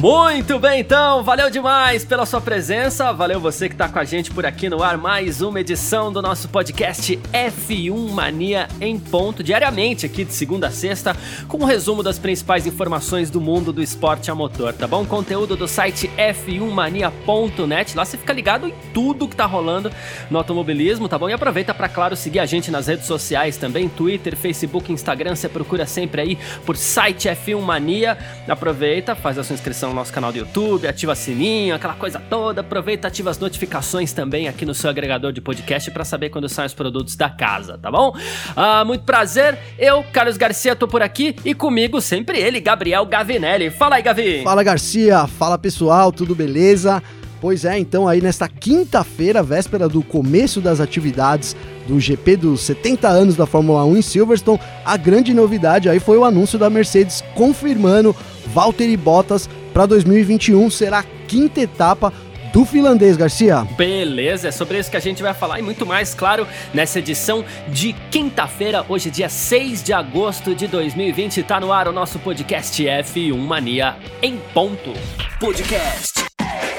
Muito 0.00 0.58
bem, 0.58 0.80
então, 0.80 1.22
valeu 1.22 1.50
demais 1.50 2.06
pela 2.06 2.24
sua 2.24 2.40
presença, 2.40 3.12
valeu 3.12 3.38
você 3.38 3.68
que 3.68 3.74
está 3.74 3.86
com 3.86 3.98
a 3.98 4.04
gente 4.04 4.30
por 4.30 4.46
aqui 4.46 4.66
no 4.66 4.82
ar, 4.82 4.96
mais 4.96 5.42
uma 5.42 5.60
edição 5.60 6.10
do 6.10 6.22
nosso 6.22 6.48
podcast 6.48 7.18
F1 7.30 8.08
Mania 8.08 8.66
em 8.80 8.98
ponto, 8.98 9.42
diariamente 9.42 10.06
aqui 10.06 10.24
de 10.24 10.32
segunda 10.32 10.68
a 10.68 10.70
sexta, 10.70 11.14
com 11.46 11.58
um 11.58 11.66
resumo 11.66 12.02
das 12.02 12.18
principais 12.18 12.66
informações 12.66 13.28
do 13.30 13.42
mundo 13.42 13.74
do 13.74 13.82
esporte 13.82 14.30
a 14.30 14.34
motor, 14.34 14.72
tá 14.72 14.86
bom? 14.86 15.04
Conteúdo 15.04 15.54
do 15.54 15.68
site 15.68 16.10
f1mania.net, 16.16 17.94
lá 17.94 18.02
você 18.02 18.16
fica 18.16 18.32
ligado 18.32 18.68
em 18.68 18.74
tudo 18.94 19.28
que 19.28 19.36
tá 19.36 19.44
rolando 19.44 19.92
no 20.30 20.38
automobilismo, 20.38 21.10
tá 21.10 21.18
bom? 21.18 21.28
E 21.28 21.34
aproveita 21.34 21.74
para, 21.74 21.90
claro, 21.90 22.16
seguir 22.16 22.38
a 22.38 22.46
gente 22.46 22.70
nas 22.70 22.86
redes 22.86 23.04
sociais 23.04 23.58
também, 23.58 23.86
Twitter, 23.86 24.34
Facebook, 24.34 24.90
Instagram, 24.90 25.36
você 25.36 25.46
procura 25.46 25.84
sempre 25.84 26.22
aí 26.22 26.38
por 26.64 26.78
site 26.78 27.28
F1 27.28 27.60
Mania, 27.60 28.16
aproveita, 28.48 29.14
faz 29.14 29.36
a 29.36 29.44
sua 29.44 29.52
inscrição 29.52 29.89
no 29.90 29.94
nosso 29.94 30.12
canal 30.12 30.32
do 30.32 30.38
YouTube, 30.38 30.86
ativa 30.86 31.14
sininho, 31.14 31.74
aquela 31.74 31.94
coisa 31.94 32.18
toda. 32.18 32.60
Aproveita, 32.60 33.08
ativa 33.08 33.30
as 33.30 33.38
notificações 33.38 34.12
também 34.12 34.48
aqui 34.48 34.64
no 34.64 34.74
seu 34.74 34.88
agregador 34.88 35.32
de 35.32 35.40
podcast 35.40 35.90
para 35.90 36.04
saber 36.04 36.30
quando 36.30 36.48
saem 36.48 36.66
os 36.66 36.74
produtos 36.74 37.16
da 37.16 37.28
casa, 37.28 37.76
tá 37.76 37.90
bom? 37.90 38.14
Ah, 38.56 38.84
muito 38.84 39.04
prazer, 39.04 39.58
eu, 39.78 40.02
Carlos 40.12 40.36
Garcia, 40.36 40.74
tô 40.76 40.86
por 40.86 41.02
aqui 41.02 41.36
e 41.44 41.54
comigo 41.54 42.00
sempre 42.00 42.38
ele, 42.38 42.60
Gabriel 42.60 43.04
Gavinelli. 43.04 43.70
Fala 43.70 43.96
aí, 43.96 44.02
Gavi! 44.02 44.42
Fala, 44.42 44.62
Garcia! 44.62 45.26
Fala, 45.26 45.58
pessoal, 45.58 46.12
tudo 46.12 46.34
beleza? 46.34 47.02
Pois 47.40 47.64
é, 47.64 47.78
então 47.78 48.06
aí 48.06 48.20
nesta 48.20 48.46
quinta-feira, 48.46 49.42
véspera 49.42 49.88
do 49.88 50.02
começo 50.02 50.60
das 50.60 50.78
atividades 50.78 51.56
do 51.88 51.98
GP 51.98 52.36
dos 52.36 52.60
70 52.60 53.08
anos 53.08 53.34
da 53.34 53.46
Fórmula 53.46 53.82
1 53.86 53.96
em 53.96 54.02
Silverstone, 54.02 54.60
a 54.84 54.96
grande 54.98 55.32
novidade 55.32 55.88
aí 55.88 55.98
foi 55.98 56.18
o 56.18 56.24
anúncio 56.24 56.58
da 56.58 56.68
Mercedes 56.68 57.24
confirmando 57.34 58.14
Valtteri 58.52 58.96
Bottas 58.96 59.48
para 59.70 59.86
2021 59.86 60.68
será 60.70 60.98
a 61.00 61.04
quinta 61.26 61.60
etapa 61.60 62.12
do 62.52 62.64
finlandês, 62.64 63.16
Garcia. 63.16 63.66
Beleza, 63.76 64.48
é 64.48 64.50
sobre 64.50 64.78
isso 64.78 64.90
que 64.90 64.96
a 64.96 65.00
gente 65.00 65.22
vai 65.22 65.32
falar 65.32 65.60
e 65.60 65.62
muito 65.62 65.86
mais, 65.86 66.14
claro, 66.14 66.46
nessa 66.74 66.98
edição 66.98 67.44
de 67.68 67.92
quinta-feira, 68.10 68.84
hoje 68.88 69.10
dia 69.10 69.28
6 69.28 69.82
de 69.82 69.92
agosto 69.92 70.54
de 70.54 70.66
2020, 70.66 71.42
tá 71.42 71.60
no 71.60 71.72
ar 71.72 71.88
o 71.88 71.92
nosso 71.92 72.18
podcast 72.18 72.82
F1 72.82 73.36
Mania 73.36 73.96
em 74.22 74.36
ponto. 74.52 74.92
Podcast 75.38 76.24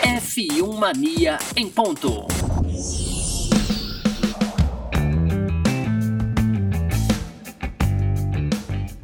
F1 0.03 0.77
Mania 0.77 1.37
em 1.55 1.67
ponto. 1.69 2.30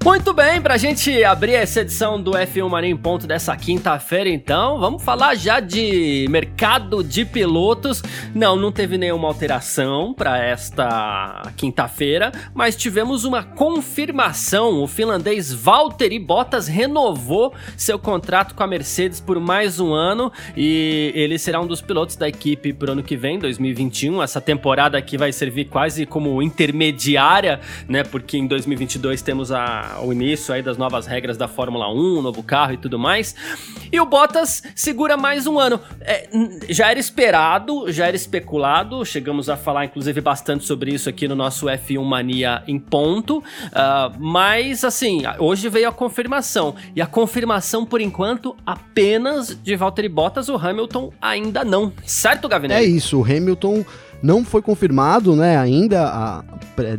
Muito 0.07 0.31
bem, 0.31 0.61
pra 0.61 0.77
gente 0.77 1.21
abrir 1.25 1.55
essa 1.55 1.81
edição 1.81 2.19
do 2.19 2.31
F1 2.31 2.69
Mania 2.69 2.89
em 2.89 2.95
ponto 2.95 3.27
dessa 3.27 3.53
quinta-feira, 3.57 4.29
então, 4.29 4.79
vamos 4.79 5.03
falar 5.03 5.35
já 5.35 5.59
de 5.59 6.25
mercado 6.29 7.03
de 7.03 7.25
pilotos. 7.25 8.01
Não, 8.33 8.55
não 8.55 8.71
teve 8.71 8.97
nenhuma 8.97 9.27
alteração 9.27 10.13
para 10.13 10.41
esta 10.41 11.51
quinta-feira, 11.57 12.31
mas 12.53 12.77
tivemos 12.77 13.25
uma 13.25 13.43
confirmação. 13.43 14.81
O 14.81 14.87
finlandês 14.87 15.51
Valtteri 15.51 16.19
Bottas 16.19 16.69
renovou 16.69 17.53
seu 17.75 17.99
contrato 17.99 18.55
com 18.55 18.63
a 18.63 18.67
Mercedes 18.67 19.19
por 19.19 19.41
mais 19.41 19.77
um 19.77 19.93
ano 19.93 20.31
e 20.55 21.11
ele 21.15 21.37
será 21.37 21.59
um 21.59 21.67
dos 21.67 21.81
pilotos 21.81 22.15
da 22.15 22.29
equipe 22.29 22.71
pro 22.71 22.93
ano 22.93 23.03
que 23.03 23.17
vem, 23.17 23.37
2021. 23.39 24.23
Essa 24.23 24.39
temporada 24.39 24.97
aqui 24.97 25.17
vai 25.17 25.33
servir 25.33 25.65
quase 25.65 26.05
como 26.05 26.41
intermediária, 26.41 27.59
né? 27.89 28.05
Porque 28.05 28.37
em 28.37 28.47
2022 28.47 29.21
temos 29.21 29.51
a 29.51 29.96
o 30.03 30.11
início 30.11 30.53
aí 30.53 30.61
das 30.61 30.77
novas 30.77 31.05
regras 31.05 31.37
da 31.37 31.47
Fórmula 31.47 31.91
1, 31.91 32.21
novo 32.21 32.43
carro 32.43 32.73
e 32.73 32.77
tudo 32.77 32.97
mais. 32.99 33.35
E 33.91 33.99
o 33.99 34.05
Bottas 34.05 34.63
segura 34.75 35.15
mais 35.15 35.47
um 35.47 35.59
ano. 35.59 35.79
É, 36.01 36.27
já 36.69 36.89
era 36.89 36.99
esperado, 36.99 37.91
já 37.91 38.07
era 38.07 38.15
especulado, 38.15 39.05
chegamos 39.05 39.49
a 39.49 39.57
falar 39.57 39.85
inclusive 39.85 40.21
bastante 40.21 40.65
sobre 40.65 40.93
isso 40.93 41.09
aqui 41.09 41.27
no 41.27 41.35
nosso 41.35 41.67
F1 41.67 42.03
Mania 42.03 42.63
em 42.67 42.79
ponto, 42.79 43.39
uh, 43.39 43.43
mas 44.19 44.83
assim, 44.83 45.21
hoje 45.39 45.69
veio 45.69 45.89
a 45.89 45.91
confirmação. 45.91 46.75
E 46.95 47.01
a 47.01 47.05
confirmação, 47.05 47.85
por 47.85 48.01
enquanto, 48.01 48.55
apenas 48.65 49.57
de 49.61 49.75
Valtteri 49.75 50.09
Bottas, 50.09 50.49
o 50.49 50.55
Hamilton 50.55 51.11
ainda 51.21 51.63
não. 51.63 51.91
Certo, 52.05 52.47
Gavinelli? 52.47 52.85
É 52.85 52.87
isso, 52.87 53.19
o 53.19 53.23
Hamilton 53.23 53.85
não 54.21 54.43
foi 54.43 54.61
confirmado, 54.61 55.35
né? 55.35 55.57
Ainda 55.57 56.05
a, 56.05 56.43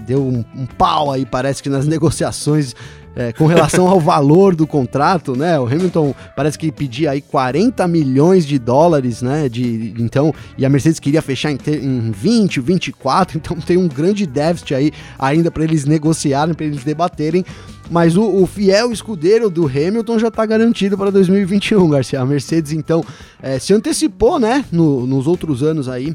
deu 0.07 0.25
um, 0.25 0.45
um, 0.57 0.67
pau 0.67 1.11
aí, 1.13 1.27
parece 1.27 1.63
que 1.63 1.69
nas 1.69 1.87
negociações 1.89 2.75
é, 3.19 3.33
com 3.33 3.47
relação 3.47 3.89
ao 3.89 3.99
valor 3.99 4.55
do 4.55 4.65
contrato, 4.65 5.35
né? 5.37 5.59
O 5.59 5.67
Hamilton 5.67 6.15
parece 6.37 6.57
que 6.57 6.71
pedia 6.71 7.11
aí 7.11 7.21
40 7.21 7.87
milhões 7.89 8.47
de 8.47 8.61
dólares, 8.61 9.23
né? 9.23 9.49
De, 9.49 9.93
então, 9.99 10.33
e 10.57 10.65
a 10.65 10.69
Mercedes 10.69 11.01
queria 11.01 11.21
fechar 11.21 11.51
em, 11.51 11.59
em 11.67 12.13
20, 12.13 12.61
24, 12.61 13.39
então 13.39 13.57
tem 13.57 13.77
um 13.77 13.89
grande 13.89 14.25
déficit 14.25 14.75
aí 14.75 14.93
ainda 15.19 15.51
para 15.51 15.65
eles 15.65 15.85
negociarem, 15.85 16.55
para 16.55 16.67
eles 16.67 16.85
debaterem. 16.85 17.45
Mas 17.91 18.17
o, 18.17 18.23
o, 18.23 18.47
fiel 18.47 18.93
escudeiro 18.93 19.49
do 19.49 19.67
Hamilton 19.67 20.19
já 20.19 20.29
está 20.29 20.45
garantido 20.45 20.97
para 20.97 21.11
2021, 21.11 21.89
Garcia. 21.89 22.21
A 22.21 22.27
Mercedes, 22.27 22.71
então, 22.71 23.03
é, 23.43 23.59
se 23.59 23.73
antecipou, 23.73 24.39
né? 24.39 24.65
No, 24.71 25.07
nos 25.07 25.27
outros 25.27 25.63
anos 25.63 25.89
aí 25.89 26.15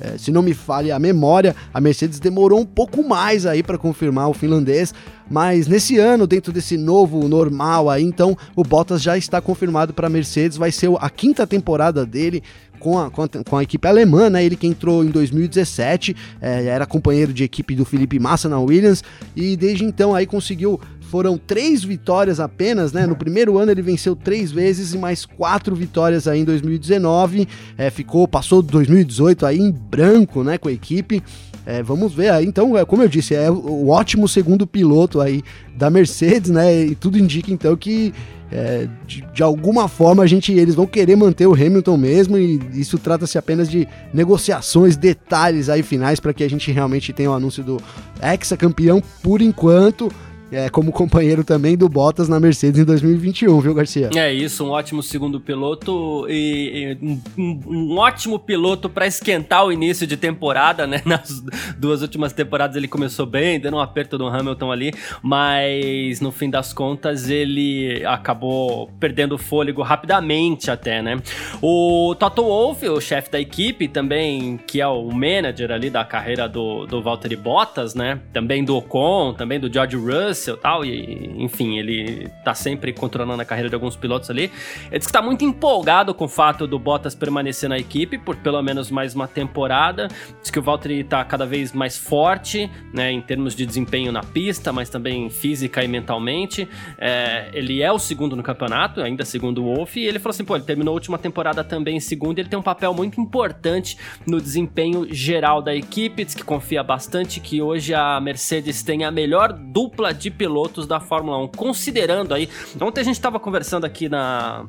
é, 0.00 0.16
se 0.16 0.30
não 0.30 0.42
me 0.42 0.54
falha 0.54 0.94
a 0.94 0.98
memória, 0.98 1.54
a 1.72 1.80
Mercedes 1.80 2.20
demorou 2.20 2.60
um 2.60 2.66
pouco 2.66 3.06
mais 3.06 3.46
aí 3.46 3.62
para 3.62 3.76
confirmar 3.76 4.28
o 4.28 4.34
finlandês, 4.34 4.94
mas 5.30 5.66
nesse 5.66 5.98
ano, 5.98 6.26
dentro 6.26 6.52
desse 6.52 6.76
novo 6.76 7.28
normal 7.28 7.90
aí, 7.90 8.02
então 8.02 8.36
o 8.56 8.62
Bottas 8.62 9.02
já 9.02 9.16
está 9.18 9.40
confirmado 9.40 9.92
para 9.92 10.06
a 10.06 10.10
Mercedes, 10.10 10.56
vai 10.56 10.72
ser 10.72 10.90
a 11.00 11.10
quinta 11.10 11.46
temporada 11.46 12.06
dele 12.06 12.42
com 12.78 12.98
a, 12.98 13.10
com 13.10 13.22
a, 13.22 13.28
com 13.28 13.56
a, 13.56 13.62
equipe 13.62 13.86
alemã, 13.86 14.30
né? 14.30 14.44
Ele 14.44 14.56
que 14.56 14.66
entrou 14.66 15.04
em 15.04 15.10
2017, 15.10 16.16
é, 16.40 16.66
era 16.66 16.86
companheiro 16.86 17.32
de 17.32 17.44
equipe 17.44 17.74
do 17.74 17.84
Felipe 17.84 18.18
Massa 18.18 18.48
na 18.48 18.58
Williams 18.58 19.02
e 19.36 19.56
desde 19.56 19.84
então 19.84 20.14
aí 20.14 20.26
conseguiu 20.26 20.80
foram 21.08 21.38
três 21.38 21.82
vitórias 21.82 22.38
apenas, 22.38 22.92
né? 22.92 23.06
No 23.06 23.16
primeiro 23.16 23.56
ano 23.58 23.70
ele 23.70 23.80
venceu 23.80 24.14
três 24.14 24.52
vezes 24.52 24.92
e 24.92 24.98
mais 24.98 25.24
quatro 25.24 25.74
vitórias 25.74 26.28
aí 26.28 26.40
em 26.40 26.44
2019. 26.44 27.48
É, 27.78 27.88
ficou, 27.90 28.28
passou 28.28 28.60
2018 28.60 29.46
aí 29.46 29.58
em 29.58 29.72
branco, 29.72 30.44
né? 30.44 30.58
Com 30.58 30.68
a 30.68 30.72
equipe. 30.72 31.22
É, 31.64 31.82
vamos 31.82 32.12
ver 32.12 32.30
aí. 32.30 32.46
Então, 32.46 32.76
é, 32.76 32.84
como 32.84 33.02
eu 33.02 33.08
disse, 33.08 33.34
é 33.34 33.50
o 33.50 33.88
ótimo 33.88 34.28
segundo 34.28 34.66
piloto 34.66 35.20
aí 35.20 35.42
da 35.76 35.90
Mercedes, 35.90 36.50
né? 36.50 36.84
E 36.84 36.94
tudo 36.94 37.18
indica 37.18 37.50
então 37.50 37.76
que 37.76 38.12
é, 38.50 38.88
de, 39.06 39.22
de, 39.32 39.42
alguma 39.42 39.88
forma 39.88 40.22
a 40.22 40.26
gente 40.26 40.52
eles 40.52 40.74
vão 40.74 40.86
querer 40.86 41.16
manter 41.16 41.46
o 41.46 41.52
Hamilton 41.52 41.96
mesmo 41.96 42.38
e 42.38 42.58
isso 42.72 42.98
trata-se 42.98 43.36
apenas 43.36 43.68
de 43.68 43.86
negociações, 44.12 44.96
detalhes 44.96 45.68
aí 45.68 45.82
finais 45.82 46.18
para 46.18 46.32
que 46.32 46.42
a 46.42 46.48
gente 46.48 46.72
realmente 46.72 47.12
tenha 47.12 47.30
o 47.30 47.34
anúncio 47.34 47.62
do 47.62 47.78
ex-campeão 48.22 49.02
por 49.22 49.42
enquanto 49.42 50.10
é, 50.50 50.68
como 50.68 50.92
companheiro 50.92 51.44
também 51.44 51.76
do 51.76 51.88
Bottas 51.88 52.28
na 52.28 52.40
Mercedes 52.40 52.80
em 52.80 52.84
2021, 52.84 53.60
viu, 53.60 53.74
Garcia? 53.74 54.10
É 54.14 54.32
isso, 54.32 54.64
um 54.64 54.70
ótimo 54.70 55.02
segundo 55.02 55.40
piloto 55.40 56.26
e, 56.28 56.96
e 57.02 57.06
um, 57.36 57.60
um, 57.68 57.98
ótimo 57.98 58.38
piloto 58.38 58.88
para 58.88 59.06
esquentar 59.06 59.66
o 59.66 59.72
início 59.72 60.06
de 60.06 60.16
temporada, 60.16 60.86
né? 60.86 61.02
Nas 61.04 61.42
duas 61.76 62.02
últimas 62.02 62.32
temporadas 62.32 62.76
ele 62.76 62.88
começou 62.88 63.26
bem, 63.26 63.60
dando 63.60 63.76
um 63.76 63.80
aperto 63.80 64.16
do 64.16 64.26
Hamilton 64.26 64.72
ali, 64.72 64.92
mas 65.22 66.20
no 66.20 66.32
fim 66.32 66.48
das 66.48 66.72
contas 66.72 67.28
ele 67.28 68.02
acabou 68.06 68.90
perdendo 68.98 69.36
fôlego 69.36 69.82
rapidamente 69.82 70.70
até, 70.70 71.02
né? 71.02 71.20
O 71.60 72.14
Toto 72.18 72.42
Wolff, 72.42 72.88
o 72.88 73.00
chefe 73.00 73.30
da 73.30 73.40
equipe 73.40 73.86
também, 73.86 74.58
que 74.66 74.80
é 74.80 74.86
o 74.86 75.10
manager 75.10 75.70
ali 75.70 75.90
da 75.90 76.04
carreira 76.04 76.48
do, 76.48 76.86
do 76.86 77.02
Valtteri 77.02 77.36
Bottas, 77.36 77.94
né? 77.94 78.20
Também 78.32 78.64
do 78.64 78.76
Ocon, 78.76 79.34
também 79.34 79.60
do 79.60 79.72
George 79.72 79.96
Russell, 79.96 80.37
Russell 80.38 80.56
tal, 80.56 80.84
e 80.84 81.42
enfim, 81.42 81.78
ele 81.78 82.28
tá 82.44 82.54
sempre 82.54 82.92
controlando 82.92 83.42
a 83.42 83.44
carreira 83.44 83.68
de 83.68 83.74
alguns 83.74 83.96
pilotos 83.96 84.30
ali. 84.30 84.50
Ele 84.90 84.98
diz 84.98 85.06
que 85.06 85.12
tá 85.12 85.20
muito 85.20 85.44
empolgado 85.44 86.14
com 86.14 86.24
o 86.24 86.28
fato 86.28 86.66
do 86.66 86.78
Bottas 86.78 87.14
permanecer 87.14 87.68
na 87.68 87.78
equipe 87.78 88.18
por 88.18 88.36
pelo 88.36 88.62
menos 88.62 88.90
mais 88.90 89.14
uma 89.14 89.26
temporada. 89.26 90.08
Diz 90.40 90.50
que 90.50 90.58
o 90.58 90.62
Valtteri 90.62 91.02
tá 91.02 91.24
cada 91.24 91.44
vez 91.44 91.72
mais 91.72 91.98
forte, 91.98 92.70
né, 92.92 93.10
em 93.10 93.20
termos 93.20 93.54
de 93.54 93.66
desempenho 93.66 94.12
na 94.12 94.22
pista, 94.22 94.72
mas 94.72 94.88
também 94.88 95.28
física 95.28 95.82
e 95.82 95.88
mentalmente. 95.88 96.68
É, 96.98 97.50
ele 97.52 97.82
é 97.82 97.90
o 97.90 97.98
segundo 97.98 98.36
no 98.36 98.42
campeonato, 98.42 99.00
ainda 99.00 99.24
segundo 99.24 99.64
o 99.64 99.74
Wolff, 99.74 99.98
e 99.98 100.06
ele 100.06 100.18
falou 100.18 100.30
assim, 100.30 100.44
pô, 100.44 100.54
ele 100.56 100.64
terminou 100.64 100.92
a 100.92 100.94
última 100.94 101.18
temporada 101.18 101.64
também 101.64 101.96
em 101.96 102.00
segundo, 102.00 102.38
e 102.38 102.42
ele 102.42 102.48
tem 102.48 102.58
um 102.58 102.62
papel 102.62 102.94
muito 102.94 103.20
importante 103.20 103.98
no 104.26 104.40
desempenho 104.40 105.06
geral 105.12 105.60
da 105.60 105.74
equipe, 105.74 106.24
diz 106.24 106.34
que 106.34 106.44
confia 106.44 106.82
bastante 106.82 107.40
que 107.40 107.60
hoje 107.60 107.94
a 107.94 108.20
Mercedes 108.20 108.82
tem 108.82 109.04
a 109.04 109.10
melhor 109.10 109.52
dupla 109.52 110.12
de 110.12 110.27
de 110.28 110.36
pilotos 110.36 110.86
da 110.86 111.00
Fórmula 111.00 111.38
1, 111.38 111.48
considerando 111.48 112.34
aí. 112.34 112.48
Ontem 112.80 113.00
a 113.00 113.04
gente 113.04 113.16
estava 113.16 113.40
conversando 113.40 113.84
aqui 113.84 114.08
na 114.08 114.66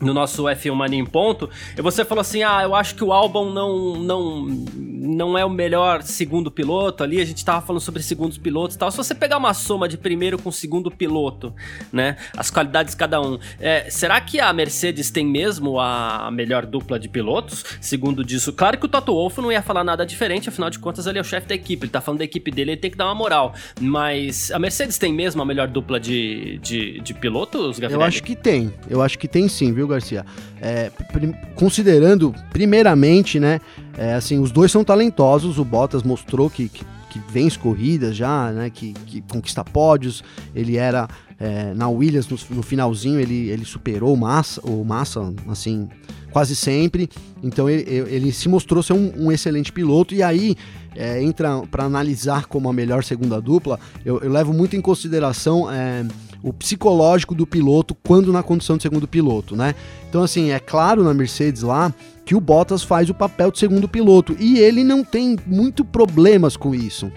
no 0.00 0.14
nosso 0.14 0.44
F1 0.44 0.74
Mania 0.74 0.98
em 0.98 1.04
ponto, 1.04 1.48
e 1.76 1.82
você 1.82 2.04
falou 2.04 2.20
assim: 2.20 2.42
"Ah, 2.42 2.62
eu 2.62 2.74
acho 2.74 2.94
que 2.94 3.04
o 3.04 3.12
Albon 3.12 3.50
não 3.50 3.96
não 3.96 4.46
não 5.00 5.36
é 5.36 5.44
o 5.44 5.50
melhor 5.50 6.02
segundo 6.02 6.50
piloto 6.50 7.02
ali, 7.02 7.20
a 7.20 7.24
gente 7.24 7.44
tava 7.44 7.64
falando 7.64 7.80
sobre 7.80 8.02
segundos 8.02 8.38
pilotos 8.38 8.76
e 8.76 8.78
tal. 8.78 8.90
Se 8.90 8.96
você 8.96 9.14
pegar 9.14 9.38
uma 9.38 9.52
soma 9.54 9.88
de 9.88 9.96
primeiro 9.96 10.38
com 10.38 10.50
segundo 10.52 10.90
piloto, 10.90 11.52
né, 11.92 12.16
as 12.36 12.50
qualidades 12.50 12.94
de 12.94 12.98
cada 12.98 13.20
um, 13.20 13.38
é, 13.58 13.90
será 13.90 14.20
que 14.20 14.40
a 14.40 14.52
Mercedes 14.52 15.10
tem 15.10 15.26
mesmo 15.26 15.80
a 15.80 16.30
melhor 16.30 16.66
dupla 16.66 16.98
de 16.98 17.08
pilotos? 17.08 17.64
Segundo 17.80 18.24
disso, 18.24 18.52
claro 18.52 18.78
que 18.78 18.86
o 18.86 18.88
Toto 18.88 19.12
Wolff 19.12 19.40
não 19.40 19.50
ia 19.50 19.62
falar 19.62 19.84
nada 19.84 20.04
diferente, 20.06 20.48
afinal 20.48 20.70
de 20.70 20.78
contas 20.78 21.06
ele 21.06 21.18
é 21.18 21.20
o 21.20 21.24
chefe 21.24 21.48
da 21.48 21.54
equipe, 21.54 21.84
ele 21.84 21.92
tá 21.92 22.00
falando 22.00 22.18
da 22.18 22.24
equipe 22.24 22.50
dele, 22.50 22.72
ele 22.72 22.80
tem 22.80 22.90
que 22.90 22.96
dar 22.96 23.06
uma 23.06 23.14
moral. 23.14 23.54
Mas 23.80 24.50
a 24.50 24.58
Mercedes 24.58 24.98
tem 24.98 25.12
mesmo 25.12 25.42
a 25.42 25.44
melhor 25.44 25.68
dupla 25.68 25.98
de, 25.98 26.58
de, 26.58 27.00
de 27.00 27.14
pilotos, 27.14 27.78
Gabriel? 27.78 28.00
Eu 28.00 28.06
acho 28.06 28.22
que 28.22 28.36
tem, 28.36 28.72
eu 28.88 29.02
acho 29.02 29.18
que 29.18 29.26
tem 29.26 29.48
sim, 29.48 29.72
viu, 29.72 29.86
Garcia? 29.90 30.24
É, 30.60 30.90
considerando, 31.54 32.34
primeiramente, 32.50 33.38
né, 33.38 33.60
é, 33.96 34.14
assim, 34.14 34.38
os 34.38 34.50
dois 34.50 34.70
são 34.70 34.82
talentosos, 34.82 35.58
o 35.58 35.64
Bottas 35.64 36.02
mostrou 36.02 36.48
que, 36.48 36.68
que, 36.68 36.84
que 37.10 37.20
vence 37.30 37.58
corridas 37.58 38.16
já, 38.16 38.50
né, 38.50 38.70
que, 38.70 38.92
que 39.06 39.20
conquista 39.22 39.64
pódios, 39.64 40.22
ele 40.54 40.76
era 40.76 41.08
é, 41.38 41.72
na 41.74 41.88
Williams 41.88 42.28
no, 42.28 42.56
no, 42.56 42.62
finalzinho, 42.62 43.18
ele, 43.18 43.48
ele 43.48 43.64
superou 43.64 44.12
o 44.12 44.16
Massa, 44.16 44.60
o 44.62 44.84
Massa, 44.84 45.32
assim, 45.48 45.88
quase 46.30 46.54
sempre, 46.54 47.08
então 47.42 47.68
ele, 47.68 47.82
ele 47.90 48.32
se 48.32 48.48
mostrou 48.48 48.82
ser 48.82 48.92
um, 48.92 49.12
um 49.16 49.32
excelente 49.32 49.72
piloto, 49.72 50.14
e 50.14 50.22
aí 50.22 50.56
é, 50.94 51.22
entra 51.22 51.62
para 51.70 51.84
analisar 51.84 52.46
como 52.46 52.68
a 52.68 52.72
melhor 52.72 53.02
segunda 53.02 53.40
dupla, 53.40 53.80
eu, 54.04 54.20
eu 54.20 54.30
levo 54.30 54.52
muito 54.52 54.76
em 54.76 54.80
consideração 54.80 55.70
é, 55.70 56.04
o 56.42 56.52
psicológico 56.52 57.34
do 57.34 57.46
piloto 57.46 57.94
quando 58.06 58.32
na 58.32 58.42
condição 58.42 58.76
de 58.76 58.82
segundo 58.82 59.06
piloto, 59.06 59.56
né? 59.56 59.74
Então, 60.08 60.22
assim, 60.22 60.50
é 60.50 60.58
claro 60.58 61.04
na 61.04 61.14
Mercedes 61.14 61.62
lá 61.62 61.92
que 62.24 62.34
o 62.34 62.40
Bottas 62.40 62.82
faz 62.82 63.10
o 63.10 63.14
papel 63.14 63.50
de 63.50 63.58
segundo 63.58 63.88
piloto 63.88 64.36
e 64.38 64.58
ele 64.58 64.84
não 64.84 65.02
tem 65.02 65.36
muito 65.46 65.84
problemas 65.84 66.56
com 66.56 66.74
isso, 66.74 67.10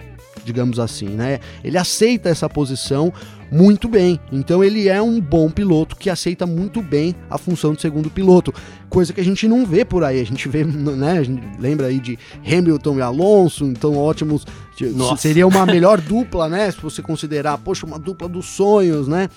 digamos 0.44 0.78
assim, 0.78 1.08
né? 1.08 1.40
Ele 1.62 1.78
aceita 1.78 2.28
essa 2.28 2.48
posição 2.48 3.12
muito 3.50 3.88
bem. 3.88 4.18
Então 4.32 4.64
ele 4.64 4.88
é 4.88 5.00
um 5.00 5.20
bom 5.20 5.48
piloto 5.48 5.96
que 5.96 6.10
aceita 6.10 6.46
muito 6.46 6.82
bem 6.82 7.14
a 7.30 7.38
função 7.38 7.72
de 7.72 7.80
segundo 7.80 8.10
piloto, 8.10 8.52
coisa 8.88 9.12
que 9.12 9.20
a 9.20 9.24
gente 9.24 9.46
não 9.46 9.64
vê 9.64 9.84
por 9.84 10.02
aí. 10.02 10.20
A 10.20 10.24
gente 10.24 10.48
vê, 10.48 10.64
né? 10.66 11.18
A 11.18 11.22
gente 11.22 11.42
lembra 11.58 11.86
aí 11.86 12.00
de 12.00 12.18
Hamilton 12.44 12.98
e 12.98 13.02
Alonso, 13.02 13.64
então 13.64 13.96
ótimos. 13.96 14.44
Nossa. 14.82 15.22
Seria 15.22 15.46
uma 15.46 15.64
melhor 15.64 16.00
dupla, 16.00 16.48
né? 16.48 16.70
Se 16.70 16.80
você 16.80 17.02
considerar, 17.02 17.58
poxa, 17.58 17.86
uma 17.86 17.98
dupla 17.98 18.28
dos 18.28 18.46
sonhos, 18.46 19.06
né? 19.06 19.28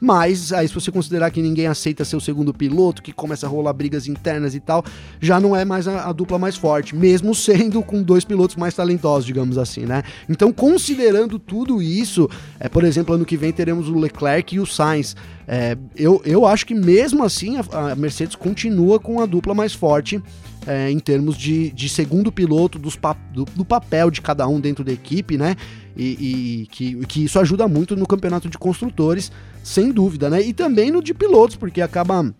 Mas 0.00 0.52
aí, 0.52 0.68
se 0.68 0.74
você 0.74 0.90
considerar 0.90 1.30
que 1.30 1.40
ninguém 1.40 1.66
aceita 1.66 2.04
ser 2.04 2.16
o 2.16 2.20
segundo 2.20 2.52
piloto, 2.52 3.02
que 3.02 3.12
começa 3.12 3.46
a 3.46 3.48
rolar 3.48 3.72
brigas 3.72 4.06
internas 4.06 4.54
e 4.54 4.60
tal, 4.60 4.84
já 5.20 5.40
não 5.40 5.56
é 5.56 5.64
mais 5.64 5.88
a, 5.88 6.08
a, 6.08 6.12
dupla 6.12 6.38
mais 6.38 6.56
forte, 6.56 6.94
mesmo 6.94 7.34
sendo 7.34 7.82
com 7.82 8.02
dois 8.02 8.24
pilotos 8.24 8.56
mais 8.56 8.74
talentosos, 8.74 9.24
digamos 9.24 9.56
assim, 9.56 9.86
né? 9.86 10.02
Então, 10.28 10.52
considerando 10.52 11.38
tudo 11.38 11.80
isso, 11.80 12.28
é, 12.60 12.68
por 12.68 12.84
exemplo, 12.84 13.14
ano 13.14 13.24
que 13.24 13.36
vem 13.36 13.52
teremos 13.52 13.88
o 13.88 13.98
Leclerc 13.98 14.54
e 14.54 14.60
o 14.60 14.66
Sainz. 14.66 15.16
É, 15.48 15.78
eu, 15.94 16.20
eu 16.24 16.44
acho 16.44 16.66
que 16.66 16.74
mesmo 16.74 17.22
assim 17.22 17.56
a, 17.56 17.92
a 17.92 17.96
Mercedes 17.96 18.34
continua 18.34 18.98
com 18.98 19.20
a 19.20 19.26
dupla 19.26 19.54
mais 19.54 19.72
forte. 19.72 20.20
É, 20.66 20.90
em 20.90 20.98
termos 20.98 21.36
de, 21.36 21.70
de 21.70 21.88
segundo 21.88 22.32
piloto, 22.32 22.76
dos 22.78 22.96
pa, 22.96 23.16
do, 23.32 23.44
do 23.44 23.64
papel 23.64 24.10
de 24.10 24.20
cada 24.20 24.48
um 24.48 24.58
dentro 24.58 24.82
da 24.82 24.92
equipe, 24.92 25.38
né? 25.38 25.54
E, 25.96 26.62
e, 26.62 26.66
que, 26.66 27.06
que 27.06 27.24
isso 27.24 27.38
ajuda 27.38 27.68
muito 27.68 27.94
no 27.94 28.06
campeonato 28.06 28.48
de 28.48 28.58
construtores, 28.58 29.30
sem 29.62 29.92
dúvida, 29.92 30.28
né? 30.28 30.42
E 30.42 30.52
também 30.52 30.90
no 30.90 31.02
de 31.02 31.14
pilotos, 31.14 31.56
porque 31.56 31.80
acaba 31.80 32.34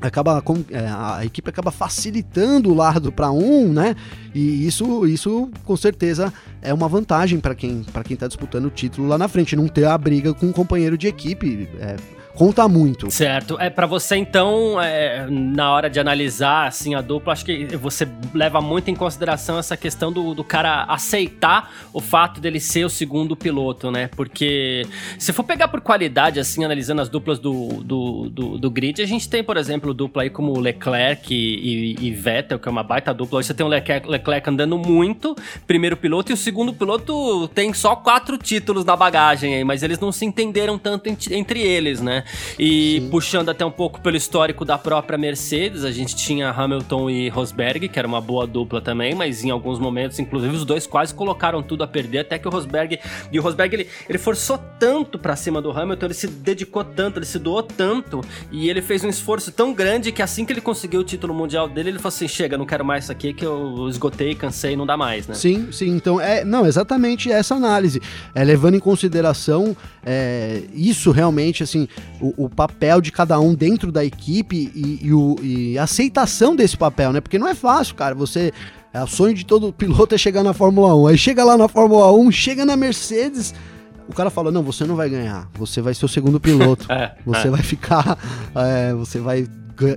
acaba 0.00 0.42
é, 0.70 0.86
a 0.86 1.24
equipe 1.24 1.48
acaba 1.48 1.70
facilitando 1.70 2.70
o 2.70 2.74
lado 2.74 3.12
para 3.12 3.30
um, 3.30 3.72
né? 3.72 3.94
E 4.34 4.66
isso, 4.66 5.06
isso 5.06 5.50
com 5.64 5.76
certeza 5.76 6.32
é 6.62 6.72
uma 6.72 6.88
vantagem 6.88 7.40
para 7.40 7.54
quem 7.54 7.82
para 7.82 8.04
quem 8.04 8.14
está 8.14 8.26
disputando 8.26 8.66
o 8.66 8.70
título 8.70 9.08
lá 9.08 9.18
na 9.18 9.28
frente, 9.28 9.56
não 9.56 9.68
ter 9.68 9.86
a 9.86 9.96
briga 9.96 10.34
com 10.34 10.46
um 10.46 10.52
companheiro 10.52 10.96
de 10.96 11.06
equipe. 11.06 11.68
É, 11.78 11.96
conta 12.34 12.66
muito. 12.68 13.10
Certo. 13.10 13.56
É 13.60 13.70
para 13.70 13.86
você 13.86 14.16
então, 14.16 14.80
é, 14.80 15.26
na 15.30 15.72
hora 15.72 15.88
de 15.88 16.00
analisar 16.00 16.66
assim 16.66 16.94
a 16.94 17.00
dupla, 17.00 17.32
acho 17.32 17.44
que 17.44 17.76
você 17.76 18.06
leva 18.34 18.60
muito 18.60 18.90
em 18.90 18.94
consideração 18.94 19.58
essa 19.58 19.76
questão 19.76 20.12
do, 20.12 20.34
do 20.34 20.44
cara 20.44 20.84
aceitar 20.84 21.72
o 21.92 22.00
fato 22.00 22.40
dele 22.40 22.60
ser 22.60 22.84
o 22.84 22.90
segundo 22.90 23.36
piloto, 23.36 23.90
né? 23.90 24.08
Porque 24.08 24.86
se 25.18 25.32
for 25.32 25.44
pegar 25.44 25.68
por 25.68 25.80
qualidade 25.80 26.40
assim, 26.40 26.64
analisando 26.64 27.00
as 27.00 27.08
duplas 27.08 27.38
do, 27.38 27.82
do, 27.82 28.28
do, 28.28 28.58
do 28.58 28.70
grid, 28.70 29.00
a 29.00 29.06
gente 29.06 29.28
tem, 29.28 29.42
por 29.42 29.56
exemplo, 29.56 29.94
dupla 29.94 30.22
aí 30.22 30.30
como 30.30 30.58
Leclerc 30.58 31.32
e, 31.32 31.94
e, 31.94 32.08
e, 32.08 32.10
Vettel, 32.10 32.58
que 32.58 32.68
é 32.68 32.70
uma 32.70 32.82
baita 32.82 33.14
dupla. 33.14 33.38
Hoje 33.38 33.48
você 33.48 33.54
tem 33.54 33.64
o 33.64 33.68
Leclerc, 33.68 34.08
Leclerc 34.08 34.50
andando 34.50 34.76
muito, 34.78 35.36
primeiro 35.66 35.96
piloto, 35.96 36.32
e 36.32 36.34
o 36.34 36.36
segundo 36.36 36.72
piloto 36.72 37.48
tem 37.48 37.72
só 37.72 37.94
quatro 37.94 38.36
títulos 38.36 38.84
na 38.84 38.96
bagagem 38.96 39.54
aí, 39.54 39.64
mas 39.64 39.82
eles 39.82 39.98
não 39.98 40.10
se 40.10 40.24
entenderam 40.24 40.78
tanto 40.78 41.08
entre 41.08 41.60
eles, 41.60 42.00
né? 42.00 42.23
E 42.58 43.00
Sim. 43.00 43.10
puxando 43.10 43.48
até 43.48 43.64
um 43.64 43.70
pouco 43.70 44.00
pelo 44.00 44.16
histórico 44.16 44.64
da 44.64 44.78
própria 44.78 45.18
Mercedes, 45.18 45.84
a 45.84 45.90
gente 45.90 46.16
tinha 46.16 46.50
Hamilton 46.50 47.10
e 47.10 47.28
Rosberg, 47.28 47.88
que 47.88 47.98
era 47.98 48.06
uma 48.06 48.20
boa 48.20 48.46
dupla 48.46 48.80
também, 48.80 49.14
mas 49.14 49.44
em 49.44 49.50
alguns 49.50 49.78
momentos, 49.78 50.18
inclusive, 50.18 50.54
os 50.54 50.64
dois 50.64 50.86
quase 50.86 51.14
colocaram 51.14 51.62
tudo 51.62 51.84
a 51.84 51.86
perder, 51.86 52.20
até 52.20 52.38
que 52.38 52.46
o 52.46 52.50
Rosberg. 52.50 52.98
E 53.32 53.38
o 53.38 53.42
Rosberg, 53.42 53.74
ele, 53.74 53.88
ele 54.08 54.18
forçou 54.18 54.58
tanto 54.78 55.18
para 55.18 55.36
cima 55.36 55.60
do 55.60 55.70
Hamilton, 55.70 56.06
ele 56.06 56.14
se 56.14 56.26
dedicou 56.26 56.84
tanto, 56.84 57.18
ele 57.18 57.26
se 57.26 57.38
doou 57.38 57.62
tanto, 57.62 58.20
e 58.50 58.68
ele 58.68 58.82
fez 58.82 59.04
um 59.04 59.08
esforço 59.08 59.50
tão 59.52 59.72
grande 59.72 60.12
que 60.12 60.22
assim 60.22 60.44
que 60.44 60.52
ele 60.52 60.60
conseguiu 60.60 61.00
o 61.00 61.04
título 61.04 61.34
mundial 61.34 61.68
dele, 61.68 61.90
ele 61.90 61.98
falou 61.98 62.14
assim: 62.14 62.28
chega, 62.28 62.56
não 62.56 62.66
quero 62.66 62.84
mais 62.84 63.04
isso 63.04 63.12
aqui, 63.12 63.32
que 63.32 63.44
eu 63.44 63.88
esgotei, 63.88 64.34
cansei, 64.34 64.76
não 64.76 64.86
dá 64.86 64.96
mais, 64.96 65.26
né? 65.26 65.34
Sim, 65.34 65.70
sim. 65.72 65.90
Então, 65.90 66.20
é, 66.20 66.44
não, 66.44 66.66
exatamente 66.66 67.30
essa 67.30 67.54
análise. 67.54 68.00
É, 68.34 68.44
levando 68.44 68.74
em 68.74 68.80
consideração 68.80 69.76
é, 70.04 70.62
isso 70.72 71.10
realmente, 71.10 71.62
assim, 71.62 71.88
o, 72.20 72.44
o, 72.44 72.48
papel 72.48 73.00
de 73.00 73.10
cada 73.10 73.38
um 73.40 73.54
dentro 73.54 73.90
da 73.90 74.04
equipe 74.04 74.70
e, 74.74 75.06
e, 75.06 75.12
o, 75.12 75.36
e, 75.42 75.78
a 75.78 75.84
aceitação 75.84 76.54
desse 76.54 76.76
papel, 76.76 77.12
né? 77.12 77.20
Porque 77.20 77.38
não 77.38 77.48
é 77.48 77.54
fácil, 77.54 77.94
cara. 77.94 78.14
Você. 78.14 78.52
É, 78.92 79.02
o 79.02 79.06
sonho 79.06 79.34
de 79.34 79.44
todo 79.44 79.72
piloto 79.72 80.14
é 80.14 80.18
chegar 80.18 80.42
na 80.42 80.52
Fórmula 80.52 80.94
1. 80.94 81.06
Aí 81.08 81.18
chega 81.18 81.44
lá 81.44 81.58
na 81.58 81.66
Fórmula 81.66 82.12
1, 82.12 82.30
chega 82.30 82.64
na 82.64 82.76
Mercedes. 82.76 83.54
O 84.08 84.14
cara 84.14 84.30
fala: 84.30 84.50
Não, 84.52 84.62
você 84.62 84.84
não 84.84 84.96
vai 84.96 85.08
ganhar. 85.10 85.48
Você 85.54 85.80
vai 85.80 85.94
ser 85.94 86.04
o 86.04 86.08
segundo 86.08 86.38
piloto. 86.38 86.86
é, 86.92 87.16
você 87.24 87.48
é. 87.48 87.50
vai 87.50 87.62
ficar. 87.62 88.18
É, 88.54 88.92
você 88.94 89.18
vai 89.18 89.46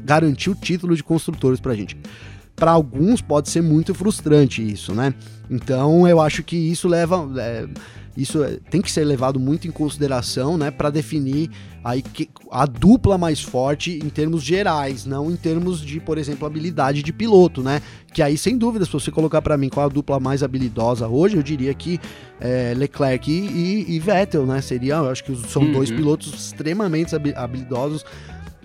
garantir 0.04 0.50
o 0.50 0.56
título 0.56 0.96
de 0.96 1.04
construtores 1.04 1.60
pra 1.60 1.76
gente. 1.76 1.96
Para 2.56 2.72
alguns 2.72 3.22
pode 3.22 3.50
ser 3.50 3.62
muito 3.62 3.94
frustrante 3.94 4.68
isso, 4.68 4.94
né? 4.94 5.14
Então 5.50 6.08
eu 6.08 6.20
acho 6.20 6.42
que 6.44 6.56
isso 6.56 6.88
leva. 6.88 7.30
É, 7.38 7.68
isso 8.18 8.44
é, 8.44 8.58
tem 8.72 8.82
que 8.82 8.92
ser 8.92 9.06
levado 9.06 9.40
muito 9.40 9.68
em 9.68 9.72
consideração, 9.72 10.58
né, 10.58 10.72
para 10.72 10.90
definir 10.90 11.52
aí 11.88 12.04
a 12.52 12.66
dupla 12.66 13.18
mais 13.18 13.42
forte 13.42 13.98
em 14.04 14.10
termos 14.10 14.44
gerais, 14.44 15.06
não 15.06 15.32
em 15.32 15.38
termos 15.38 15.80
de, 15.80 16.02
por 16.02 16.18
exemplo, 16.18 16.46
habilidade 16.46 17.02
de 17.02 17.14
piloto, 17.14 17.64
né? 17.64 17.82
Que 18.14 18.22
aí, 18.22 18.38
sem 18.38 18.58
dúvida, 18.58 18.84
se 18.84 18.92
você 18.92 19.10
colocar 19.10 19.42
para 19.42 19.58
mim 19.58 19.70
qual 19.70 19.86
a 19.86 19.90
dupla 19.90 20.20
mais 20.20 20.44
habilidosa 20.44 21.08
hoje, 21.08 21.38
eu 21.38 21.44
diria 21.44 21.74
que 21.74 21.98
é, 22.42 22.74
Leclerc 22.76 23.32
e, 23.32 23.48
e, 23.48 23.96
e, 23.96 24.00
Vettel, 24.00 24.46
né? 24.46 24.60
Seria, 24.60 24.96
eu 24.96 25.10
acho 25.10 25.24
que 25.24 25.34
são 25.48 25.62
uhum. 25.62 25.72
dois 25.72 25.90
pilotos 25.90 26.34
extremamente 26.34 27.16
habilidosos 27.16 28.04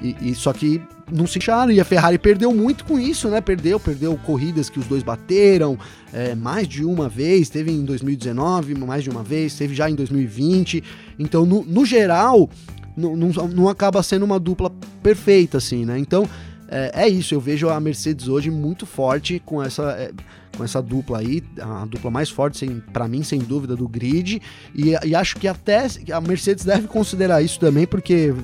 e, 0.03 0.17
e, 0.21 0.35
só 0.35 0.53
que 0.53 0.83
não 1.11 1.27
se 1.29 1.39
acharam, 1.39 1.71
e 1.71 1.81
a 1.81 1.85
Ferrari 1.85 2.19
perdeu 2.19 2.53
muito 2.53 2.85
com 2.85 2.99
isso, 2.99 3.29
né? 3.29 3.41
Perdeu, 3.41 3.79
perdeu 3.79 4.19
corridas 4.25 4.69
que 4.69 4.81
os 4.81 4.87
dois 4.87 5.05
bateram 5.05 5.79
é, 6.13 6.35
mais 6.35 6.67
de 6.67 6.85
uma 6.85 7.09
vez, 7.09 7.49
teve 7.49 7.71
em 7.71 7.85
2019, 7.85 8.75
mais 8.75 9.05
de 9.05 9.11
uma 9.11 9.23
vez, 9.23 9.55
teve 9.55 9.75
já 9.75 9.89
em 9.89 9.95
2020. 9.95 10.83
Então, 11.19 11.47
no, 11.47 11.65
no 11.65 11.85
geral, 11.85 12.51
não, 12.97 13.17
não, 13.17 13.29
não 13.49 13.69
acaba 13.69 14.03
sendo 14.03 14.25
uma 14.25 14.39
dupla 14.39 14.71
perfeita, 15.03 15.59
assim, 15.59 15.85
né? 15.85 15.99
Então, 15.99 16.29
é, 16.69 17.05
é 17.05 17.09
isso, 17.09 17.35
eu 17.35 17.41
vejo 17.41 17.69
a 17.69 17.79
Mercedes 17.79 18.29
hoje 18.29 18.51
muito 18.51 18.87
forte 18.87 19.41
com 19.45 19.63
essa. 19.63 19.93
É, 19.93 20.11
com 20.57 20.63
essa 20.63 20.83
dupla 20.83 21.21
aí, 21.21 21.43
a 21.59 21.87
dupla 21.87 22.11
mais 22.11 22.29
forte, 22.29 22.67
para 22.93 23.09
mim, 23.09 23.23
sem 23.23 23.39
dúvida, 23.39 23.75
do 23.75 23.89
grid. 23.89 24.41
E, 24.75 24.91
e, 25.03 25.15
acho 25.15 25.37
que 25.37 25.49
até 25.49 25.87
a 26.13 26.21
Mercedes 26.21 26.63
deve 26.63 26.87
considerar 26.89 27.43
isso 27.43 27.59
também, 27.59 27.87
porque 27.87 28.35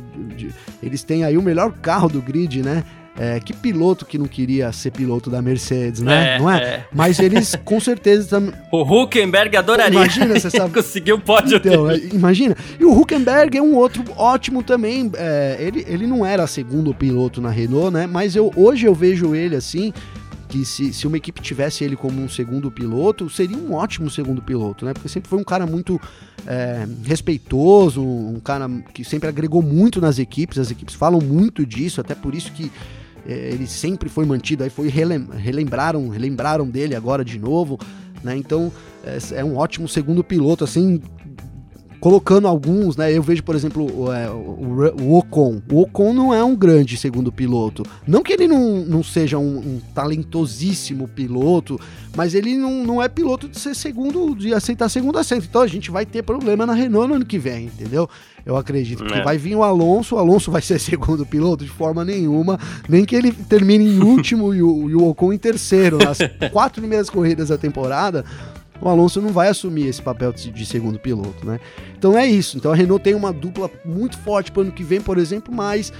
eles 0.83 1.03
têm 1.03 1.25
aí 1.25 1.37
o 1.37 1.43
melhor 1.43 1.71
carro 1.73 2.09
do 2.09 2.23
grid, 2.23 2.63
né? 2.63 2.83
É, 3.19 3.41
que 3.41 3.53
piloto 3.53 4.07
que 4.07 4.17
não 4.17 4.27
queria 4.27 4.71
ser 4.71 4.93
piloto 4.93 5.29
da 5.29 5.43
Mercedes, 5.43 6.01
né? 6.01 6.37
É, 6.37 6.39
não 6.39 6.49
é? 6.49 6.63
é? 6.63 6.87
Mas 6.93 7.19
eles 7.19 7.57
com 7.65 7.81
certeza 7.81 8.29
também. 8.29 8.55
O 8.71 8.83
Huckenberg 8.83 9.57
adoraria. 9.57 9.99
Imagina, 9.99 10.39
você 10.39 10.49
sabe. 10.57 10.73
Conseguiu 10.73 11.17
o 11.17 11.21
pódio 11.21 11.57
então, 11.57 11.89
dele. 11.89 12.11
Imagina. 12.13 12.57
E 12.79 12.85
o 12.85 12.93
Huckenberg 12.97 13.59
é 13.59 13.63
um 13.63 13.75
outro 13.75 14.05
ótimo 14.17 14.63
também. 14.63 15.11
É, 15.17 15.57
ele, 15.59 15.85
ele 15.89 16.07
não 16.07 16.25
era 16.25 16.47
segundo 16.47 16.95
piloto 16.95 17.41
na 17.41 17.51
Renault, 17.51 17.91
né? 17.93 18.07
Mas 18.07 18.37
eu, 18.37 18.53
hoje 18.55 18.87
eu 18.87 18.95
vejo 18.95 19.35
ele 19.35 19.57
assim 19.57 19.93
que 20.49 20.65
se, 20.65 20.93
se 20.93 21.07
uma 21.07 21.17
equipe 21.17 21.41
tivesse 21.43 21.85
ele 21.85 21.95
como 21.95 22.23
um 22.23 22.29
segundo 22.29 22.71
piloto, 22.71 23.29
seria 23.29 23.57
um 23.57 23.75
ótimo 23.75 24.09
segundo 24.09 24.41
piloto, 24.41 24.85
né? 24.85 24.95
Porque 24.95 25.09
sempre 25.09 25.29
foi 25.29 25.39
um 25.39 25.45
cara 25.45 25.67
muito 25.67 26.01
é, 26.47 26.87
respeitoso, 27.05 28.03
um 28.03 28.41
cara 28.43 28.69
que 28.95 29.05
sempre 29.05 29.29
agregou 29.29 29.63
muito 29.63 30.01
nas 30.01 30.19
equipes, 30.19 30.59
as 30.59 30.71
equipes 30.71 30.95
falam 30.95 31.21
muito 31.21 31.67
disso, 31.67 32.01
até 32.01 32.15
por 32.15 32.35
isso 32.35 32.51
que 32.53 32.73
é, 32.73 32.98
ele 33.33 33.67
sempre 33.67 34.09
foi 34.09 34.25
mantido, 34.25 34.65
aí 34.65 34.71
foi 34.71 34.89
relem 34.89 35.29
relembraram, 35.37 36.09
relembraram 36.09 36.67
dele 36.69 36.95
agora 36.95 37.25
de 37.25 37.39
novo, 37.39 37.79
né? 38.25 38.37
Então 38.37 38.73
é, 39.05 39.41
é 39.41 39.45
um 39.45 39.57
ótimo 39.57 39.87
segundo 39.89 40.25
piloto, 40.25 40.65
assim, 40.65 41.01
colocando 42.01 42.47
alguns, 42.47 42.97
né? 42.97 43.13
Eu 43.13 43.23
vejo, 43.23 43.43
por 43.43 43.55
exemplo, 43.55 43.85
o, 43.85 44.13
é, 44.13 44.31
o, 44.31 44.95
o, 45.01 45.19
Ocon. 45.19 45.61
O 45.71 45.83
Ocon 45.83 46.13
não 46.13 46.33
é 46.33 46.43
um 46.43 46.55
grande 46.55 46.97
segundo 46.97 47.33
piloto. 47.33 47.83
Não 48.07 48.23
que 48.23 48.33
ele 48.33 48.47
não, 48.47 48.85
não 48.85 49.03
seja 49.03 49.39
um, 49.39 49.59
um 49.59 49.81
talentosíssimo 49.95 51.09
piloto, 51.09 51.79
mas 52.17 52.35
ele 52.35 52.57
não, 52.57 52.85
não 52.85 53.03
é 53.03 53.09
piloto 53.09 53.49
de 53.49 53.59
ser 53.59 53.75
segundo, 53.75 54.35
de 54.35 54.55
aceitar 54.55 54.89
segundo 54.89 55.19
assento. 55.19 55.47
Então 55.49 55.63
a 55.63 55.67
gente 55.67 55.91
vai 55.91 56.07
ter 56.07 56.23
problema 56.23 56.65
na 56.65 56.73
Renault 56.73 57.09
no 57.09 57.15
ano 57.17 57.27
que 57.27 57.39
vem, 57.39 57.67
entendeu? 57.67 58.09
Eu 58.47 58.57
acredito 58.57 59.05
que 59.05 59.15
é. 59.15 59.23
vai 59.23 59.37
vir 59.37 59.57
o 59.57 59.63
Alonso, 59.63 60.15
o 60.15 60.19
Alonso 60.19 60.51
vai 60.51 60.63
ser 60.63 60.79
segundo 60.81 61.27
piloto 61.27 61.65
de 61.65 61.71
forma 61.71 62.05
nenhuma, 62.05 62.59
nem 62.89 63.05
que 63.05 63.15
ele 63.15 63.33
termine 63.33 63.85
em 63.85 64.03
último 64.03 64.55
e, 64.55 64.63
o, 64.63 64.89
e 64.89 64.95
o 64.95 65.09
Ocon 65.09 65.33
em 65.33 65.39
terceiro 65.39 65.99
nas 65.99 66.19
quatro 66.53 66.81
primeiras 66.81 67.11
corridas 67.11 67.49
da 67.49 67.59
temporada 67.59 68.25
o 68.81 68.89
Alonso 68.89 69.21
não 69.21 69.31
vai 69.31 69.49
assumir 69.49 69.87
esse 69.87 70.01
papel 70.01 70.33
de 70.33 70.67
segundo 70.67 70.99
piloto, 70.99 71.47
né? 71.47 71.61
Então 71.97 72.17
é 72.17 72.27
isso. 72.27 72.57
Então 72.57 72.73
a 72.73 72.75
Renault 72.75 73.03
tem 73.03 73.15
uma 73.15 73.33
dupla 73.33 73.71
muito 73.85 74.17
forte 74.19 74.53
para 74.53 74.61
o 74.61 74.63
ano 74.63 74.73
que 74.73 74.85
vem, 74.85 75.01
por 75.01 75.19
exemplo, 75.19 75.53
mas 75.53 75.93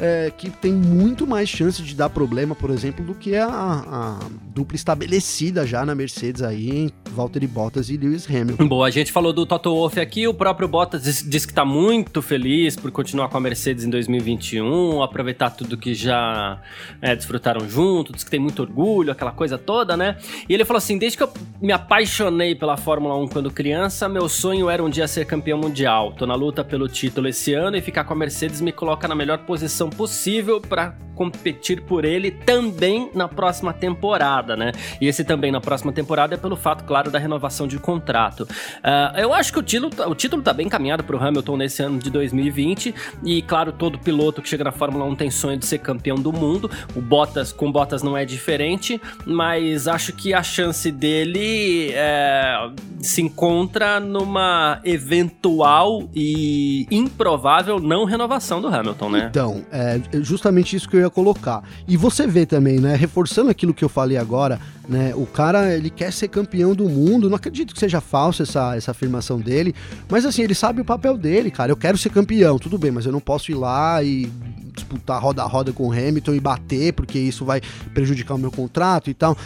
é, 0.00 0.32
que 0.36 0.50
tem 0.50 0.72
muito 0.72 1.26
mais 1.26 1.48
chance 1.48 1.82
de 1.82 1.94
dar 1.94 2.08
problema, 2.08 2.54
por 2.54 2.70
exemplo, 2.70 3.04
do 3.04 3.14
que 3.14 3.36
a, 3.36 3.48
a 3.48 4.18
dupla 4.54 4.76
estabelecida 4.76 5.66
já 5.66 5.84
na 5.84 5.94
Mercedes 5.94 6.42
aí 6.42 6.70
em 6.70 6.90
Valtteri 7.10 7.46
Bottas 7.46 7.90
e 7.90 7.96
Lewis 7.96 8.28
Hamilton. 8.28 8.66
Boa, 8.68 8.86
a 8.86 8.90
gente 8.90 9.12
falou 9.12 9.32
do 9.32 9.44
Toto 9.44 9.70
Wolff 9.70 9.98
aqui, 10.00 10.26
o 10.26 10.34
próprio 10.34 10.68
Bottas 10.68 11.02
disse 11.02 11.28
diz 11.28 11.44
que 11.44 11.52
está 11.52 11.64
muito 11.64 12.22
feliz 12.22 12.76
por 12.76 12.90
continuar 12.90 13.28
com 13.28 13.36
a 13.36 13.40
Mercedes 13.40 13.84
em 13.84 13.90
2021, 13.90 15.02
aproveitar 15.02 15.50
tudo 15.50 15.76
que 15.76 15.94
já 15.94 16.60
é, 17.02 17.14
desfrutaram 17.14 17.68
juntos, 17.68 18.14
diz 18.14 18.24
que 18.24 18.30
tem 18.30 18.40
muito 18.40 18.62
orgulho, 18.62 19.12
aquela 19.12 19.32
coisa 19.32 19.58
toda, 19.58 19.96
né? 19.96 20.16
E 20.48 20.54
ele 20.54 20.64
falou 20.64 20.78
assim, 20.78 20.98
desde 20.98 21.16
que 21.16 21.24
eu 21.24 21.32
me 21.60 21.72
apaixonei 21.72 22.54
pela 22.54 22.76
Fórmula 22.76 23.16
1 23.16 23.28
quando 23.28 23.50
criança, 23.50 24.08
meu 24.08 24.28
sonho 24.28 24.70
era 24.70 24.82
um 24.82 24.88
dia 24.88 25.08
ser 25.08 25.24
campeão 25.24 25.58
mundial. 25.58 26.12
Tô 26.12 26.26
na 26.26 26.34
luta 26.34 26.64
pelo 26.64 26.88
título 26.88 27.28
esse 27.28 27.52
ano 27.54 27.76
e 27.76 27.80
ficar 27.80 28.04
com 28.04 28.12
a 28.12 28.16
Mercedes 28.16 28.60
me 28.60 28.72
coloca 28.72 29.08
na 29.08 29.14
melhor 29.14 29.38
posição 29.38 29.87
possível 29.90 30.60
para 30.60 30.94
competir 31.18 31.82
por 31.82 32.04
ele 32.04 32.30
também 32.30 33.10
na 33.12 33.26
próxima 33.26 33.72
temporada, 33.72 34.56
né? 34.56 34.70
E 35.00 35.08
esse 35.08 35.24
também 35.24 35.50
na 35.50 35.60
próxima 35.60 35.92
temporada 35.92 36.34
é 36.34 36.38
pelo 36.38 36.54
fato, 36.54 36.84
claro, 36.84 37.10
da 37.10 37.18
renovação 37.18 37.66
de 37.66 37.76
contrato. 37.76 38.42
Uh, 38.42 39.18
eu 39.18 39.34
acho 39.34 39.52
que 39.52 39.58
o 39.58 39.62
título, 39.62 39.90
o 40.08 40.14
título 40.14 40.40
tá 40.40 40.52
bem 40.52 40.68
caminhado 40.68 41.02
pro 41.02 41.18
Hamilton 41.18 41.56
nesse 41.56 41.82
ano 41.82 41.98
de 41.98 42.08
2020 42.08 42.94
e, 43.24 43.42
claro, 43.42 43.72
todo 43.72 43.98
piloto 43.98 44.40
que 44.40 44.48
chega 44.48 44.62
na 44.62 44.70
Fórmula 44.70 45.04
1 45.06 45.16
tem 45.16 45.28
sonho 45.28 45.58
de 45.58 45.66
ser 45.66 45.78
campeão 45.78 46.14
do 46.14 46.32
mundo. 46.32 46.70
O 46.94 47.00
Bottas, 47.00 47.52
com 47.52 47.72
Bottas 47.72 48.00
não 48.00 48.16
é 48.16 48.24
diferente, 48.24 49.00
mas 49.26 49.88
acho 49.88 50.12
que 50.12 50.32
a 50.32 50.42
chance 50.44 50.92
dele 50.92 51.90
é, 51.94 52.70
se 53.00 53.22
encontra 53.22 53.98
numa 53.98 54.80
eventual 54.84 56.08
e 56.14 56.86
improvável 56.92 57.80
não 57.80 58.04
renovação 58.04 58.60
do 58.60 58.68
Hamilton, 58.68 59.10
né? 59.10 59.26
Então, 59.30 59.66
é 59.78 60.22
justamente 60.22 60.74
isso 60.74 60.88
que 60.88 60.96
eu 60.96 61.00
ia 61.00 61.10
colocar. 61.10 61.62
E 61.86 61.96
você 61.96 62.26
vê 62.26 62.44
também, 62.44 62.80
né, 62.80 62.96
reforçando 62.96 63.48
aquilo 63.48 63.72
que 63.72 63.84
eu 63.84 63.88
falei 63.88 64.16
agora, 64.16 64.58
né, 64.88 65.12
o 65.14 65.24
cara, 65.24 65.72
ele 65.72 65.88
quer 65.88 66.12
ser 66.12 66.26
campeão 66.26 66.74
do 66.74 66.88
mundo, 66.88 67.28
não 67.28 67.36
acredito 67.36 67.72
que 67.72 67.78
seja 67.78 68.00
falsa 68.00 68.42
essa, 68.42 68.74
essa 68.74 68.90
afirmação 68.90 69.38
dele, 69.38 69.72
mas 70.08 70.26
assim, 70.26 70.42
ele 70.42 70.54
sabe 70.54 70.80
o 70.80 70.84
papel 70.84 71.16
dele, 71.16 71.50
cara, 71.50 71.70
eu 71.70 71.76
quero 71.76 71.96
ser 71.96 72.10
campeão, 72.10 72.58
tudo 72.58 72.76
bem, 72.76 72.90
mas 72.90 73.06
eu 73.06 73.12
não 73.12 73.20
posso 73.20 73.52
ir 73.52 73.54
lá 73.54 74.02
e 74.02 74.28
disputar 74.74 75.20
roda 75.20 75.42
a 75.42 75.46
roda 75.46 75.72
com 75.72 75.88
o 75.88 75.92
Hamilton 75.92 76.34
e 76.34 76.40
bater, 76.40 76.92
porque 76.92 77.18
isso 77.18 77.44
vai 77.44 77.60
prejudicar 77.92 78.34
o 78.34 78.38
meu 78.38 78.50
contrato 78.50 79.10
e 79.10 79.14
tal. 79.14 79.36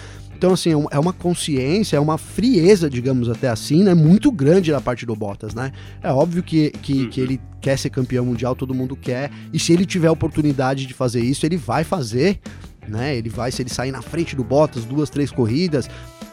Então, 0.43 0.55
assim, 0.55 0.71
é, 0.71 0.97
é 0.97 0.99
uma 0.99 1.13
consciência, 1.13 1.97
é 1.97 2.01
uma 2.01 2.19
frieza, 2.19 2.91
digamos 2.91 3.29
até 3.29 3.49
assim, 3.49 3.85
né? 3.85 3.95
Muito 3.95 4.33
grande 4.33 4.73
da 4.73 4.81
parte 4.81 5.07
do 5.07 5.15
Bottas, 5.15 5.55
né? 5.55 5.71
É 6.03 6.11
óbvio 6.11 6.43
que, 6.43 6.71
que, 6.83 7.07
que 7.07 7.21
uhum. 7.21 7.27
ele 7.29 7.41
quer 7.61 7.79
ser 7.79 7.91
campeão 7.91 8.27
mundial, 8.27 8.57
todo 8.57 8.75
mundo 8.75 8.97
quer. 8.97 9.31
E 9.53 9.61
se 9.61 9.73
ele 9.73 9.87
tiver 9.87 10.09
a 10.09 10.13
oportunidade 10.13 10.85
de 10.85 10.93
fazer 10.95 11.21
isso, 11.21 11.47
ele 11.47 11.57
vai 11.57 11.85
fazer, 11.85 12.41
né? 12.89 13.17
Ele 13.17 13.29
vai, 13.29 13.53
se 13.53 13.63
ele 13.63 13.71
sair 13.71 13.93
na 13.93 14.03
frente 14.03 14.35
do 14.35 14.43
Bottas, 14.43 14.85
duas, 14.85 15.09
três 15.09 15.31
corridas, 15.31 15.89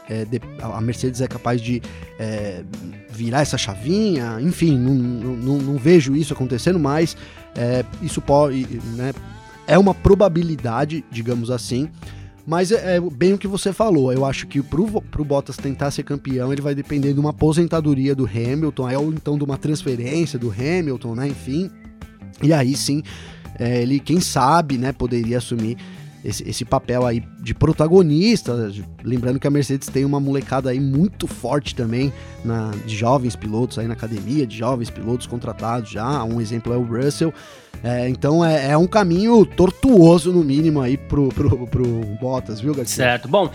é, 0.10 0.25
de, 0.25 0.42
a 0.60 0.82
Mercedes 0.82 1.22
é 1.22 1.28
capaz 1.28 1.62
de 1.62 1.80
é, 2.18 2.63
virar 3.12 3.42
essa 3.42 3.60
chavinha, 3.60 4.39
enfim, 4.42 4.75
não, 4.75 4.96
não, 4.96 5.58
não 5.60 5.78
vejo 5.78 6.16
isso 6.16 6.34
acontecendo, 6.34 6.80
mas 6.80 7.16
é, 7.56 7.86
isso 8.01 8.22
pode, 8.22 8.66
né? 8.96 9.13
É 9.68 9.78
uma 9.78 9.94
probabilidade, 9.94 11.06
digamos 11.12 11.51
assim. 11.51 11.92
Mas 12.46 12.72
é, 12.72 12.98
é, 12.98 13.00
bem 13.00 13.34
o 13.34 13.38
que 13.38 13.48
você 13.48 13.72
falou. 13.72 14.12
Eu 14.12 14.25
acho 14.25 14.48
que 14.48 14.62
pro, 14.62 15.01
pro 15.01 15.24
Bottas 15.24 15.58
tentar 15.58 15.91
ser 15.91 16.03
campeão, 16.03 16.51
ele 16.51 16.62
vai 16.62 16.74
depender 16.74 17.13
de 17.13 17.19
uma 17.19 17.29
aposentadoria 17.29 18.15
do 18.15 18.25
Hamilton, 18.25 18.89
ou 18.98 19.13
então 19.13 19.38
de 19.38 19.43
uma 19.43 19.58
transferência 19.58 20.39
do 20.39 20.51
Hamilton, 20.51 21.15
né? 21.15 21.27
Enfim. 21.27 21.69
E 22.41 22.53
aí 22.53 22.75
sim, 22.75 23.03
é, 23.60 23.81
ele, 23.81 24.00
quem 24.00 24.22
sabe, 24.22 24.77
né, 24.77 24.93
poderia 24.93 25.38
assumir 25.38 25.77
esse, 26.24 26.48
esse, 26.48 26.65
papel 26.65 27.05
aí 27.05 27.24
de 27.41 27.53
protagonista. 27.53 28.72
Lembrando 29.03 29.39
que 29.39 29.48
a 29.48 29.51
Mercedes 29.51 29.88
tem 29.88 30.05
uma 30.05 30.19
molecada 30.19 30.69
aí 30.69 30.79
muito 30.79 31.27
forte 31.27 31.75
também 31.75 32.12
na, 32.43 32.72
de 32.86 32.96
jovens 32.96 33.36
pilotos 33.36 33.77
aí 33.77 33.88
na 33.88 33.93
academia, 33.93 34.46
de 34.46 34.58
jovens 34.58 34.89
pilotos 34.89 35.27
contratados 35.27 35.89
já. 35.89 36.24
Um 36.24 36.41
exemplo 36.41 36.74
é 36.74 36.77
o 36.77 36.84
Russell. 36.84 37.34
É, 37.83 38.09
então 38.09 38.43
é, 38.43 38.71
é, 38.71 38.77
um 38.77 38.88
caminho 38.88 39.45
tortuoso, 39.45 40.33
no 40.33 40.43
mínimo, 40.43 40.81
aí 40.81 40.97
pro, 40.97 41.29
pro, 41.29 41.65
pro 41.67 41.85
Bottas, 42.19 42.59
viu, 42.59 42.73
Garcia? 42.73 43.05
Certo. 43.05 43.27
Bom, 43.27 43.45
uh, 43.45 43.51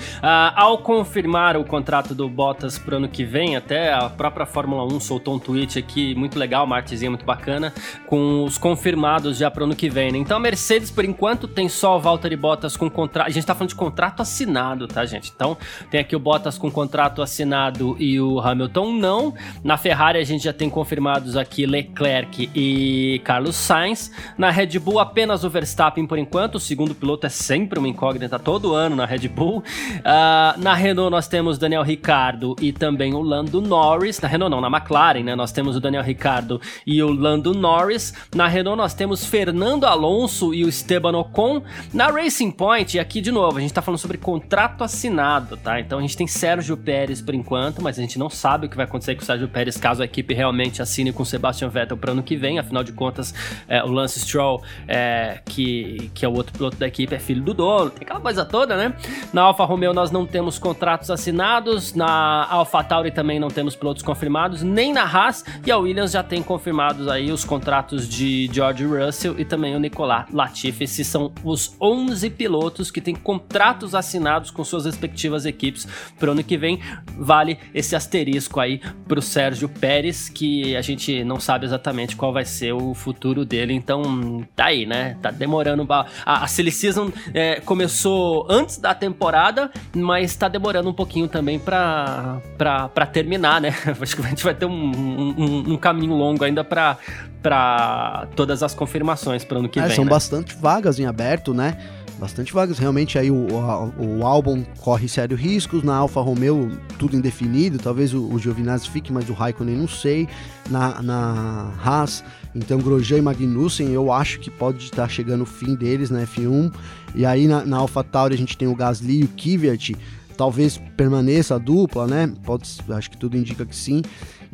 ao 0.55 0.79
confirmar 0.79 1.57
o 1.57 1.65
contrato 1.65 2.15
do 2.15 2.29
Bottas 2.29 2.79
pro 2.79 2.97
ano 2.97 3.09
que 3.09 3.25
vem, 3.25 3.57
até 3.57 3.93
a 3.93 4.09
própria 4.09 4.47
Fórmula 4.47 4.85
1 4.85 5.01
soltou 5.01 5.35
um 5.35 5.39
tweet 5.39 5.79
aqui 5.79 6.15
muito 6.15 6.39
legal, 6.39 6.65
uma 6.65 6.77
artezinha 6.77 7.11
muito 7.11 7.25
bacana, 7.25 7.73
com 8.07 8.45
os 8.45 8.57
confirmados 8.57 9.37
já 9.37 9.51
pro 9.51 9.65
ano 9.65 9.77
que 9.77 9.91
vem, 9.91 10.11
né? 10.11 10.19
Então 10.19 10.37
a 10.37 10.41
Mercedes, 10.41 10.91
por 10.91 11.05
enquanto, 11.05 11.47
tem 11.47 11.69
só 11.69 11.97
o 11.97 12.01
Valtteri 12.01 12.37
Bottas 12.37 12.77
com 12.77 12.89
contrato. 12.89 13.27
A 13.27 13.31
gente 13.31 13.47
tá 13.47 13.55
falando 13.55 13.71
de 13.71 13.75
contrato 13.75 14.23
assinado, 14.23 14.89
tá, 14.89 15.05
gente? 15.05 15.33
Então 15.35 15.57
tem 15.91 16.01
aqui 16.01 16.17
o 16.17 16.19
Bottas 16.19 16.57
com 16.57 16.71
contrato 16.71 17.21
assinado 17.21 17.95
e 17.99 18.19
o 18.19 18.41
Hamilton 18.41 18.93
não. 18.95 19.35
Na 19.63 19.77
Ferrari 19.77 20.19
a 20.19 20.25
gente 20.25 20.45
já 20.45 20.53
tem 20.53 20.71
confirmados 20.71 21.37
aqui 21.37 21.67
Leclerc 21.67 22.51
e 22.55 23.21
Carlos 23.25 23.57
Sainz. 23.57 24.04
Na 24.37 24.51
Red 24.51 24.79
Bull, 24.79 24.99
apenas 24.99 25.45
o 25.45 25.51
Verstappen 25.51 26.07
por 26.07 26.19
enquanto. 26.19 26.57
O 26.57 26.61
segundo 26.61 26.95
piloto 26.95 27.27
é 27.27 27.31
sempre 27.31 27.79
uma 27.79 27.89
incógnita 27.89 28.39
todo 28.39 28.75
ano 28.75 28.97
na 28.97 29.07
Red 29.07 29.29
Bull. 29.29 29.59
Uh, 29.59 30.61
na 30.61 30.75
Renault, 30.75 31.11
nós 31.11 31.29
temos 31.29 31.59
Daniel 31.59 31.83
Ricardo 31.83 32.57
e 32.61 32.73
também 32.73 33.15
o 33.15 33.21
Lando 33.21 33.61
Norris. 33.61 34.21
Na 34.21 34.29
Renault, 34.29 34.51
não, 34.51 34.61
na 34.61 34.69
McLaren, 34.69 35.23
né? 35.23 35.35
Nós 35.35 35.53
temos 35.53 35.77
o 35.77 35.81
Daniel 35.81 36.03
Ricardo 36.03 36.61
e 36.87 37.03
o 37.03 37.13
Lando 37.13 37.55
Norris. 37.55 38.13
Na 38.35 38.49
Renault, 38.49 38.77
nós 38.77 38.95
temos 38.95 39.25
Fernando 39.25 39.85
Alonso 39.85 40.55
e 40.55 40.65
o 40.65 40.69
Esteban 40.69 41.17
Ocon. 41.17 41.63
Na 41.93 42.09
Racing 42.09 42.51
Point, 42.51 42.97
e 42.97 43.01
aqui 43.01 43.21
de 43.21 43.31
novo, 43.31 43.59
a 43.59 43.61
gente 43.61 43.73
tá 43.73 43.83
falando 43.83 43.99
sobre 43.99 44.19
contrato 44.19 44.85
assinado, 44.85 45.57
tá? 45.57 45.81
Então 45.81 45.99
a 45.99 46.03
gente 46.03 46.17
tem 46.17 46.27
Sérgio 46.27 46.77
Pérez 46.77 47.21
por 47.21 47.35
enquanto, 47.35 47.83
mas 47.83 47.99
a 47.99 48.03
gente 48.03 48.19
não 48.19 48.31
sabe 48.31 48.67
o 48.67 48.69
que 48.69 48.77
vai 48.77 48.85
acontecer 48.85 49.15
com 49.15 49.23
o 49.23 49.25
Sérgio 49.25 49.49
Pérez 49.49 49.77
caso 49.77 50.03
a 50.03 50.05
equipe 50.05 50.35
realmente 50.35 50.83
assine 50.83 51.13
com 51.13 51.23
o 51.23 51.27
Sebastian 51.27 51.69
Vettel 51.69 51.97
para 51.97 52.13
ano 52.13 52.23
que 52.23 52.37
vem. 52.37 52.59
Afinal 52.59 52.85
de 52.85 52.93
contas, 52.93 53.35
é, 53.69 53.83
o 53.83 53.89
Lance 53.95 54.21
Stroll, 54.21 54.63
é, 54.87 55.41
que, 55.47 56.11
que 56.15 56.25
é 56.25 56.29
o 56.29 56.33
outro 56.35 56.53
piloto 56.53 56.77
da 56.77 56.87
equipe, 56.87 57.15
é 57.15 57.19
filho 57.19 57.43
do 57.43 57.55
dono, 57.55 57.91
tem 57.91 58.03
aquela 58.03 58.21
coisa 58.21 58.45
toda, 58.45 58.77
né? 58.77 58.95
Na 59.33 59.43
Alfa 59.43 59.65
Romeo 59.65 59.95
nós 59.95 60.11
não 60.11 60.27
temos 60.27 60.59
contratos 60.59 61.11
assinados, 61.11 61.95
na 61.95 62.47
Alfa 62.51 62.83
Tauri 62.85 63.11
também 63.11 63.39
não 63.39 63.49
temos 63.49 63.77
pilotos 63.77 64.03
confirmados, 64.03 64.63
nem 64.63 64.93
na 64.93 65.03
Haas, 65.03 65.45
e 65.65 65.71
a 65.71 65.79
Williams 65.79 66.13
já 66.13 66.23
tem 66.23 66.43
confirmados 66.43 67.09
aí 67.09 67.31
os 67.31 67.45
contratos 67.45 68.09
de 68.09 68.51
George 68.53 68.85
Russell 68.85 69.39
e 69.39 69.45
também 69.45 69.75
o 69.75 69.79
Nicolas 69.79 70.27
Latifi. 70.33 70.85
Esses 70.85 71.07
são 71.07 71.33
os 71.43 71.75
11 71.81 72.31
pilotos 72.31 72.91
que 72.91 73.01
têm 73.01 73.15
contratos 73.15 73.95
assinados 73.95 74.51
com 74.51 74.65
suas 74.65 74.85
respectivas 74.85 75.47
equipes 75.47 75.87
para 76.19 76.29
o 76.29 76.33
ano 76.33 76.45
que 76.45 76.57
vem. 76.57 76.81
Vale 77.17 77.59
esse 77.73 77.95
asterisco 77.95 78.61
aí 78.61 78.81
para 79.07 79.19
o 79.19 79.23
Sérgio 79.23 79.69
Pérez, 79.69 80.29
que 80.29 80.77
a 80.77 80.83
gente 80.83 81.25
não 81.25 81.39
sabe 81.39 81.65
exatamente 81.65 82.17
qual 82.17 82.33
vai 82.33 82.45
ser 82.45 82.73
o 82.73 82.95
futuro 82.95 83.45
dele, 83.45 83.73
então 83.85 84.45
tá 84.57 84.67
aí, 84.67 84.87
né? 84.87 85.17
Tá 85.21 85.31
demorando. 85.31 85.87
A, 85.93 86.07
a 86.25 86.47
Silly 86.47 86.73
Season 86.73 87.13
é, 87.35 87.61
começou 87.61 88.47
antes 88.49 88.79
da 88.79 88.95
temporada, 88.95 89.71
mas 89.95 90.35
tá 90.35 90.49
demorando 90.49 90.89
um 90.89 90.93
pouquinho 90.95 91.29
também 91.29 91.59
pra, 91.59 92.41
pra, 92.57 92.89
pra 92.89 93.07
terminar, 93.07 93.61
né? 93.61 93.75
Acho 94.01 94.17
que 94.17 94.23
a 94.23 94.29
gente 94.29 94.43
vai 94.43 94.55
ter 94.55 94.65
um, 94.65 94.73
um, 94.73 95.75
um 95.75 95.77
caminho 95.77 96.15
longo 96.15 96.43
ainda 96.43 96.65
pra, 96.65 96.97
pra 97.43 98.27
todas 98.35 98.63
as 98.63 98.75
confirmações 98.75 99.45
para 99.45 99.59
ano 99.59 99.69
que 99.69 99.79
é, 99.79 99.87
vem. 99.87 99.95
São 99.95 100.05
né? 100.05 100.11
bastante 100.11 100.57
vagas 100.57 100.99
em 100.99 101.05
aberto, 101.05 101.53
né? 101.53 101.77
Bastante 102.19 102.53
vagas. 102.53 102.79
Realmente 102.79 103.19
aí 103.19 103.31
o, 103.31 103.35
o, 103.35 104.19
o 104.19 104.27
álbum 104.27 104.65
corre 104.81 105.09
sérios 105.09 105.41
riscos. 105.41 105.83
Na 105.83 105.97
Alfa 105.97 106.21
Romeo, 106.21 106.71
tudo 106.99 107.17
indefinido. 107.17 107.79
Talvez 107.79 108.15
o, 108.15 108.23
o 108.29 108.39
Giovinazzi 108.39 108.89
fique, 108.89 109.13
mas 109.13 109.29
o 109.29 109.33
Raikkonen 109.33 109.77
não 109.77 109.89
sei. 109.89 110.29
Na, 110.71 111.03
na 111.03 111.73
Haas, 111.83 112.25
então 112.55 112.79
Grosjean 112.79 113.19
e 113.19 113.23
Magnussen, 113.23 113.91
eu 113.91 114.13
acho 114.13 114.41
que 114.41 114.51
pode 114.51 114.85
estar 114.85 115.09
chegando 115.09 115.43
o 115.43 115.47
fim 115.47 115.75
deles 115.75 116.11
na 116.11 116.23
F1. 116.23 116.73
E 117.15 117.27
aí 117.27 117.47
na, 117.47 117.65
na 117.65 117.79
AlphaTauri 117.79 118.35
a 118.35 118.39
gente 118.39 118.57
tem 118.57 118.69
o 118.69 118.75
Gasly 118.75 119.21
e 119.21 119.25
o 119.25 119.29
Kvyat. 119.29 119.97
Talvez 120.37 120.81
permaneça 120.97 121.55
a 121.55 121.59
dupla, 121.59 122.07
né? 122.07 122.33
Pode, 122.45 122.69
acho 122.91 123.11
que 123.11 123.17
tudo 123.17 123.37
indica 123.37 123.65
que 123.65 123.77
sim. 123.77 124.03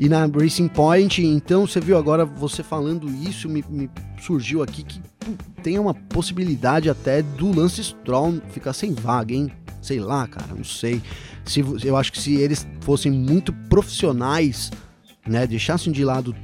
E 0.00 0.08
na 0.08 0.24
Racing 0.24 0.68
Point, 0.68 1.22
então 1.22 1.66
você 1.66 1.78
viu 1.78 1.98
agora 1.98 2.24
você 2.24 2.62
falando 2.62 3.06
isso, 3.10 3.46
me, 3.50 3.62
me 3.68 3.90
surgiu 4.18 4.62
aqui 4.62 4.82
que 4.82 4.98
tem 5.62 5.78
uma 5.78 5.92
possibilidade 5.92 6.88
até 6.88 7.20
do 7.20 7.54
Lance 7.54 7.84
Stroll 7.84 8.40
ficar 8.48 8.72
sem 8.72 8.94
vaga, 8.94 9.34
hein? 9.34 9.52
Sei 9.82 10.00
lá, 10.00 10.26
cara, 10.26 10.54
não 10.56 10.64
sei. 10.64 11.02
Se, 11.44 11.62
eu 11.84 11.98
acho 11.98 12.12
que 12.12 12.18
se 12.18 12.34
eles 12.34 12.66
fossem 12.80 13.12
muito 13.12 13.52
profissionais, 13.68 14.70
né, 15.28 15.46
deixassem 15.46 15.92
de 15.92 16.02
lado 16.02 16.34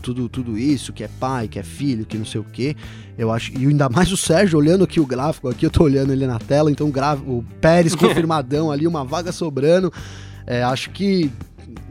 tudo, 0.00 0.26
tudo 0.26 0.56
isso, 0.56 0.90
que 0.90 1.04
é 1.04 1.08
pai, 1.20 1.48
que 1.48 1.58
é 1.58 1.62
filho, 1.62 2.06
que 2.06 2.16
não 2.16 2.24
sei 2.24 2.40
o 2.40 2.44
que. 2.44 2.74
Eu 3.18 3.30
acho. 3.30 3.52
E 3.52 3.66
ainda 3.66 3.90
mais 3.90 4.10
o 4.10 4.16
Sérgio 4.16 4.58
olhando 4.58 4.84
aqui 4.84 4.98
o 4.98 5.04
gráfico, 5.04 5.50
aqui 5.50 5.66
eu 5.66 5.70
tô 5.70 5.84
olhando 5.84 6.14
ele 6.14 6.26
na 6.26 6.38
tela, 6.38 6.70
então 6.70 6.90
o, 6.90 7.30
o 7.30 7.44
Pérez 7.60 7.92
confirmadão 7.94 8.72
ali, 8.72 8.86
uma 8.86 9.04
vaga 9.04 9.32
sobrando. 9.32 9.92
É, 10.46 10.62
acho 10.62 10.90
que 10.90 11.30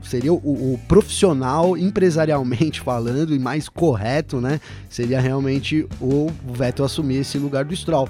seria 0.04 0.34
o, 0.34 0.38
o, 0.38 0.80
profissional 0.88 1.78
empresarialmente 1.78 2.80
falando 2.82 3.36
e 3.36 3.40
mais 3.40 3.70
correto, 3.70 4.42
né? 4.42 4.60
Seria 4.90 5.20
realmente 5.20 5.88
o 6.00 6.32
Vettel 6.54 6.86
assumir 6.86 7.18
esse 7.18 7.38
lugar 7.38 7.66
do 7.66 7.76
Stroll. 7.76 8.10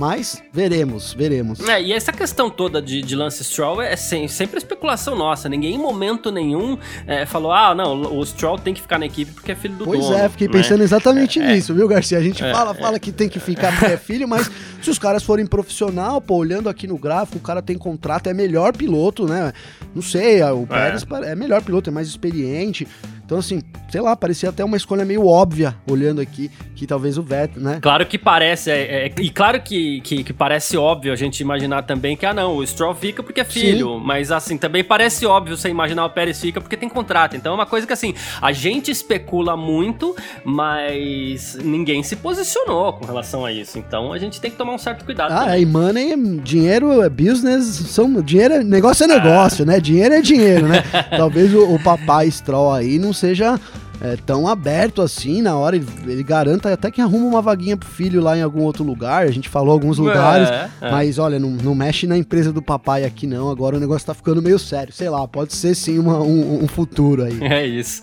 Mas 0.00 0.42
veremos, 0.50 1.12
veremos. 1.12 1.60
É, 1.68 1.82
e 1.82 1.92
essa 1.92 2.10
questão 2.10 2.48
toda 2.48 2.80
de, 2.80 3.02
de 3.02 3.14
Lance 3.14 3.44
Stroll 3.44 3.82
é 3.82 3.94
sem, 3.96 4.26
sempre 4.28 4.56
especulação 4.56 5.14
nossa. 5.14 5.46
Ninguém 5.46 5.74
em 5.74 5.78
momento 5.78 6.32
nenhum 6.32 6.78
é, 7.06 7.26
falou: 7.26 7.52
ah, 7.52 7.74
não, 7.74 8.16
o 8.16 8.24
Stroll 8.24 8.58
tem 8.58 8.72
que 8.72 8.80
ficar 8.80 8.98
na 8.98 9.04
equipe 9.04 9.30
porque 9.30 9.52
é 9.52 9.54
filho 9.54 9.74
do 9.74 9.84
pois 9.84 10.00
dono. 10.00 10.12
Pois 10.12 10.24
é, 10.24 10.28
fiquei 10.30 10.46
né? 10.46 10.54
pensando 10.54 10.82
exatamente 10.82 11.38
é, 11.38 11.42
é. 11.42 11.52
nisso, 11.52 11.74
viu, 11.74 11.86
Garcia? 11.86 12.16
A 12.16 12.22
gente 12.22 12.42
é, 12.42 12.50
fala, 12.50 12.72
fala 12.72 12.98
que 12.98 13.12
tem 13.12 13.28
que 13.28 13.38
ficar 13.38 13.78
porque 13.78 13.92
é 13.92 13.98
filho, 13.98 14.26
mas 14.26 14.50
se 14.80 14.88
os 14.88 14.98
caras 14.98 15.22
forem 15.22 15.44
profissional, 15.44 16.18
pô, 16.18 16.36
olhando 16.36 16.70
aqui 16.70 16.86
no 16.86 16.96
gráfico, 16.96 17.36
o 17.36 17.42
cara 17.42 17.60
tem 17.60 17.76
contrato, 17.76 18.30
é 18.30 18.32
melhor 18.32 18.74
piloto, 18.74 19.26
né? 19.26 19.52
Não 19.94 20.00
sei, 20.00 20.42
o 20.44 20.66
Pérez 20.66 21.04
é 21.24 21.34
melhor 21.34 21.60
piloto, 21.62 21.90
é 21.90 21.92
mais 21.92 22.08
experiente. 22.08 22.88
Então, 23.30 23.38
assim, 23.38 23.62
sei 23.88 24.00
lá, 24.00 24.16
parecia 24.16 24.48
até 24.48 24.64
uma 24.64 24.76
escolha 24.76 25.04
meio 25.04 25.24
óbvia, 25.24 25.76
olhando 25.88 26.20
aqui, 26.20 26.50
que 26.74 26.84
talvez 26.84 27.16
o 27.16 27.22
Vettel, 27.22 27.62
né? 27.62 27.78
Claro 27.80 28.04
que 28.04 28.18
parece, 28.18 28.72
é, 28.72 29.06
é, 29.06 29.12
e 29.20 29.30
claro 29.30 29.62
que, 29.62 30.00
que, 30.00 30.24
que, 30.24 30.32
parece 30.32 30.76
óbvio 30.76 31.12
a 31.12 31.16
gente 31.16 31.38
imaginar 31.38 31.82
também 31.82 32.16
que, 32.16 32.26
ah 32.26 32.34
não, 32.34 32.56
o 32.56 32.66
Stroll 32.66 32.92
fica 32.92 33.22
porque 33.22 33.42
é 33.42 33.44
filho, 33.44 33.86
Sim. 33.86 34.02
mas 34.04 34.32
assim, 34.32 34.58
também 34.58 34.82
parece 34.82 35.26
óbvio 35.26 35.56
você 35.56 35.68
imaginar 35.68 36.06
o 36.06 36.10
Pérez 36.10 36.40
fica 36.40 36.60
porque 36.60 36.76
tem 36.76 36.88
contrato. 36.88 37.36
Então 37.36 37.52
é 37.52 37.54
uma 37.54 37.66
coisa 37.66 37.86
que, 37.86 37.92
assim, 37.92 38.14
a 38.42 38.50
gente 38.50 38.90
especula 38.90 39.56
muito, 39.56 40.16
mas 40.44 41.56
ninguém 41.62 42.02
se 42.02 42.16
posicionou 42.16 42.94
com 42.94 43.06
relação 43.06 43.44
a 43.44 43.52
isso. 43.52 43.78
Então 43.78 44.12
a 44.12 44.18
gente 44.18 44.40
tem 44.40 44.50
que 44.50 44.56
tomar 44.56 44.74
um 44.74 44.78
certo 44.78 45.04
cuidado. 45.04 45.30
Ah, 45.30 45.44
também. 45.44 45.62
e 45.62 45.66
money, 45.66 46.40
dinheiro 46.40 47.00
é 47.00 47.08
business, 47.08 47.64
são, 47.64 48.20
dinheiro 48.22 48.54
é, 48.54 48.64
negócio 48.64 49.04
é 49.04 49.06
negócio, 49.06 49.62
ah. 49.62 49.66
né? 49.66 49.78
Dinheiro 49.78 50.14
é 50.14 50.20
dinheiro, 50.20 50.66
né? 50.66 50.82
Talvez 51.16 51.54
o, 51.54 51.76
o 51.76 51.80
papai 51.80 52.28
Stroll 52.28 52.72
aí 52.72 52.98
não 52.98 53.19
seja 53.20 53.60
é, 54.00 54.16
tão 54.16 54.48
aberto 54.48 55.02
assim 55.02 55.42
na 55.42 55.56
hora. 55.56 55.76
Ele, 55.76 55.86
ele 56.06 56.22
garanta 56.22 56.72
até 56.72 56.90
que 56.90 57.00
arruma 57.00 57.26
uma 57.26 57.42
vaguinha 57.42 57.76
pro 57.76 57.88
filho 57.88 58.20
lá 58.20 58.36
em 58.36 58.42
algum 58.42 58.62
outro 58.62 58.82
lugar. 58.82 59.26
A 59.26 59.30
gente 59.30 59.48
falou 59.48 59.72
alguns 59.72 59.98
é, 59.98 60.02
lugares, 60.02 60.48
é, 60.48 60.70
é. 60.80 60.90
mas 60.90 61.18
olha, 61.18 61.38
não, 61.38 61.50
não 61.50 61.74
mexe 61.74 62.06
na 62.06 62.16
empresa 62.16 62.52
do 62.52 62.62
papai 62.62 63.04
aqui 63.04 63.26
não. 63.26 63.50
Agora 63.50 63.76
o 63.76 63.80
negócio 63.80 64.06
tá 64.06 64.14
ficando 64.14 64.40
meio 64.40 64.58
sério. 64.58 64.92
Sei 64.92 65.08
lá, 65.08 65.26
pode 65.28 65.54
ser 65.54 65.74
sim 65.74 65.98
uma, 65.98 66.18
um, 66.18 66.64
um, 66.64 66.68
futuro 66.68 67.24
aí. 67.24 67.38
É 67.50 67.66
isso. 67.66 68.00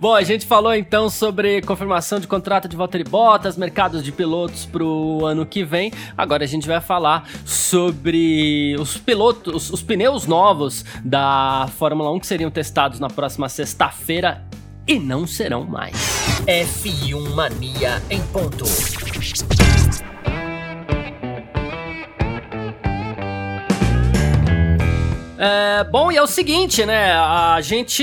Bom, 0.00 0.14
a 0.14 0.22
gente 0.22 0.46
falou 0.46 0.74
então 0.74 1.08
sobre 1.08 1.60
confirmação 1.62 2.18
de 2.18 2.26
contrato 2.26 2.66
de 2.66 2.74
Valtteri 2.76 3.04
Bottas, 3.04 3.56
mercados 3.56 4.02
de 4.02 4.10
pilotos 4.10 4.64
pro 4.64 5.24
ano 5.24 5.44
que 5.44 5.62
vem. 5.62 5.92
Agora 6.16 6.44
a 6.44 6.46
gente 6.46 6.66
vai 6.66 6.80
falar 6.80 7.28
sobre 7.44 8.74
os 8.80 8.96
pilotos, 8.96 9.54
os, 9.54 9.70
os 9.70 9.82
pneus 9.82 10.26
novos 10.26 10.84
da 11.04 11.68
Fórmula 11.76 12.10
1 12.12 12.20
que 12.20 12.26
seriam 12.26 12.50
testados 12.50 12.98
na 12.98 13.08
próxima 13.08 13.48
sexta-feira 13.48 14.45
e 14.86 14.98
não 14.98 15.26
serão 15.26 15.64
mais. 15.64 15.96
F1 16.46 17.34
Mania 17.34 18.02
em 18.08 18.20
ponto. 18.28 18.64
É, 25.48 25.84
bom, 25.84 26.10
e 26.10 26.16
é 26.16 26.22
o 26.22 26.26
seguinte, 26.26 26.84
né? 26.84 27.12
A 27.12 27.60
gente 27.60 28.02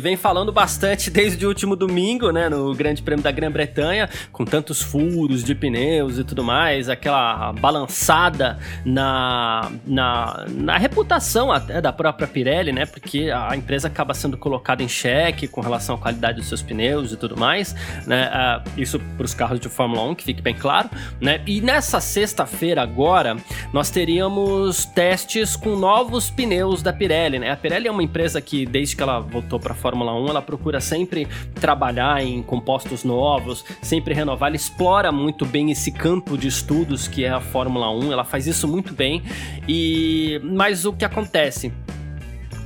vem 0.00 0.16
falando 0.16 0.50
bastante 0.50 1.08
desde 1.08 1.46
o 1.46 1.48
último 1.48 1.76
domingo, 1.76 2.32
né? 2.32 2.48
No 2.48 2.74
Grande 2.74 3.00
Prêmio 3.00 3.22
da 3.22 3.30
Grã-Bretanha, 3.30 4.10
com 4.32 4.44
tantos 4.44 4.82
furos 4.82 5.44
de 5.44 5.54
pneus 5.54 6.18
e 6.18 6.24
tudo 6.24 6.42
mais, 6.42 6.88
aquela 6.88 7.52
balançada 7.52 8.58
na, 8.84 9.70
na, 9.86 10.46
na 10.48 10.76
reputação 10.76 11.52
até 11.52 11.80
da 11.80 11.92
própria 11.92 12.26
Pirelli, 12.26 12.72
né? 12.72 12.86
Porque 12.86 13.30
a 13.30 13.54
empresa 13.54 13.86
acaba 13.86 14.12
sendo 14.12 14.36
colocada 14.36 14.82
em 14.82 14.88
xeque 14.88 15.46
com 15.46 15.60
relação 15.60 15.94
à 15.94 15.98
qualidade 15.98 16.38
dos 16.38 16.48
seus 16.48 16.60
pneus 16.60 17.12
e 17.12 17.16
tudo 17.16 17.36
mais, 17.36 17.72
né? 18.04 18.28
Uh, 18.66 18.80
isso 18.80 18.98
para 19.16 19.24
os 19.24 19.32
carros 19.32 19.60
de 19.60 19.68
Fórmula 19.68 20.02
1, 20.10 20.14
que 20.16 20.24
fique 20.24 20.42
bem 20.42 20.56
claro, 20.56 20.90
né? 21.20 21.40
E 21.46 21.60
nessa 21.60 22.00
sexta-feira 22.00 22.82
agora, 22.82 23.36
nós 23.72 23.90
teríamos 23.90 24.86
testes 24.86 25.54
com 25.54 25.76
novos 25.76 26.30
pneus 26.30 26.63
pneus 26.64 26.82
da 26.82 26.92
Pirelli, 26.92 27.38
né? 27.38 27.50
A 27.50 27.56
Pirelli 27.56 27.88
é 27.88 27.90
uma 27.90 28.02
empresa 28.02 28.40
que, 28.40 28.64
desde 28.64 28.96
que 28.96 29.02
ela 29.02 29.20
voltou 29.20 29.60
para 29.60 29.72
a 29.72 29.76
Fórmula 29.76 30.14
1, 30.18 30.28
ela 30.28 30.42
procura 30.42 30.80
sempre 30.80 31.28
trabalhar 31.54 32.22
em 32.22 32.42
compostos 32.42 33.04
novos, 33.04 33.64
sempre 33.82 34.14
renovar. 34.14 34.48
Ela 34.48 34.56
explora 34.56 35.12
muito 35.12 35.44
bem 35.44 35.70
esse 35.70 35.92
campo 35.92 36.38
de 36.38 36.48
estudos 36.48 37.06
que 37.06 37.24
é 37.24 37.28
a 37.28 37.40
Fórmula 37.40 37.90
1, 37.90 38.12
ela 38.12 38.24
faz 38.24 38.46
isso 38.46 38.66
muito 38.66 38.94
bem. 38.94 39.22
E 39.68 40.40
mas 40.42 40.86
o 40.86 40.92
que 40.92 41.04
acontece? 41.04 41.70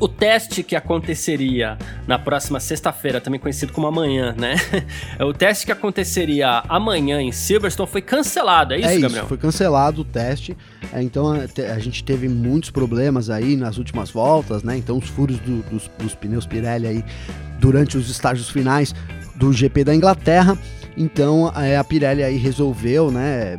O 0.01 0.07
teste 0.07 0.63
que 0.63 0.77
aconteceria 0.77 1.77
na 2.07 2.19
próxima 2.19 2.61
sexta-feira, 2.61 3.21
também 3.21 3.41
conhecido 3.41 3.73
como 3.73 3.87
amanhã, 3.87 4.35
né? 4.39 4.55
o 5.21 5.33
teste 5.33 5.67
que 5.67 5.73
aconteceria 5.73 6.63
amanhã 6.69 7.21
em 7.21 7.33
Silverstone 7.33 7.89
foi 7.89 8.03
cancelado, 8.03 8.75
é 8.75 8.79
isso, 8.79 8.89
é 8.89 8.99
Gabriel? 8.99 9.23
Isso, 9.23 9.29
foi 9.29 9.39
cancelado 9.39 10.03
o 10.03 10.05
teste. 10.05 10.57
É, 10.93 11.03
então 11.03 11.33
a, 11.33 11.73
a, 11.73 11.79
gente 11.79 12.05
teve 12.05 12.29
muitos 12.29 12.71
problemas 12.71 13.29
aí 13.29 13.57
nas 13.57 13.77
últimas 13.77 14.11
voltas, 14.11 14.63
né? 14.63 14.77
Então 14.77 14.99
os 14.99 15.09
furos 15.09 15.39
do, 15.41 15.63
dos, 15.69 15.91
dos 15.99 16.15
pneus 16.15 16.47
Pirelli 16.47 16.87
aí 16.87 17.05
durante 17.59 17.99
os 17.99 18.09
estágios 18.09 18.49
finais 18.49 18.95
do 19.35 19.53
GP 19.53 19.85
da 19.85 19.95
Inglaterra. 19.95 20.57
Então 20.99 21.53
é, 21.55 21.77
a 21.77 21.85
Pirelli 21.85 22.25
aí 22.25 22.37
resolveu, 22.37 23.11
né, 23.11 23.57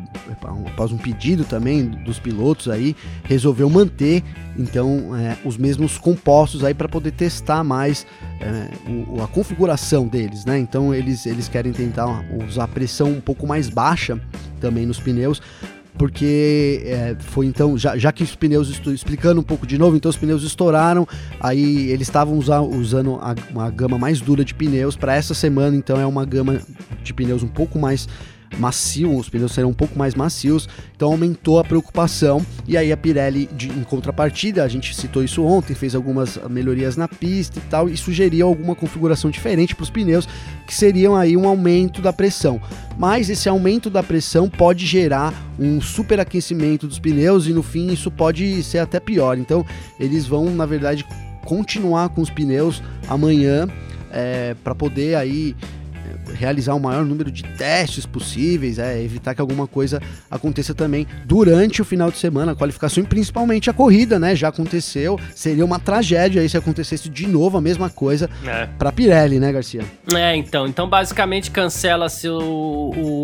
após 0.67 0.91
um 0.91 0.97
pedido 0.97 1.45
também 1.45 1.85
dos 1.85 2.19
pilotos 2.19 2.67
aí, 2.67 2.93
resolveu 3.23 3.69
manter 3.69 4.21
então 4.57 5.15
é, 5.15 5.37
os 5.45 5.57
mesmos 5.57 5.97
compostos 5.97 6.65
aí 6.65 6.73
para 6.73 6.89
poder 6.89 7.11
testar 7.11 7.63
mais 7.63 8.05
é, 8.41 8.69
o, 9.07 9.23
a 9.23 9.27
configuração 9.27 10.05
deles, 10.05 10.43
né? 10.43 10.59
Então 10.59 10.93
eles, 10.93 11.25
eles 11.25 11.47
querem 11.47 11.71
tentar 11.71 12.25
usar 12.45 12.67
pressão 12.67 13.09
um 13.09 13.21
pouco 13.21 13.47
mais 13.47 13.69
baixa 13.69 14.19
também 14.59 14.85
nos 14.85 14.99
pneus 14.99 15.41
porque 15.99 16.81
é, 16.85 17.15
foi 17.19 17.45
então, 17.45 17.77
já, 17.77 17.97
já 17.97 18.09
que 18.09 18.23
os 18.23 18.33
pneus, 18.33 18.69
estou 18.69 18.93
explicando 18.93 19.41
um 19.41 19.43
pouco 19.43 19.67
de 19.67 19.77
novo, 19.77 19.97
então 19.97 20.09
os 20.09 20.15
pneus 20.15 20.43
estouraram, 20.43 21.05
aí 21.41 21.91
eles 21.91 22.07
estavam 22.07 22.37
usa, 22.37 22.61
usando 22.61 23.15
a, 23.15 23.35
uma 23.51 23.69
gama 23.69 23.97
mais 23.99 24.21
dura 24.21 24.45
de 24.45 24.55
pneus, 24.55 24.95
para 24.95 25.13
essa 25.13 25.33
semana 25.33 25.75
então 25.75 25.99
é 25.99 26.05
uma 26.05 26.23
gama 26.23 26.61
de 27.03 27.13
pneus 27.13 27.43
um 27.43 27.49
pouco 27.49 27.77
mais 27.77 28.07
macio, 28.57 29.15
os 29.15 29.29
pneus 29.29 29.53
serão 29.53 29.69
um 29.69 29.73
pouco 29.73 29.97
mais 29.97 30.15
macios, 30.15 30.67
então 30.95 31.11
aumentou 31.11 31.59
a 31.59 31.63
preocupação. 31.63 32.45
E 32.67 32.77
aí 32.77 32.91
a 32.91 32.97
Pirelli, 32.97 33.49
de, 33.53 33.69
em 33.69 33.83
contrapartida, 33.83 34.63
a 34.63 34.67
gente 34.67 34.95
citou 34.95 35.23
isso 35.23 35.43
ontem, 35.43 35.73
fez 35.73 35.95
algumas 35.95 36.37
melhorias 36.49 36.95
na 36.95 37.07
pista 37.07 37.59
e 37.59 37.61
tal, 37.63 37.89
e 37.89 37.95
sugeriu 37.95 38.47
alguma 38.47 38.75
configuração 38.75 39.29
diferente 39.29 39.75
para 39.75 39.83
os 39.83 39.89
pneus, 39.89 40.27
que 40.65 40.73
seriam 40.73 41.15
aí 41.15 41.37
um 41.37 41.47
aumento 41.47 42.01
da 42.01 42.11
pressão. 42.11 42.61
Mas 42.97 43.29
esse 43.29 43.47
aumento 43.47 43.89
da 43.89 44.03
pressão 44.03 44.49
pode 44.49 44.85
gerar 44.85 45.33
um 45.57 45.81
superaquecimento 45.81 46.87
dos 46.87 46.99
pneus 46.99 47.47
e 47.47 47.53
no 47.53 47.63
fim 47.63 47.91
isso 47.91 48.11
pode 48.11 48.61
ser 48.63 48.79
até 48.79 48.99
pior. 48.99 49.37
Então 49.37 49.65
eles 49.99 50.25
vão, 50.25 50.49
na 50.49 50.65
verdade, 50.65 51.05
continuar 51.45 52.09
com 52.09 52.21
os 52.21 52.29
pneus 52.29 52.83
amanhã 53.07 53.67
é, 54.11 54.55
para 54.63 54.75
poder 54.75 55.15
aí 55.15 55.55
realizar 56.33 56.73
o 56.73 56.79
maior 56.79 57.03
número 57.05 57.31
de 57.31 57.43
testes 57.43 58.05
possíveis, 58.05 58.79
é, 58.79 59.01
evitar 59.01 59.33
que 59.35 59.41
alguma 59.41 59.67
coisa 59.67 60.01
aconteça 60.29 60.73
também 60.73 61.07
durante 61.25 61.81
o 61.81 61.85
final 61.85 62.11
de 62.11 62.17
semana, 62.17 62.51
a 62.51 62.55
qualificação 62.55 63.03
e 63.03 63.07
principalmente 63.07 63.69
a 63.69 63.73
corrida, 63.73 64.19
né? 64.19 64.35
Já 64.35 64.49
aconteceu, 64.49 65.19
seria 65.35 65.65
uma 65.65 65.79
tragédia 65.79 66.41
aí 66.41 66.49
se 66.49 66.57
acontecesse 66.57 67.09
de 67.09 67.27
novo 67.27 67.57
a 67.57 67.61
mesma 67.61 67.89
coisa 67.89 68.29
É. 68.45 68.67
para 68.77 68.91
Pirelli, 68.91 69.39
né, 69.39 69.51
Garcia? 69.51 69.81
É, 70.13 70.35
então. 70.35 70.67
Então, 70.67 70.87
basicamente, 70.87 71.51
cancela-se 71.51 72.27
o, 72.29 72.39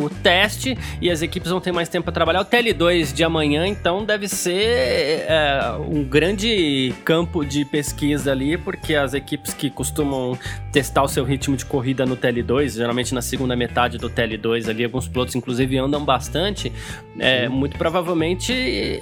o 0.05 0.09
teste 0.23 0.77
e 1.01 1.09
as 1.09 1.21
equipes 1.21 1.49
vão 1.51 1.59
ter 1.61 1.71
mais 1.71 1.89
tempo 1.89 2.05
para 2.05 2.13
trabalhar. 2.13 2.41
O 2.41 2.45
TL2 2.45 3.13
de 3.13 3.23
amanhã, 3.23 3.65
então, 3.67 4.03
deve 4.05 4.27
ser 4.27 5.25
é, 5.27 5.59
um 5.89 6.03
grande 6.03 6.93
campo 7.03 7.43
de 7.45 7.65
pesquisa 7.65 8.31
ali, 8.31 8.57
porque 8.57 8.95
as 8.95 9.13
equipes 9.13 9.53
que 9.53 9.69
costumam 9.69 10.37
testar 10.71 11.03
o 11.03 11.07
seu 11.07 11.23
ritmo 11.23 11.55
de 11.55 11.65
corrida 11.65 12.05
no 12.05 12.15
TL2, 12.17 12.75
geralmente 12.75 12.94
na 13.13 13.21
segunda 13.21 13.55
metade 13.55 13.97
do 13.97 14.09
TL2 14.09 14.69
ali, 14.69 14.83
alguns 14.83 15.07
pilotos, 15.07 15.35
inclusive, 15.35 15.77
andam 15.77 16.03
bastante. 16.03 16.71
É, 17.17 17.47
muito 17.47 17.77
provavelmente 17.77 18.51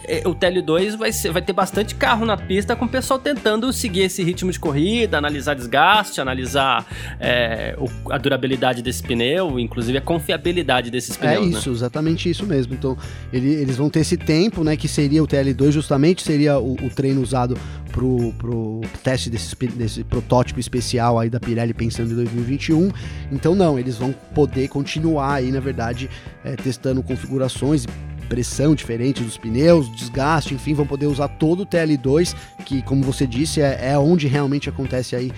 é, 0.06 0.22
o 0.26 0.36
TL2 0.36 0.98
vai, 0.98 1.12
ser, 1.12 1.32
vai 1.32 1.42
ter 1.42 1.54
bastante 1.54 1.96
carro 1.96 2.26
na 2.26 2.38
pista 2.38 2.76
com 2.76 2.86
o 2.86 2.90
pessoal 2.90 3.20
tentando 3.20 3.72
seguir 3.74 4.02
esse 4.02 4.24
ritmo 4.24 4.52
de 4.52 4.60
corrida, 4.60 5.18
analisar 5.18 5.56
desgaste, 5.56 6.22
analisar 6.22 6.86
é, 7.20 7.76
o- 7.80 8.12
a 8.12 8.18
durabilidade 8.18 8.82
desse 8.82 9.02
pneu, 9.02 9.60
inclusive 9.60 9.98
a 9.98 10.02
confiabilidade 10.02 10.92
desses 10.92 11.16
É 11.22 11.36
pneus. 11.36 11.58
isso, 11.58 11.72
exatamente 11.72 12.30
isso 12.30 12.46
mesmo. 12.46 12.74
Então, 12.74 12.98
ele- 13.32 13.54
eles 13.54 13.78
vão 13.78 13.90
ter 13.90 14.00
esse 14.02 14.18
tempo, 14.18 14.64
né, 14.64 14.76
que 14.78 14.88
seria 14.88 15.24
o 15.24 15.28
TL2, 15.28 15.72
justamente 15.72 16.22
seria 16.24 16.60
o, 16.60 16.74
o 16.74 16.90
treino 16.90 17.22
usado 17.22 17.58
pro, 17.92 18.34
pro 18.38 18.82
teste 19.04 19.30
desse, 19.30 19.56
desse 19.56 20.04
protótipo 20.04 20.60
especial 20.60 21.20
aí 21.20 21.30
da 21.30 21.40
Pirelli 21.40 21.74
pensando 21.74 22.12
em 22.12 22.16
2021. 22.16 22.92
Então, 23.32 23.54
não, 23.56 23.78
eles 23.84 23.98
vão 23.98 24.14
poder 24.34 24.68
continuar 24.68 25.36
aí, 25.36 25.52
na 25.52 25.60
verdade, 25.60 26.10
é, 26.44 26.56
testando 26.56 27.04
configurações 27.04 27.86
pressão 28.34 28.74
diferente 28.74 29.22
dos 29.22 29.38
pneus, 29.38 29.94
desgaste, 29.96 30.56
enfim, 30.56 30.74
vão 30.74 30.88
poder 30.88 31.06
usar 31.06 31.28
todo 31.28 31.64
o 31.64 31.66
TL2, 31.66 32.36
que 32.66 32.82
como 32.82 33.04
você 33.04 33.28
disse, 33.28 33.62
é, 33.62 33.92
é 33.92 34.00
onde 34.00 34.28
realmente 34.28 34.68
acontece 34.68 35.16
aí 35.16 35.32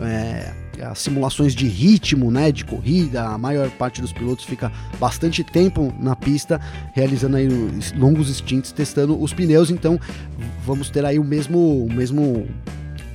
é, 0.00 0.52
as 0.82 0.98
simulações 1.00 1.54
de 1.54 1.66
ritmo, 1.66 2.30
né, 2.30 2.50
de 2.52 2.64
corrida, 2.64 3.24
a 3.24 3.36
maior 3.36 3.68
parte 3.70 4.00
dos 4.00 4.12
pilotos 4.12 4.44
fica 4.44 4.72
bastante 4.98 5.42
tempo 5.42 5.92
na 6.00 6.14
pista, 6.14 6.60
realizando 6.94 7.36
aí 7.36 7.48
os 7.48 7.92
longos 7.92 8.34
stints, 8.34 8.72
testando 8.72 9.20
os 9.20 9.32
pneus, 9.32 9.70
então 9.70 10.00
vamos 10.64 10.88
ter 10.88 11.04
aí 11.04 11.18
o 11.18 11.24
mesmo, 11.24 11.84
o 11.84 11.92
mesmo 11.92 12.46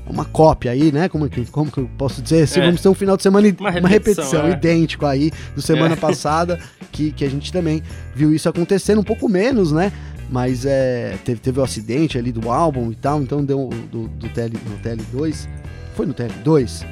uma 0.08 0.26
cópia 0.26 0.72
aí, 0.72 0.92
né? 0.92 1.08
Como, 1.10 1.30
que- 1.30 1.46
como 1.46 1.72
que 1.72 1.78
eu 1.80 1.90
posso 1.98 2.22
dizer? 2.22 2.48
Se 2.48 2.60
É. 2.60 2.66
vamos 2.66 2.82
ter 2.82 2.90
um 2.90 2.94
final 2.94 3.16
de 3.18 3.24
semana, 3.24 3.48
Uma 3.60 3.70
uma 3.70 3.88
repetição, 3.90 4.24
repetição, 4.24 4.48
é. 4.48 4.52
idêntico 4.52 5.06
aí 5.06 5.32
do 5.56 5.62
semana 5.62 5.94
É. 5.94 5.96
passada, 5.98 6.60
que, 6.92 7.12
que 7.12 7.24
a 7.26 7.30
gente 7.30 7.52
também 7.52 7.82
viu 8.16 8.34
isso 8.34 8.48
acontecendo, 8.50 9.00
um 9.00 9.04
pouco 9.04 9.28
menos, 9.30 9.72
né? 9.72 9.92
Mas 10.30 10.66
é, 10.66 11.16
teve, 11.24 11.40
teve 11.40 11.60
o 11.60 11.64
acidente 11.64 12.18
ali 12.18 12.32
do 12.32 12.50
álbum 12.50 12.92
e 12.92 12.96
tal, 12.96 13.22
então 13.22 13.44
deu 13.44 13.70
do, 13.92 14.08
do 14.08 14.30
TL, 14.30 14.54
no 14.70 14.78
TL2. 14.80 15.48
Foi 15.96 16.06
no 16.06 16.14
TL2? 16.14 16.84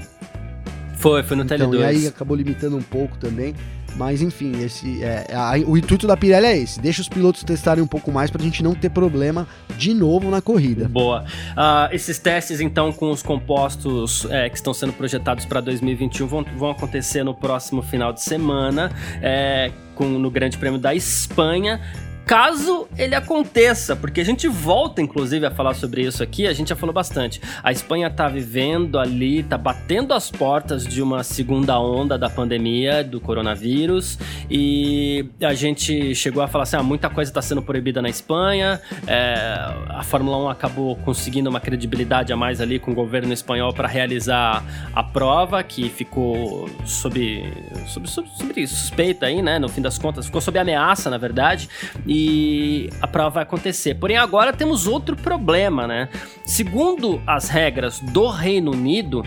Foi, 0.97 1.23
foi 1.23 1.35
no 1.37 1.43
Então, 1.43 1.57
TL2. 1.57 1.79
e 1.79 1.83
aí 1.83 2.07
acabou 2.07 2.37
limitando 2.37 2.77
um 2.77 2.81
pouco 2.81 3.17
também. 3.17 3.55
Mas 3.95 4.21
enfim, 4.21 4.53
esse 4.63 5.03
é, 5.03 5.25
é, 5.29 5.35
a- 5.35 5.53
o 5.65 5.77
intuito 5.77 6.07
da 6.07 6.15
Pirelli 6.15 6.45
é 6.47 6.57
esse: 6.57 6.79
deixa 6.79 7.01
os 7.01 7.09
pilotos 7.09 7.43
testarem 7.43 7.83
um 7.83 7.87
pouco 7.87 8.11
mais 8.11 8.31
pra 8.31 8.41
gente 8.41 8.63
não 8.63 8.73
ter 8.73 8.89
problema 8.89 9.47
de 9.77 9.93
novo 9.93 10.29
na 10.29 10.41
corrida. 10.41 10.87
Boa. 10.87 11.25
Ah, 11.55 11.89
esses 11.91 12.17
testes, 12.17 12.61
então, 12.61 12.91
com 12.93 13.11
os 13.11 13.21
compostos 13.21 14.25
é, 14.29 14.49
que 14.49 14.55
estão 14.55 14.73
sendo 14.73 14.93
projetados 14.93 15.45
para 15.45 15.59
2021 15.61 16.27
vão, 16.27 16.45
vão 16.57 16.71
acontecer 16.71 17.23
no 17.23 17.33
próximo 17.33 17.81
final 17.81 18.13
de 18.13 18.21
semana, 18.21 18.91
é, 19.21 19.71
com, 19.95 20.05
no 20.05 20.31
Grande 20.31 20.57
Prêmio 20.57 20.79
da 20.79 20.95
Espanha. 20.95 21.81
Caso 22.25 22.87
ele 22.97 23.15
aconteça, 23.15 23.95
porque 23.95 24.21
a 24.21 24.23
gente 24.23 24.47
volta, 24.47 25.01
inclusive, 25.01 25.45
a 25.45 25.51
falar 25.51 25.73
sobre 25.73 26.03
isso 26.03 26.23
aqui, 26.23 26.47
a 26.47 26.53
gente 26.53 26.69
já 26.69 26.75
falou 26.75 26.93
bastante. 26.93 27.41
A 27.63 27.71
Espanha 27.71 28.09
tá 28.09 28.27
vivendo 28.27 28.97
ali, 28.97 29.43
tá 29.43 29.57
batendo 29.57 30.13
as 30.13 30.31
portas 30.31 30.85
de 30.85 31.01
uma 31.01 31.23
segunda 31.23 31.79
onda 31.79 32.17
da 32.17 32.29
pandemia, 32.29 33.03
do 33.03 33.19
coronavírus, 33.19 34.17
e 34.49 35.25
a 35.41 35.53
gente 35.53 36.15
chegou 36.15 36.41
a 36.41 36.47
falar 36.47 36.63
assim: 36.63 36.77
ah, 36.77 36.83
muita 36.83 37.09
coisa 37.09 37.29
está 37.29 37.41
sendo 37.41 37.61
proibida 37.61 38.01
na 38.01 38.09
Espanha, 38.09 38.79
é, 39.07 39.55
a 39.89 40.03
Fórmula 40.03 40.37
1 40.45 40.49
acabou 40.49 40.95
conseguindo 40.97 41.49
uma 41.49 41.59
credibilidade 41.59 42.31
a 42.31 42.37
mais 42.37 42.61
ali 42.61 42.79
com 42.79 42.91
o 42.91 42.95
governo 42.95 43.33
espanhol 43.33 43.73
para 43.73 43.87
realizar 43.87 44.63
a 44.93 45.03
prova, 45.03 45.63
que 45.63 45.89
ficou 45.89 46.69
sob, 46.85 47.43
sob, 47.87 48.07
sob, 48.09 48.29
sob 48.37 48.67
suspeita 48.67 49.25
aí, 49.25 49.41
né? 49.41 49.59
No 49.59 49.67
fim 49.67 49.81
das 49.81 49.97
contas, 49.97 50.25
ficou 50.25 50.39
sob 50.39 50.57
ameaça, 50.57 51.09
na 51.09 51.17
verdade, 51.17 51.69
e 52.13 52.89
a 53.01 53.07
prova 53.07 53.35
vai 53.35 53.43
acontecer. 53.43 53.95
Porém, 53.95 54.17
agora 54.17 54.51
temos 54.51 54.85
outro 54.85 55.15
problema, 55.15 55.87
né? 55.87 56.09
Segundo 56.45 57.21
as 57.25 57.47
regras 57.47 58.01
do 58.01 58.27
Reino 58.27 58.71
Unido, 58.71 59.23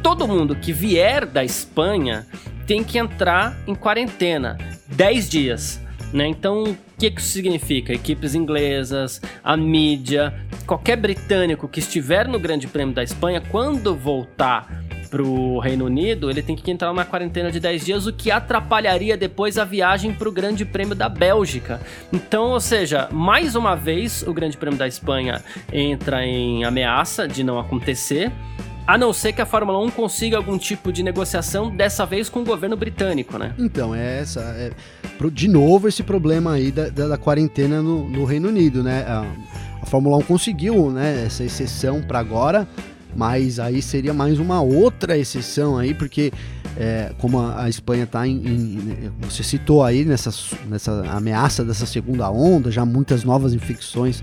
todo 0.00 0.28
mundo 0.28 0.54
que 0.54 0.72
vier 0.72 1.26
da 1.26 1.42
Espanha 1.42 2.24
tem 2.68 2.84
que 2.84 2.98
entrar 2.98 3.58
em 3.66 3.74
quarentena 3.74 4.56
10 4.86 5.28
dias. 5.28 5.82
Né? 6.12 6.28
Então, 6.28 6.62
o 6.62 6.76
que, 6.96 7.10
que 7.10 7.20
isso 7.20 7.32
significa? 7.32 7.92
Equipes 7.92 8.36
inglesas, 8.36 9.20
a 9.42 9.56
mídia, 9.56 10.32
qualquer 10.66 10.96
britânico 10.98 11.66
que 11.66 11.80
estiver 11.80 12.28
no 12.28 12.38
Grande 12.38 12.68
Prêmio 12.68 12.94
da 12.94 13.02
Espanha, 13.02 13.42
quando 13.50 13.92
voltar 13.92 14.84
pro 15.10 15.58
Reino 15.58 15.84
Unido, 15.86 16.30
ele 16.30 16.40
tem 16.42 16.54
que 16.54 16.70
entrar 16.70 16.88
numa 16.88 17.04
quarentena 17.04 17.50
de 17.50 17.58
10 17.58 17.84
dias, 17.84 18.06
o 18.06 18.12
que 18.12 18.30
atrapalharia 18.30 19.16
depois 19.16 19.58
a 19.58 19.64
viagem 19.64 20.14
pro 20.14 20.30
Grande 20.30 20.64
Prêmio 20.64 20.94
da 20.94 21.08
Bélgica. 21.08 21.80
Então, 22.12 22.50
ou 22.50 22.60
seja, 22.60 23.08
mais 23.10 23.54
uma 23.56 23.74
vez 23.74 24.22
o 24.26 24.32
Grande 24.32 24.56
Prêmio 24.56 24.78
da 24.78 24.86
Espanha 24.86 25.42
entra 25.72 26.24
em 26.24 26.64
ameaça 26.64 27.26
de 27.26 27.42
não 27.42 27.58
acontecer. 27.58 28.30
A 28.86 28.96
não 28.98 29.12
ser 29.12 29.32
que 29.32 29.40
a 29.42 29.46
Fórmula 29.46 29.78
1 29.84 29.90
consiga 29.90 30.36
algum 30.36 30.58
tipo 30.58 30.92
de 30.92 31.02
negociação, 31.02 31.70
dessa 31.70 32.04
vez 32.04 32.28
com 32.28 32.40
o 32.40 32.44
governo 32.44 32.76
britânico, 32.76 33.38
né? 33.38 33.52
Então, 33.58 33.94
é 33.94 34.20
essa. 34.20 34.40
É, 34.40 34.70
de 35.32 35.46
novo, 35.48 35.86
esse 35.86 36.02
problema 36.02 36.54
aí 36.54 36.72
da, 36.72 36.88
da- 36.88 37.06
da 37.08 37.18
quarentena 37.18 37.80
no, 37.82 38.08
no 38.08 38.24
Reino 38.24 38.48
Unido, 38.48 38.82
né? 38.82 39.04
A, 39.06 39.24
a 39.82 39.86
Fórmula 39.86 40.16
1 40.16 40.22
conseguiu 40.22 40.90
né, 40.90 41.22
essa 41.24 41.44
exceção 41.44 42.02
para 42.02 42.18
agora, 42.18 42.66
mas 43.16 43.58
aí 43.58 43.80
seria 43.82 44.14
mais 44.14 44.38
uma 44.38 44.60
outra 44.60 45.16
exceção 45.18 45.76
aí, 45.78 45.92
porque 45.94 46.32
é, 46.76 47.12
como 47.18 47.38
a, 47.40 47.64
a 47.64 47.68
Espanha 47.68 48.04
está 48.04 48.26
em, 48.26 48.36
em- 48.36 49.10
Você 49.22 49.42
citou 49.42 49.82
aí 49.84 50.04
nessa, 50.04 50.30
nessa 50.68 51.02
ameaça 51.10 51.64
dessa 51.64 51.86
segunda 51.86 52.30
onda, 52.30 52.70
já 52.70 52.84
muitas 52.84 53.24
novas 53.24 53.52
infecções, 53.54 54.22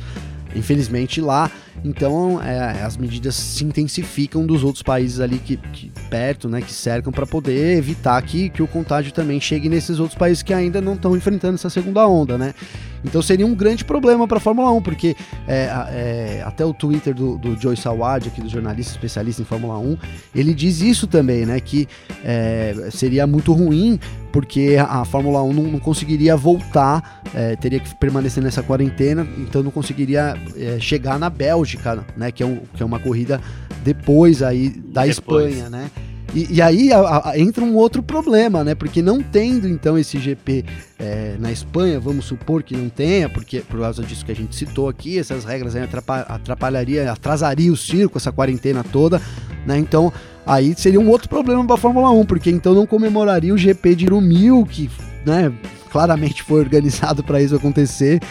infelizmente, 0.56 1.22
lá. 1.22 1.52
Então 1.86 2.42
é, 2.42 2.82
as 2.84 2.98
medidas 2.98 3.36
se 3.36 3.64
intensificam 3.64 4.46
dos 4.48 4.64
outros 4.64 4.82
países 4.82 5.20
ali 5.20 5.38
que, 5.38 5.58
que 5.58 5.92
perto, 6.10 6.50
né, 6.50 6.60
que 6.62 6.74
cercam 6.74 7.12
para 7.14 7.28
poder 7.28 7.78
evitar 7.78 8.20
que, 8.24 8.50
que 8.50 8.64
o 8.64 8.68
contágio 8.68 9.12
também 9.14 9.40
chegue 9.40 9.70
nesses 9.70 10.00
outros 10.00 10.18
países 10.18 10.42
que 10.42 10.54
ainda 10.54 10.82
não 10.82 10.94
estão 10.94 11.16
enfrentando 11.16 11.54
essa 11.56 11.70
segunda 11.70 12.08
onda, 12.08 12.36
né? 12.38 12.56
Então 13.06 13.22
seria 13.22 13.46
um 13.46 13.56
grande 13.56 13.86
problema 13.86 14.28
para 14.28 14.38
a 14.38 14.40
Fórmula 14.42 14.72
1, 14.72 14.82
porque 14.82 15.16
é, 15.48 15.70
é, 15.90 16.44
até 16.46 16.66
o 16.66 16.74
Twitter 16.74 17.14
do, 17.14 17.38
do 17.38 17.60
Joe 17.60 17.76
Sawad, 17.78 18.28
aqui 18.28 18.42
do 18.42 18.50
jornalista 18.50 18.92
especialista 18.94 19.42
em 19.42 19.46
Fórmula 19.46 19.78
1, 19.80 19.98
ele 20.36 20.54
diz 20.54 20.82
isso 20.82 21.08
também, 21.08 21.46
né? 21.46 21.60
Que 21.60 21.88
é, 22.24 22.90
seria 22.92 23.26
muito 23.28 23.54
ruim 23.54 24.00
porque 24.32 24.76
a, 24.80 25.02
a 25.02 25.06
Fórmula 25.06 25.42
1 25.44 25.54
não, 25.54 25.64
não 25.64 25.80
conseguiria 25.80 26.36
voltar, 26.36 27.22
é, 27.34 27.56
teria 27.56 27.80
que 27.80 27.94
permanecer 27.96 28.44
nessa 28.44 28.62
quarentena, 28.62 29.26
então 29.38 29.64
não 29.64 29.72
conseguiria 29.72 30.36
é, 30.56 30.78
chegar 30.80 31.18
na 31.18 31.30
Bélgica, 31.30 32.06
né? 32.16 32.32
Que 32.32 32.44
é, 32.44 32.46
um- 32.46 32.60
que 32.76 32.84
é 32.84 32.86
uma 32.86 33.00
corrida 33.00 33.40
depois 33.84 34.44
aí 34.44 34.70
da 34.70 35.06
Depois. 35.06 35.54
Espanha, 35.54 35.70
né? 35.70 35.90
E, 36.36 36.56
e 36.56 36.62
aí 36.62 36.92
a- 36.92 37.30
a- 37.30 37.40
entra 37.40 37.64
um 37.64 37.76
outro 37.76 38.04
problema, 38.04 38.64
né? 38.64 38.76
Porque 38.76 39.02
não 39.02 39.22
tendo 39.24 39.68
então 39.68 39.98
esse 39.98 40.20
GP 40.20 40.66
é, 41.00 41.36
na 41.40 41.52
Espanha, 41.52 42.00
vamos 42.00 42.26
supor 42.26 42.62
que 42.64 42.76
não 42.76 42.90
tenha, 42.90 43.30
porque 43.30 43.62
por 43.62 43.80
causa 43.80 44.04
disso 44.04 44.26
que 44.26 44.32
a 44.32 44.36
gente 44.36 44.56
citou 44.56 44.90
aqui, 44.90 45.18
essas 45.18 45.46
regras 45.46 45.76
aí 45.76 45.84
atrapa- 45.84 46.26
atrapalharia, 46.28 47.12
atrasaria 47.12 47.72
o 47.72 47.78
circo, 47.78 48.18
essa 48.18 48.32
quarentena 48.32 48.84
toda, 48.84 49.22
né? 49.66 49.78
Então 49.78 50.12
aí 50.46 50.74
seria 50.78 51.00
um 51.00 51.10
outro 51.10 51.30
problema 51.30 51.66
para 51.66 51.76
a 51.76 51.80
Fórmula 51.80 52.10
1, 52.12 52.26
porque 52.26 52.50
então 52.50 52.74
não 52.76 52.86
comemoraria 52.86 53.54
o 53.54 53.58
GP 53.58 53.96
de 53.96 54.06
Rumil, 54.06 54.66
que, 54.66 54.90
né? 55.26 55.52
Claramente 55.98 56.44
foi 56.44 56.60
organizado 56.60 57.24
para 57.24 57.42
isso 57.42 57.56
acontecer, 57.56 58.22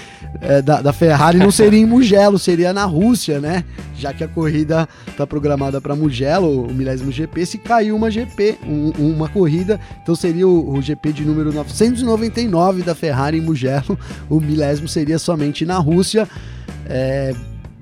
é, 0.41 0.63
da, 0.63 0.81
da 0.81 0.93
Ferrari 0.93 1.37
não 1.37 1.51
seria 1.51 1.81
em 1.81 1.85
Mugello, 1.85 2.39
seria 2.39 2.73
na 2.73 2.85
Rússia, 2.85 3.41
né? 3.41 3.65
Já 3.99 4.13
que 4.13 4.23
a 4.23 4.29
corrida 4.29 4.89
está 5.09 5.27
programada 5.27 5.81
para 5.81 5.97
Mugello, 5.97 6.65
o 6.69 6.73
milésimo 6.73 7.11
GP, 7.11 7.45
se 7.45 7.59
caiu 7.59 7.97
uma 7.97 8.09
GP, 8.09 8.57
um- 8.65 8.93
uma 9.15 9.29
corrida, 9.29 9.81
então 10.01 10.15
seria 10.15 10.47
o, 10.47 10.75
o 10.77 10.81
GP 10.81 11.13
de 11.13 11.25
número 11.25 11.53
999 11.53 12.85
da 12.85 12.95
Ferrari 12.95 13.39
em 13.39 13.41
Mugello, 13.41 13.99
o 14.31 14.39
milésimo 14.41 14.87
seria 14.87 15.19
somente 15.19 15.67
na 15.67 15.77
Rússia. 15.79 16.29
É, 16.89 17.35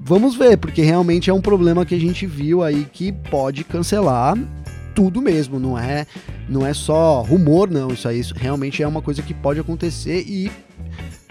vamos 0.03 0.35
ver, 0.35 0.57
porque 0.57 0.81
realmente 0.81 1.29
é 1.29 1.35
um 1.35 1.43
problema 1.43 1.85
que 1.85 1.95
a 1.95 2.01
gente 2.01 2.25
viu 2.27 2.63
aí 2.63 2.87
que 2.91 3.13
pode 3.13 3.65
cancelar 3.65 4.35
tudo 4.95 5.21
mesmo, 5.21 5.59
não 5.59 5.79
é, 5.79 6.07
não 6.49 6.65
é 6.65 6.73
só 6.73 7.21
rumor, 7.23 7.71
não. 7.71 7.89
Isso 7.89 8.09
aí 8.09 8.21
isso 8.21 8.35
realmente 8.35 8.83
é 8.83 8.89
uma 8.89 9.03
coisa 9.03 9.23
que 9.23 9.35
pode 9.35 9.61
acontecer 9.61 10.25
e 10.27 10.51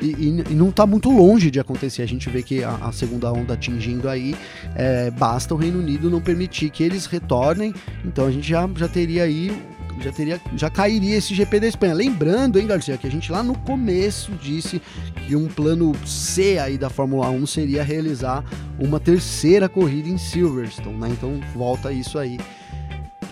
e, 0.02 0.44
e, 0.50 0.54
não 0.54 0.70
está 0.70 0.86
muito 0.86 1.10
longe 1.10 1.50
de 1.50 1.60
acontecer. 1.60 2.02
A 2.02 2.08
gente 2.08 2.30
vê 2.30 2.44
que 2.44 2.64
a, 2.64 2.76
a 2.76 2.92
segunda 2.92 3.32
onda 3.32 3.54
atingindo 3.54 4.10
aí, 4.10 4.36
é, 4.76 5.10
basta 5.12 5.54
o 5.54 5.58
Reino 5.58 5.80
Unido 5.80 6.10
não 6.10 6.20
permitir 6.20 6.70
que 6.70 6.84
eles 6.84 7.06
retornem. 7.06 7.74
Então 8.04 8.26
a 8.26 8.32
gente 8.32 8.48
já, 8.48 8.70
já 8.76 8.88
teria 8.88 9.24
aí. 9.24 9.56
Já, 10.02 10.12
teria, 10.12 10.42
já 10.58 10.70
cairia 10.72 11.16
esse 11.16 11.36
GP 11.36 11.60
da 11.60 11.68
Espanha. 11.68 11.94
Lembrando, 11.94 12.60
hein, 12.60 12.66
Garcia, 12.66 12.98
que 12.98 13.06
a 13.06 13.12
gente 13.12 13.32
lá 13.32 13.44
no 13.44 13.56
começo 13.60 14.32
disse 14.42 14.82
que 15.28 15.36
um 15.36 15.48
plano 15.48 15.94
C 16.06 16.58
aí 16.58 16.78
da 16.80 16.90
Fórmula 16.90 17.30
1 17.30 17.46
seria 17.46 17.84
realizar 17.84 18.44
uma 18.80 19.00
terceira 19.00 19.70
corrida 19.70 20.10
em 20.10 20.18
Silverstone, 20.18 20.98
né? 20.98 21.10
Então 21.12 21.40
volta 21.56 21.92
isso 21.92 22.18
aí 22.18 22.40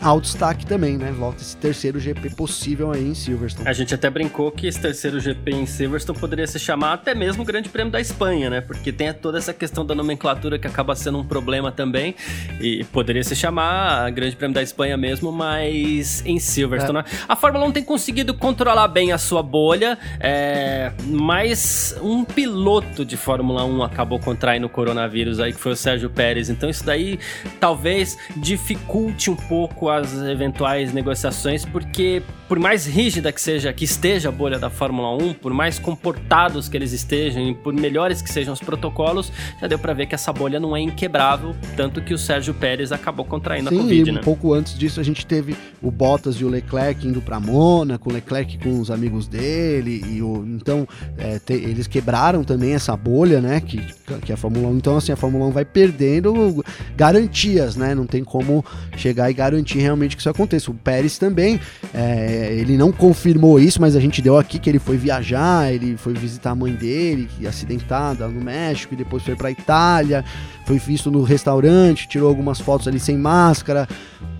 ao 0.01 0.19
destaque 0.19 0.65
também, 0.65 0.97
né? 0.97 1.11
Volta 1.11 1.41
esse 1.41 1.55
terceiro 1.55 1.99
GP 1.99 2.31
possível 2.31 2.91
aí 2.91 3.07
em 3.07 3.13
Silverstone. 3.13 3.69
A 3.69 3.73
gente 3.73 3.93
até 3.93 4.09
brincou 4.09 4.51
que 4.51 4.65
esse 4.65 4.79
terceiro 4.79 5.19
GP 5.19 5.51
em 5.51 5.65
Silverstone 5.67 6.17
poderia 6.17 6.47
se 6.47 6.57
chamar 6.57 6.93
até 6.93 7.13
mesmo 7.13 7.43
o 7.43 7.45
Grande 7.45 7.69
Prêmio 7.69 7.91
da 7.91 8.01
Espanha, 8.01 8.49
né? 8.49 8.61
Porque 8.61 8.91
tem 8.91 9.13
toda 9.13 9.37
essa 9.37 9.53
questão 9.53 9.85
da 9.85 9.93
nomenclatura 9.93 10.57
que 10.57 10.65
acaba 10.65 10.95
sendo 10.95 11.19
um 11.19 11.23
problema 11.23 11.71
também. 11.71 12.15
E 12.59 12.83
poderia 12.85 13.23
se 13.23 13.35
chamar 13.35 14.09
Grande 14.11 14.35
Prêmio 14.35 14.55
da 14.55 14.63
Espanha 14.63 14.97
mesmo, 14.97 15.31
mas 15.31 16.25
em 16.25 16.39
Silverstone. 16.39 16.99
É. 16.99 17.03
Né? 17.03 17.09
A 17.27 17.35
Fórmula 17.35 17.65
1 17.65 17.71
tem 17.71 17.83
conseguido 17.83 18.33
controlar 18.33 18.87
bem 18.87 19.11
a 19.11 19.19
sua 19.19 19.43
bolha, 19.43 19.99
é... 20.19 20.91
mas 21.05 21.95
um 22.01 22.23
piloto 22.23 23.05
de 23.05 23.15
Fórmula 23.15 23.63
1 23.65 23.83
acabou 23.83 24.19
contraindo 24.19 24.65
o 24.65 24.69
coronavírus 24.69 25.39
aí, 25.39 25.53
que 25.53 25.59
foi 25.59 25.73
o 25.73 25.75
Sérgio 25.75 26.09
Pérez. 26.09 26.49
Então 26.49 26.67
isso 26.67 26.83
daí 26.83 27.19
talvez 27.59 28.17
dificulte 28.35 29.29
um 29.29 29.35
pouco 29.35 29.90
as 29.91 30.13
eventuais 30.21 30.93
negociações, 30.93 31.65
porque 31.65 32.23
por 32.51 32.59
mais 32.59 32.85
rígida 32.85 33.31
que 33.31 33.39
seja, 33.39 33.71
que 33.71 33.85
esteja 33.85 34.27
a 34.27 34.31
bolha 34.31 34.59
da 34.59 34.69
Fórmula 34.69 35.15
1, 35.23 35.35
por 35.35 35.53
mais 35.53 35.79
comportados 35.79 36.67
que 36.67 36.75
eles 36.75 36.91
estejam 36.91 37.47
e 37.47 37.55
por 37.55 37.73
melhores 37.73 38.21
que 38.21 38.29
sejam 38.29 38.53
os 38.53 38.59
protocolos, 38.59 39.31
já 39.61 39.67
deu 39.67 39.79
para 39.79 39.93
ver 39.93 40.05
que 40.05 40.15
essa 40.15 40.33
bolha 40.33 40.59
não 40.59 40.75
é 40.75 40.81
inquebrável, 40.81 41.55
tanto 41.77 42.01
que 42.01 42.13
o 42.13 42.17
Sérgio 42.17 42.53
Pérez 42.53 42.91
acabou 42.91 43.23
contraindo 43.23 43.69
Sim, 43.69 43.77
a 43.77 43.81
Covid, 43.81 44.09
e 44.09 44.11
um 44.11 44.15
né? 44.15 44.21
pouco 44.21 44.53
antes 44.53 44.77
disso 44.77 44.99
a 44.99 45.03
gente 45.03 45.25
teve 45.25 45.55
o 45.81 45.89
Bottas 45.89 46.35
e 46.41 46.43
o 46.43 46.49
Leclerc 46.49 47.07
indo 47.07 47.21
para 47.21 47.39
Mônaco, 47.39 48.09
o 48.09 48.13
Leclerc 48.13 48.57
com 48.57 48.81
os 48.81 48.91
amigos 48.91 49.29
dele 49.29 50.03
e 50.09 50.21
o 50.21 50.43
então 50.45 50.85
é, 51.17 51.39
te, 51.39 51.53
eles 51.53 51.87
quebraram 51.87 52.43
também 52.43 52.73
essa 52.73 52.97
bolha, 52.97 53.39
né, 53.39 53.61
que 53.61 53.81
que 54.19 54.33
a 54.33 54.37
Fórmula 54.37 54.67
1, 54.69 54.77
então 54.77 54.97
assim, 54.97 55.11
a 55.11 55.15
Fórmula 55.15 55.45
1 55.45 55.51
vai 55.51 55.65
perdendo 55.65 56.63
garantias, 56.95 57.75
né? 57.75 57.95
Não 57.95 58.05
tem 58.05 58.23
como 58.23 58.65
chegar 58.97 59.29
e 59.29 59.33
garantir 59.33 59.79
realmente 59.79 60.15
que 60.15 60.21
isso 60.21 60.29
aconteça. 60.29 60.71
O 60.71 60.73
Pérez 60.73 61.17
também 61.17 61.59
é, 61.93 62.40
ele 62.47 62.77
não 62.77 62.91
confirmou 62.91 63.59
isso, 63.59 63.79
mas 63.81 63.95
a 63.95 63.99
gente 63.99 64.21
deu 64.21 64.37
aqui 64.37 64.59
que 64.59 64.69
ele 64.69 64.79
foi 64.79 64.97
viajar, 64.97 65.71
ele 65.73 65.97
foi 65.97 66.13
visitar 66.13 66.51
a 66.51 66.55
mãe 66.55 66.73
dele, 66.73 67.27
que 67.37 67.47
acidentada 67.47 68.27
no 68.27 68.41
México, 68.41 68.93
e 68.93 68.97
depois 68.97 69.23
foi 69.23 69.35
para 69.35 69.51
Itália, 69.51 70.23
foi 70.65 70.77
visto 70.77 71.11
no 71.11 71.23
restaurante, 71.23 72.07
tirou 72.07 72.29
algumas 72.29 72.59
fotos 72.59 72.87
ali 72.87 72.99
sem 72.99 73.17
máscara, 73.17 73.87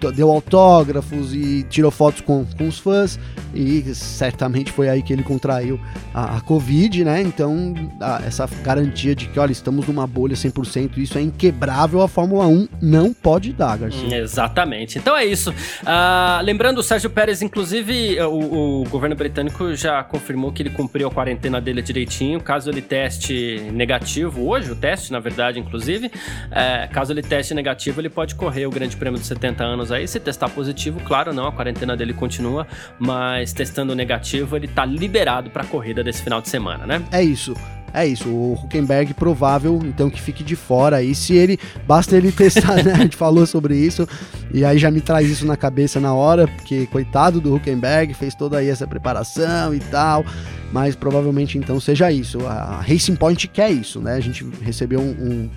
deu 0.10 0.32
autógrafos 0.32 1.34
e 1.34 1.64
tirou 1.70 1.92
fotos 1.92 2.22
com, 2.22 2.46
com 2.58 2.68
os 2.68 2.80
fãs 2.80 3.20
e 3.54 3.84
certamente 3.94 4.72
foi 4.72 4.90
aí 4.90 5.02
que 5.02 5.12
ele 5.12 5.24
contraiu 5.24 5.80
a, 6.14 6.38
a 6.38 6.42
Covid, 6.42 7.04
né? 7.04 7.22
Então, 7.22 7.74
a, 8.00 8.22
essa 8.26 8.48
garantia 8.64 9.14
de 9.14 9.28
que, 9.28 9.40
olha, 9.40 9.52
estamos 9.52 9.88
numa 9.88 10.08
bolha 10.08 10.36
100%, 10.36 10.98
isso 10.98 11.18
é 11.18 11.22
inquebrável, 11.22 12.02
a 12.02 12.08
Fórmula 12.08 12.48
1 12.48 12.68
não 12.82 13.14
pode 13.14 13.52
dar, 13.54 13.78
Garcia. 13.78 14.18
Exatamente. 14.18 14.98
Então 14.98 15.16
é 15.16 15.26
isso. 15.26 15.52
Uh, 15.52 16.44
lembrando, 16.44 16.78
o 16.80 16.84
Sérgio 16.84 17.10
Pérez, 17.10 17.42
inclusive, 17.42 18.20
o, 18.22 18.82
o, 18.82 18.90
governo 18.90 19.16
britânico 19.16 19.76
já 19.76 20.04
confirmou 20.04 20.52
que 20.52 20.64
ele 20.64 20.70
cumpriu 20.70 21.08
a 21.08 21.12
quarentena 21.12 21.60
dele 21.60 21.82
direitinho, 21.82 22.40
caso 22.40 22.70
ele 22.70 22.82
teste 22.82 23.68
negativo, 23.72 24.48
hoje 24.48 24.72
o 24.72 24.76
teste, 24.76 25.12
na 25.12 25.20
verdade, 25.20 25.60
inclusive, 25.60 26.12
é, 26.50 26.88
caso 26.88 27.12
ele 27.12 27.22
teste 27.22 27.54
negativo, 27.54 28.00
ele 28.00 28.10
pode 28.10 28.36
correr 28.36 28.66
o 28.66 28.70
Grande 28.70 28.96
Prêmio 28.96 29.20
dos 29.20 29.28
70 29.28 29.64
anos 29.64 29.91
aí. 29.94 30.08
Se 30.08 30.20
testar 30.20 30.50
positivo, 30.50 31.00
claro, 31.02 31.34
não, 31.34 31.48
a 31.48 31.52
quarentena 31.52 31.96
dele 31.96 32.14
continua, 32.14 32.68
mas 33.00 33.54
testando 33.54 33.96
negativo, 33.96 34.56
ele 34.56 34.68
tá 34.68 34.86
liberado 34.86 35.50
para 35.50 35.64
a 35.64 35.66
corrida 35.66 36.04
desse 36.04 36.22
final 36.24 36.42
de 36.42 36.50
semana, 36.50 36.86
né? 36.86 37.04
É 37.12 37.24
isso. 37.24 37.56
É 37.94 38.08
isso, 38.08 38.30
o 38.30 38.54
Huckenberg 38.54 39.14
provável, 39.14 39.82
então 39.84 40.10
que 40.10 40.22
fique 40.22 40.44
de 40.44 40.56
fora 40.56 40.98
aí. 40.98 41.14
Se 41.14 41.34
ele, 41.34 41.60
basta 41.86 42.16
ele 42.16 42.32
testar, 42.32 42.82
né? 42.84 42.94
A 42.96 43.00
gente 43.00 43.18
falou 43.18 43.46
sobre 43.46 43.76
isso, 43.76 44.08
e 44.54 44.64
aí 44.64 44.78
já 44.78 44.90
me 44.90 45.02
traz 45.02 45.30
isso 45.30 45.46
na 45.46 45.58
cabeça 45.58 46.00
na 46.00 46.14
hora, 46.14 46.48
porque 46.48 46.86
coitado 46.88 47.42
do 47.42 47.54
Huckenberg, 47.56 48.14
fez 48.14 48.34
toda 48.34 48.58
aí 48.58 48.70
essa 48.70 48.88
preparação 48.88 49.74
e 49.74 49.80
tal, 49.80 50.26
mas 50.72 50.96
provavelmente 50.96 51.58
então 51.58 51.80
seja 51.80 52.10
isso. 52.12 52.46
A 52.48 52.82
Racing 52.82 53.16
Point 53.16 53.48
quer 53.50 53.72
isso, 53.72 54.00
né? 54.00 54.14
A 54.14 54.22
gente 54.22 54.46
recebeu 54.62 55.02
um, 55.02 55.10
um 55.10 55.50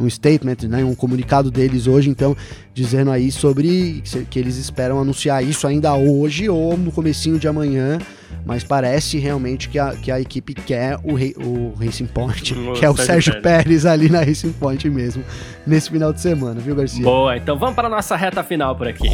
um 0.00 0.08
statement, 0.08 0.68
né, 0.68 0.82
um 0.82 0.94
comunicado 0.94 1.50
deles 1.50 1.86
hoje, 1.86 2.08
então, 2.08 2.36
dizendo 2.72 3.10
aí 3.10 3.30
sobre 3.30 4.02
que 4.30 4.38
eles 4.38 4.56
esperam 4.56 4.98
anunciar 5.00 5.44
isso 5.44 5.66
ainda 5.66 5.94
hoje 5.94 6.48
ou 6.48 6.76
no 6.76 6.90
comecinho 6.90 7.38
de 7.38 7.46
amanhã, 7.46 7.98
mas 8.44 8.64
parece 8.64 9.18
realmente 9.18 9.68
que 9.68 9.78
a, 9.78 9.92
que 9.92 10.10
a 10.10 10.20
equipe 10.20 10.54
quer 10.54 10.98
o, 11.04 11.14
rei, 11.14 11.34
o 11.36 11.74
Racing 11.78 12.06
Point, 12.06 12.54
o 12.56 12.72
que 12.72 12.84
é 12.84 12.90
o 12.90 12.96
Sérgio, 12.96 13.32
Sérgio 13.34 13.42
Pérez. 13.42 13.64
Pérez 13.64 13.86
ali 13.86 14.08
na 14.08 14.20
Racing 14.20 14.52
Point 14.52 14.88
mesmo, 14.88 15.22
nesse 15.66 15.90
final 15.90 16.12
de 16.12 16.20
semana, 16.20 16.60
viu, 16.60 16.74
Garcia? 16.74 17.04
Boa, 17.04 17.36
então 17.36 17.58
vamos 17.58 17.74
para 17.74 17.86
a 17.86 17.90
nossa 17.90 18.16
reta 18.16 18.42
final 18.42 18.74
por 18.74 18.88
aqui. 18.88 19.10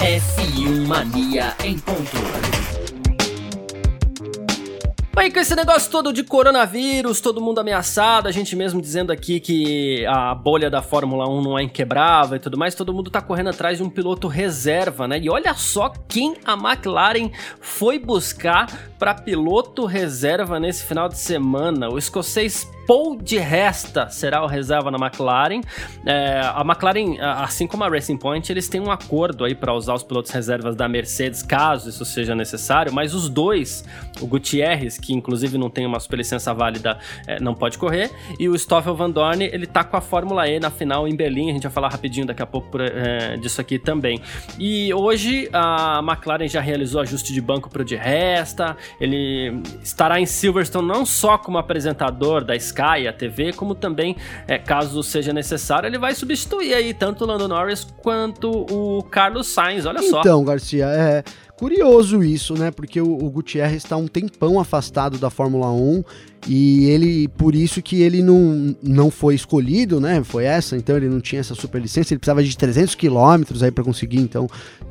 F1 0.00 0.86
Mania 0.86 1.54
em 1.62 1.78
ponto. 1.78 2.43
Aí 5.16 5.30
com 5.30 5.38
esse 5.38 5.54
negócio 5.54 5.88
todo 5.92 6.12
de 6.12 6.24
coronavírus, 6.24 7.20
todo 7.20 7.40
mundo 7.40 7.60
ameaçado, 7.60 8.26
a 8.26 8.32
gente 8.32 8.56
mesmo 8.56 8.82
dizendo 8.82 9.12
aqui 9.12 9.38
que 9.38 10.04
a 10.06 10.34
bolha 10.34 10.68
da 10.68 10.82
Fórmula 10.82 11.28
1 11.28 11.40
não 11.40 11.56
é 11.56 11.62
inquebrável 11.62 12.36
e 12.36 12.40
tudo 12.40 12.58
mais, 12.58 12.74
todo 12.74 12.92
mundo 12.92 13.12
tá 13.12 13.22
correndo 13.22 13.50
atrás 13.50 13.78
de 13.78 13.84
um 13.84 13.88
piloto 13.88 14.26
reserva, 14.26 15.06
né? 15.06 15.20
E 15.20 15.30
olha 15.30 15.54
só 15.54 15.92
quem 16.08 16.34
a 16.44 16.54
McLaren 16.54 17.30
foi 17.60 17.96
buscar 17.96 18.66
para 18.98 19.14
piloto 19.14 19.86
reserva 19.86 20.58
nesse 20.58 20.84
final 20.84 21.08
de 21.08 21.16
semana. 21.16 21.88
O 21.88 21.96
escocês 21.96 22.68
Paul 22.86 23.16
de 23.16 23.38
Resta 23.38 24.08
será 24.10 24.42
o 24.42 24.46
reserva 24.46 24.90
na 24.90 24.98
McLaren. 24.98 25.60
É, 26.04 26.40
a 26.40 26.62
McLaren, 26.62 27.18
assim 27.20 27.66
como 27.66 27.84
a 27.84 27.88
Racing 27.88 28.16
Point, 28.16 28.50
eles 28.52 28.68
têm 28.68 28.80
um 28.80 28.90
acordo 28.90 29.44
aí 29.44 29.54
para 29.54 29.72
usar 29.72 29.94
os 29.94 30.02
pilotos 30.02 30.30
reservas 30.30 30.76
da 30.76 30.88
Mercedes, 30.88 31.42
caso 31.42 31.88
isso 31.88 32.04
seja 32.04 32.34
necessário, 32.34 32.92
mas 32.92 33.14
os 33.14 33.28
dois, 33.28 33.84
o 34.20 34.26
Gutierrez, 34.26 34.98
que 34.98 35.12
inclusive 35.14 35.56
não 35.56 35.70
tem 35.70 35.86
uma 35.86 35.98
superlicença 35.98 36.52
válida, 36.52 36.98
é, 37.26 37.40
não 37.40 37.54
pode 37.54 37.78
correr, 37.78 38.10
e 38.38 38.48
o 38.48 38.58
Stoffel 38.58 38.94
Van 38.94 39.10
Dorn, 39.10 39.44
ele 39.44 39.66
tá 39.66 39.82
com 39.82 39.96
a 39.96 40.00
Fórmula 40.00 40.48
E 40.48 40.60
na 40.60 40.70
final 40.70 41.08
em 41.08 41.14
Berlim, 41.14 41.50
a 41.50 41.52
gente 41.54 41.62
vai 41.62 41.72
falar 41.72 41.88
rapidinho 41.88 42.26
daqui 42.26 42.42
a 42.42 42.46
pouco 42.46 42.68
por, 42.70 42.80
é, 42.80 43.36
disso 43.36 43.60
aqui 43.60 43.78
também. 43.78 44.20
E 44.58 44.92
hoje 44.92 45.48
a 45.52 46.00
McLaren 46.06 46.48
já 46.48 46.60
realizou 46.60 47.00
ajuste 47.00 47.32
de 47.32 47.40
banco 47.40 47.70
para 47.70 47.82
o 47.82 47.84
de 47.84 47.96
Resta, 47.96 48.76
ele 49.00 49.62
estará 49.82 50.20
em 50.20 50.26
Silverstone 50.26 50.86
não 50.86 51.06
só 51.06 51.38
como 51.38 51.58
apresentador 51.58 52.44
da 52.44 52.54
Sky, 52.74 53.06
a 53.08 53.12
TV, 53.12 53.52
como 53.52 53.74
também, 53.74 54.16
é, 54.48 54.58
caso 54.58 55.02
seja 55.02 55.32
necessário, 55.32 55.86
ele 55.86 55.98
vai 55.98 56.14
substituir 56.14 56.74
aí 56.74 56.92
tanto 56.92 57.24
o 57.24 57.26
Lando 57.26 57.46
Norris 57.46 57.86
quanto 58.02 58.50
o 58.50 59.02
Carlos 59.04 59.46
Sainz, 59.46 59.86
olha 59.86 59.98
então, 59.98 60.10
só. 60.10 60.20
Então, 60.20 60.44
Garcia, 60.44 60.86
é 60.86 61.22
curioso 61.56 62.22
isso, 62.24 62.54
né? 62.54 62.70
Porque 62.70 63.00
o, 63.00 63.12
o 63.12 63.30
Gutierrez 63.30 63.84
está 63.84 63.96
um 63.96 64.08
tempão 64.08 64.58
afastado 64.58 65.18
da 65.18 65.30
Fórmula 65.30 65.70
1 65.70 66.04
e 66.48 66.86
ele, 66.86 67.28
por 67.28 67.54
isso 67.54 67.80
que 67.80 68.02
ele 68.02 68.22
não, 68.22 68.76
não 68.82 69.10
foi 69.10 69.34
escolhido, 69.34 70.00
né? 70.00 70.22
Foi 70.24 70.44
essa, 70.44 70.76
então 70.76 70.96
ele 70.96 71.08
não 71.08 71.20
tinha 71.20 71.40
essa 71.40 71.54
super 71.54 71.80
licença, 71.80 72.12
ele 72.12 72.18
precisava 72.18 72.42
de 72.42 72.56
300 72.56 72.94
quilômetros 72.96 73.62
aí 73.62 73.70
para 73.70 73.84
conseguir, 73.84 74.18
então, 74.18 74.48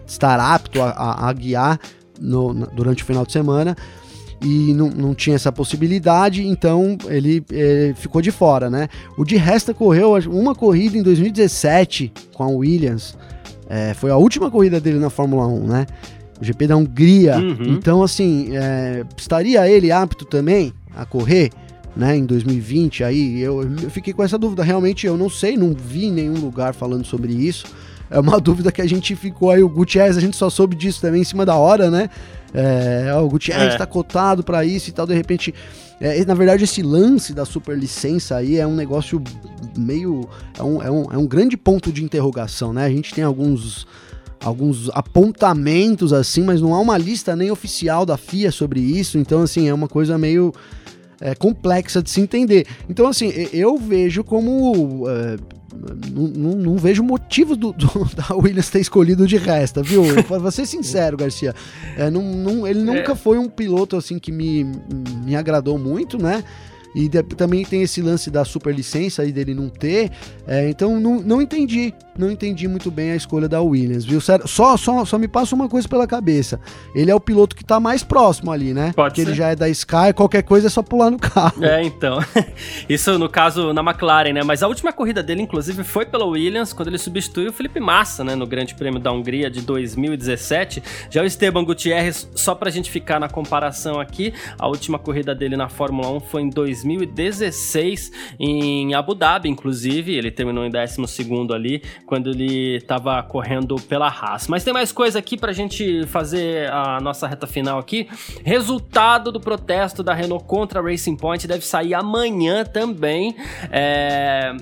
estar 0.07 0.39
apto 0.39 0.81
a, 0.81 0.89
a, 0.89 1.29
a 1.29 1.33
guiar 1.33 1.79
no, 2.19 2.53
durante 2.67 3.03
o 3.03 3.05
final 3.05 3.25
de 3.25 3.33
semana 3.33 3.75
e 4.43 4.73
não, 4.73 4.89
não 4.89 5.15
tinha 5.15 5.35
essa 5.35 5.51
possibilidade, 5.51 6.45
então 6.45 6.97
ele, 7.07 7.43
ele, 7.49 7.91
eh, 7.91 7.93
ficou 7.95 8.21
de 8.21 8.29
fora, 8.29 8.69
né? 8.69 8.89
O 9.17 9.23
de 9.23 9.37
Resta 9.37 9.73
correu 9.73 10.15
uma 10.27 10.53
corrida 10.53 10.97
em 10.97 11.01
2017 11.01 12.11
com 12.33 12.43
a 12.43 12.47
Williams, 12.47 13.15
é, 13.69 13.93
foi 13.93 14.11
a 14.11 14.17
última 14.17 14.51
corrida 14.51 14.79
dele 14.79 14.99
na 14.99 15.09
Fórmula 15.09 15.47
1, 15.47 15.67
né? 15.67 15.85
O 16.39 16.45
GP 16.45 16.67
da 16.67 16.75
Hungria. 16.75 17.37
Uhum. 17.37 17.73
Então, 17.73 18.03
assim, 18.03 18.49
é, 18.55 19.03
estaria 19.17 19.67
ele 19.67 19.91
apto 19.91 20.25
também 20.25 20.73
a 20.95 21.05
correr? 21.05 21.49
Né, 21.95 22.17
em 22.17 22.25
2020 22.25 23.03
aí, 23.03 23.39
eu, 23.39 23.61
eu 23.61 23.89
fiquei 23.91 24.13
com 24.13 24.23
essa 24.23 24.35
dúvida, 24.35 24.63
realmente 24.63 25.05
eu 25.05 25.15
não 25.15 25.29
sei, 25.29 25.55
não 25.55 25.73
vi 25.73 26.09
nenhum 26.09 26.33
lugar 26.33 26.73
falando 26.73 27.05
sobre 27.05 27.31
isso, 27.31 27.67
é 28.13 28.19
uma 28.19 28.39
dúvida 28.39 28.71
que 28.71 28.79
a 28.79 28.87
gente 28.87 29.15
ficou 29.15 29.49
aí, 29.49 29.63
o 29.63 29.67
Gutierrez, 29.67 30.15
a 30.15 30.21
gente 30.21 30.37
só 30.37 30.47
soube 30.47 30.75
disso 30.75 31.01
também 31.01 31.21
em 31.21 31.25
cima 31.25 31.43
da 31.43 31.55
hora, 31.55 31.89
né? 31.89 32.11
É, 32.53 33.11
ó, 33.11 33.23
o 33.23 33.27
Gutierrez 33.27 33.71
está 33.71 33.85
é. 33.85 33.87
cotado 33.87 34.43
para 34.43 34.63
isso 34.63 34.91
e 34.91 34.93
tal, 34.93 35.07
de 35.07 35.15
repente. 35.15 35.51
É, 35.99 36.23
na 36.23 36.35
verdade, 36.35 36.63
esse 36.63 36.83
lance 36.83 37.33
da 37.33 37.43
superlicença 37.43 38.35
aí 38.35 38.57
é 38.57 38.67
um 38.67 38.75
negócio 38.75 39.19
meio. 39.75 40.29
É 40.55 40.61
um, 40.61 40.83
é, 40.83 40.91
um, 40.91 41.11
é 41.13 41.17
um 41.17 41.25
grande 41.25 41.57
ponto 41.57 41.91
de 41.91 42.03
interrogação, 42.03 42.71
né? 42.71 42.85
A 42.85 42.89
gente 42.89 43.15
tem 43.15 43.23
alguns 43.23 43.87
alguns 44.43 44.89
apontamentos 44.93 46.11
assim, 46.11 46.43
mas 46.43 46.61
não 46.61 46.75
há 46.75 46.79
uma 46.79 46.97
lista 46.97 47.35
nem 47.35 47.49
oficial 47.49 48.05
da 48.05 48.17
FIA 48.17 48.51
sobre 48.51 48.81
isso, 48.81 49.17
então 49.17 49.41
assim, 49.41 49.69
é 49.69 49.73
uma 49.73 49.87
coisa 49.87 50.17
meio 50.17 50.53
é, 51.23 51.33
complexa 51.33 52.03
de 52.03 52.09
se 52.09 52.19
entender. 52.19 52.67
Então 52.89 53.07
assim, 53.07 53.31
eu 53.53 53.77
vejo 53.77 54.23
como 54.23 55.07
é, 55.07 55.37
não, 56.11 56.27
não, 56.27 56.55
não, 56.55 56.77
vejo 56.77 57.01
motivo 57.01 57.55
do, 57.55 57.71
do, 57.71 57.87
da 58.13 58.35
Williams 58.35 58.69
ter 58.69 58.79
escolhido 58.79 59.25
de 59.25 59.37
resta, 59.37 59.81
viu? 59.81 60.03
Pra 60.23 60.51
ser 60.51 60.65
sincero, 60.65 61.15
Garcia. 61.17 61.55
É, 61.97 62.09
não, 62.09 62.21
não, 62.21 62.67
ele 62.67 62.81
nunca 62.81 63.13
é. 63.13 63.15
foi 63.15 63.37
um 63.37 63.49
piloto 63.49 63.95
assim 63.95 64.19
que 64.19 64.31
me, 64.31 64.65
me 65.23 65.35
agradou 65.35 65.77
muito, 65.79 66.21
né? 66.21 66.43
E 66.95 67.07
de, 67.09 67.23
também 67.23 67.65
tem 67.65 67.81
esse 67.81 68.01
lance 68.01 68.29
da 68.29 68.45
superlicença 68.45 69.21
aí 69.21 69.31
dele 69.31 69.53
não 69.53 69.69
ter. 69.69 70.11
É, 70.47 70.69
então 70.69 70.99
não, 70.99 71.21
não 71.21 71.41
entendi. 71.41 71.93
Não 72.17 72.29
entendi 72.29 72.67
muito 72.67 72.91
bem 72.91 73.11
a 73.11 73.15
escolha 73.15 73.49
da 73.49 73.59
Williams, 73.59 74.05
viu? 74.05 74.21
Só, 74.21 74.77
só, 74.77 75.03
só 75.03 75.17
me 75.17 75.27
passa 75.27 75.55
uma 75.55 75.67
coisa 75.67 75.87
pela 75.87 76.05
cabeça. 76.05 76.59
Ele 76.93 77.09
é 77.09 77.15
o 77.15 77.19
piloto 77.19 77.55
que 77.55 77.63
tá 77.63 77.79
mais 77.79 78.03
próximo 78.03 78.51
ali, 78.51 78.71
né? 78.71 78.93
Pode 78.95 79.09
Porque 79.09 79.23
ser. 79.23 79.29
ele 79.29 79.35
já 79.35 79.47
é 79.49 79.55
da 79.55 79.67
Sky, 79.67 80.13
qualquer 80.15 80.43
coisa 80.43 80.67
é 80.67 80.69
só 80.69 80.83
pular 80.83 81.09
no 81.09 81.17
carro. 81.17 81.63
É, 81.65 81.81
então. 81.83 82.19
Isso 82.87 83.17
no 83.17 83.27
caso 83.27 83.73
na 83.73 83.81
McLaren, 83.81 84.31
né? 84.31 84.43
Mas 84.43 84.61
a 84.61 84.67
última 84.67 84.93
corrida 84.93 85.23
dele, 85.23 85.41
inclusive, 85.41 85.83
foi 85.83 86.05
pela 86.05 86.25
Williams, 86.25 86.71
quando 86.71 86.89
ele 86.89 86.99
substituiu 86.99 87.49
o 87.49 87.53
Felipe 87.53 87.79
Massa, 87.79 88.23
né? 88.23 88.35
No 88.35 88.45
Grande 88.45 88.75
Prêmio 88.75 88.99
da 88.99 89.11
Hungria 89.11 89.49
de 89.49 89.61
2017. 89.61 90.83
Já 91.09 91.23
o 91.23 91.25
Esteban 91.25 91.63
Gutierrez, 91.63 92.29
só 92.35 92.53
pra 92.53 92.69
gente 92.69 92.91
ficar 92.91 93.19
na 93.19 93.27
comparação 93.27 93.99
aqui, 93.99 94.33
a 94.59 94.67
última 94.67 94.99
corrida 94.99 95.33
dele 95.33 95.57
na 95.57 95.67
Fórmula 95.67 96.11
1 96.11 96.19
foi 96.19 96.43
em 96.43 96.49
2017. 96.49 96.82
2016 96.83 98.11
em 98.39 98.93
Abu 98.93 99.15
Dhabi, 99.15 99.49
inclusive. 99.49 100.15
Ele 100.15 100.31
terminou 100.31 100.65
em 100.65 100.69
12 100.69 101.01
ali, 101.53 101.81
quando 102.05 102.29
ele 102.31 102.77
estava 102.77 103.21
correndo 103.23 103.75
pela 103.75 104.07
Haas. 104.07 104.47
Mas 104.47 104.63
tem 104.63 104.73
mais 104.73 104.91
coisa 104.91 105.19
aqui 105.19 105.37
para 105.37 105.51
a 105.51 105.53
gente 105.53 106.05
fazer 106.07 106.69
a 106.71 106.99
nossa 106.99 107.27
reta 107.27 107.47
final 107.47 107.79
aqui. 107.79 108.07
Resultado 108.43 109.31
do 109.31 109.39
protesto 109.39 110.03
da 110.03 110.13
Renault 110.13 110.45
contra 110.45 110.79
a 110.79 110.83
Racing 110.83 111.15
Point 111.15 111.47
deve 111.47 111.65
sair 111.65 111.93
amanhã 111.93 112.63
também. 112.63 113.35
É... 113.71 114.55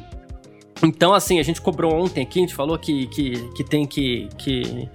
Então, 0.84 1.14
assim, 1.14 1.40
a 1.40 1.44
gente 1.44 1.62
cobrou 1.62 1.94
ontem 1.94 2.24
aqui, 2.24 2.40
a 2.40 2.42
gente 2.42 2.56
falou 2.56 2.78
que, 2.78 3.06
que, 3.08 3.50
que 3.54 3.64
tem 3.64 3.86
que, 3.86 4.28
que 4.38 4.90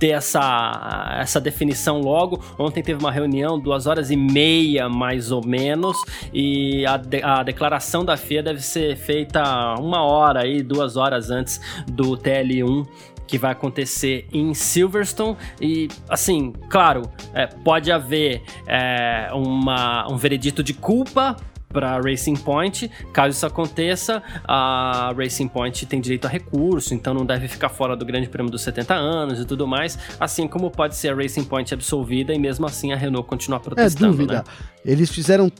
ter 0.00 0.08
essa, 0.08 1.14
essa 1.20 1.38
definição 1.38 2.00
logo. 2.00 2.42
Ontem 2.58 2.82
teve 2.82 2.98
uma 2.98 3.12
reunião, 3.12 3.60
duas 3.60 3.86
horas 3.86 4.10
e 4.10 4.16
meia 4.16 4.88
mais 4.88 5.30
ou 5.30 5.46
menos, 5.46 5.96
e 6.32 6.84
a, 6.86 6.96
de, 6.96 7.22
a 7.22 7.42
declaração 7.42 8.04
da 8.04 8.16
FIA 8.16 8.42
deve 8.42 8.62
ser 8.62 8.96
feita 8.96 9.74
uma 9.78 10.02
hora 10.02 10.42
aí, 10.42 10.62
duas 10.62 10.96
horas 10.96 11.30
antes 11.30 11.60
do 11.86 12.16
TL1 12.16 12.88
que 13.26 13.38
vai 13.38 13.52
acontecer 13.52 14.26
em 14.32 14.52
Silverstone. 14.54 15.36
E, 15.60 15.86
assim, 16.08 16.52
claro, 16.68 17.08
é, 17.32 17.46
pode 17.46 17.92
haver 17.92 18.42
é, 18.66 19.28
uma, 19.32 20.10
um 20.10 20.16
veredito 20.16 20.64
de 20.64 20.74
culpa 20.74 21.36
para 21.72 22.00
Racing 22.00 22.36
Point. 22.36 22.90
Caso 23.12 23.36
isso 23.36 23.46
aconteça, 23.46 24.22
a 24.44 25.12
Racing 25.16 25.48
Point 25.48 25.86
tem 25.86 26.00
direito 26.00 26.26
a 26.26 26.28
recurso, 26.28 26.94
então 26.94 27.14
não 27.14 27.24
deve 27.24 27.48
ficar 27.48 27.68
fora 27.68 27.96
do 27.96 28.04
Grande 28.04 28.28
Prêmio 28.28 28.50
dos 28.50 28.62
70 28.62 28.94
anos 28.94 29.40
e 29.40 29.44
tudo 29.44 29.66
mais, 29.66 29.98
assim 30.18 30.46
como 30.46 30.70
pode 30.70 30.96
ser 30.96 31.12
a 31.12 31.14
Racing 31.14 31.44
Point 31.44 31.72
absolvida 31.72 32.34
e 32.34 32.38
mesmo 32.38 32.66
assim 32.66 32.92
a 32.92 32.96
Renault 32.96 33.28
continuar 33.28 33.60
protestando. 33.60 34.06
É 34.06 34.16
dúvida. 34.16 34.34
Né? 34.38 34.44
Eles 34.84 35.10
fizeram. 35.10 35.50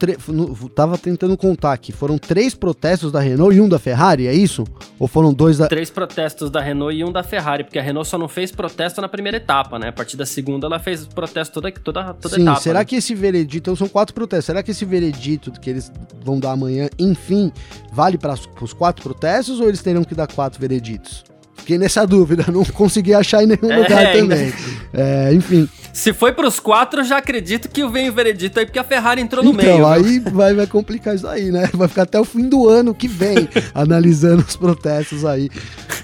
Tava 0.74 0.96
tentando 0.96 1.36
contar 1.36 1.72
aqui. 1.72 1.92
Foram 1.92 2.16
três 2.16 2.54
protestos 2.54 3.12
da 3.12 3.20
Renault 3.20 3.54
e 3.54 3.60
um 3.60 3.68
da 3.68 3.78
Ferrari, 3.78 4.26
é 4.26 4.32
isso? 4.32 4.64
Ou 4.98 5.06
foram 5.06 5.32
dois 5.32 5.58
da. 5.58 5.66
Três 5.68 5.90
protestos 5.90 6.50
da 6.50 6.60
Renault 6.60 6.96
e 6.96 7.04
um 7.04 7.12
da 7.12 7.22
Ferrari, 7.22 7.64
porque 7.64 7.78
a 7.78 7.82
Renault 7.82 8.08
só 8.08 8.16
não 8.16 8.28
fez 8.28 8.50
protesto 8.50 9.00
na 9.00 9.08
primeira 9.08 9.36
etapa, 9.36 9.78
né? 9.78 9.88
A 9.88 9.92
partir 9.92 10.16
da 10.16 10.24
segunda 10.24 10.66
ela 10.66 10.78
fez 10.78 11.06
protesto 11.06 11.60
toda, 11.60 11.70
toda, 11.72 12.14
toda 12.14 12.34
Sim, 12.34 12.42
etapa. 12.42 12.60
Será 12.60 12.78
né? 12.78 12.84
que 12.84 12.96
esse 12.96 13.14
veredito. 13.14 13.58
Então 13.70 13.76
são 13.76 13.88
quatro 13.88 14.14
protestos. 14.14 14.46
Será 14.46 14.62
que 14.62 14.70
esse 14.70 14.84
veredito 14.84 15.52
que 15.52 15.68
eles 15.68 15.92
vão 16.24 16.40
dar 16.40 16.52
amanhã, 16.52 16.88
enfim, 16.98 17.52
vale 17.92 18.16
para 18.16 18.34
os 18.60 18.72
quatro 18.72 19.02
protestos 19.02 19.60
ou 19.60 19.68
eles 19.68 19.82
terão 19.82 20.02
que 20.02 20.14
dar 20.14 20.26
quatro 20.26 20.58
vereditos? 20.58 21.29
Fiquei 21.60 21.78
nessa 21.78 22.06
dúvida, 22.06 22.46
não 22.52 22.64
consegui 22.64 23.14
achar 23.14 23.42
em 23.42 23.46
nenhum 23.46 23.70
é, 23.70 23.76
lugar 23.76 24.12
também. 24.12 24.52
É, 24.92 25.32
enfim. 25.32 25.68
Se 25.92 26.12
foi 26.12 26.32
para 26.32 26.46
os 26.46 26.60
quatro, 26.60 27.02
já 27.04 27.18
acredito 27.18 27.68
que 27.68 27.86
vem 27.88 28.08
o 28.08 28.12
veredito 28.12 28.58
aí, 28.58 28.66
porque 28.66 28.78
a 28.78 28.84
Ferrari 28.84 29.20
entrou 29.20 29.44
no 29.44 29.50
então, 29.50 29.64
meio. 29.64 29.76
Então, 29.76 29.88
aí 29.90 30.18
vai, 30.18 30.54
vai 30.54 30.66
complicar 30.66 31.14
isso 31.14 31.26
aí, 31.26 31.50
né? 31.50 31.68
Vai 31.74 31.88
ficar 31.88 32.02
até 32.02 32.18
o 32.18 32.24
fim 32.24 32.48
do 32.48 32.68
ano 32.68 32.94
que 32.94 33.08
vem 33.08 33.48
analisando 33.74 34.44
os 34.46 34.56
protestos 34.56 35.24
aí 35.24 35.50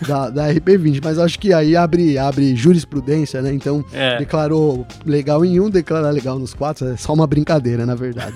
da, 0.06 0.30
da 0.30 0.48
RP20. 0.52 1.00
Mas 1.02 1.18
acho 1.18 1.38
que 1.38 1.52
aí 1.52 1.76
abre, 1.76 2.18
abre 2.18 2.54
jurisprudência, 2.56 3.42
né? 3.42 3.52
Então, 3.52 3.84
é. 3.92 4.18
declarou 4.18 4.86
legal 5.04 5.44
em 5.44 5.60
um, 5.60 5.70
declarar 5.70 6.10
legal 6.10 6.38
nos 6.38 6.54
quatro. 6.54 6.88
É 6.88 6.96
só 6.96 7.12
uma 7.12 7.26
brincadeira, 7.26 7.86
na 7.86 7.94
verdade. 7.94 8.34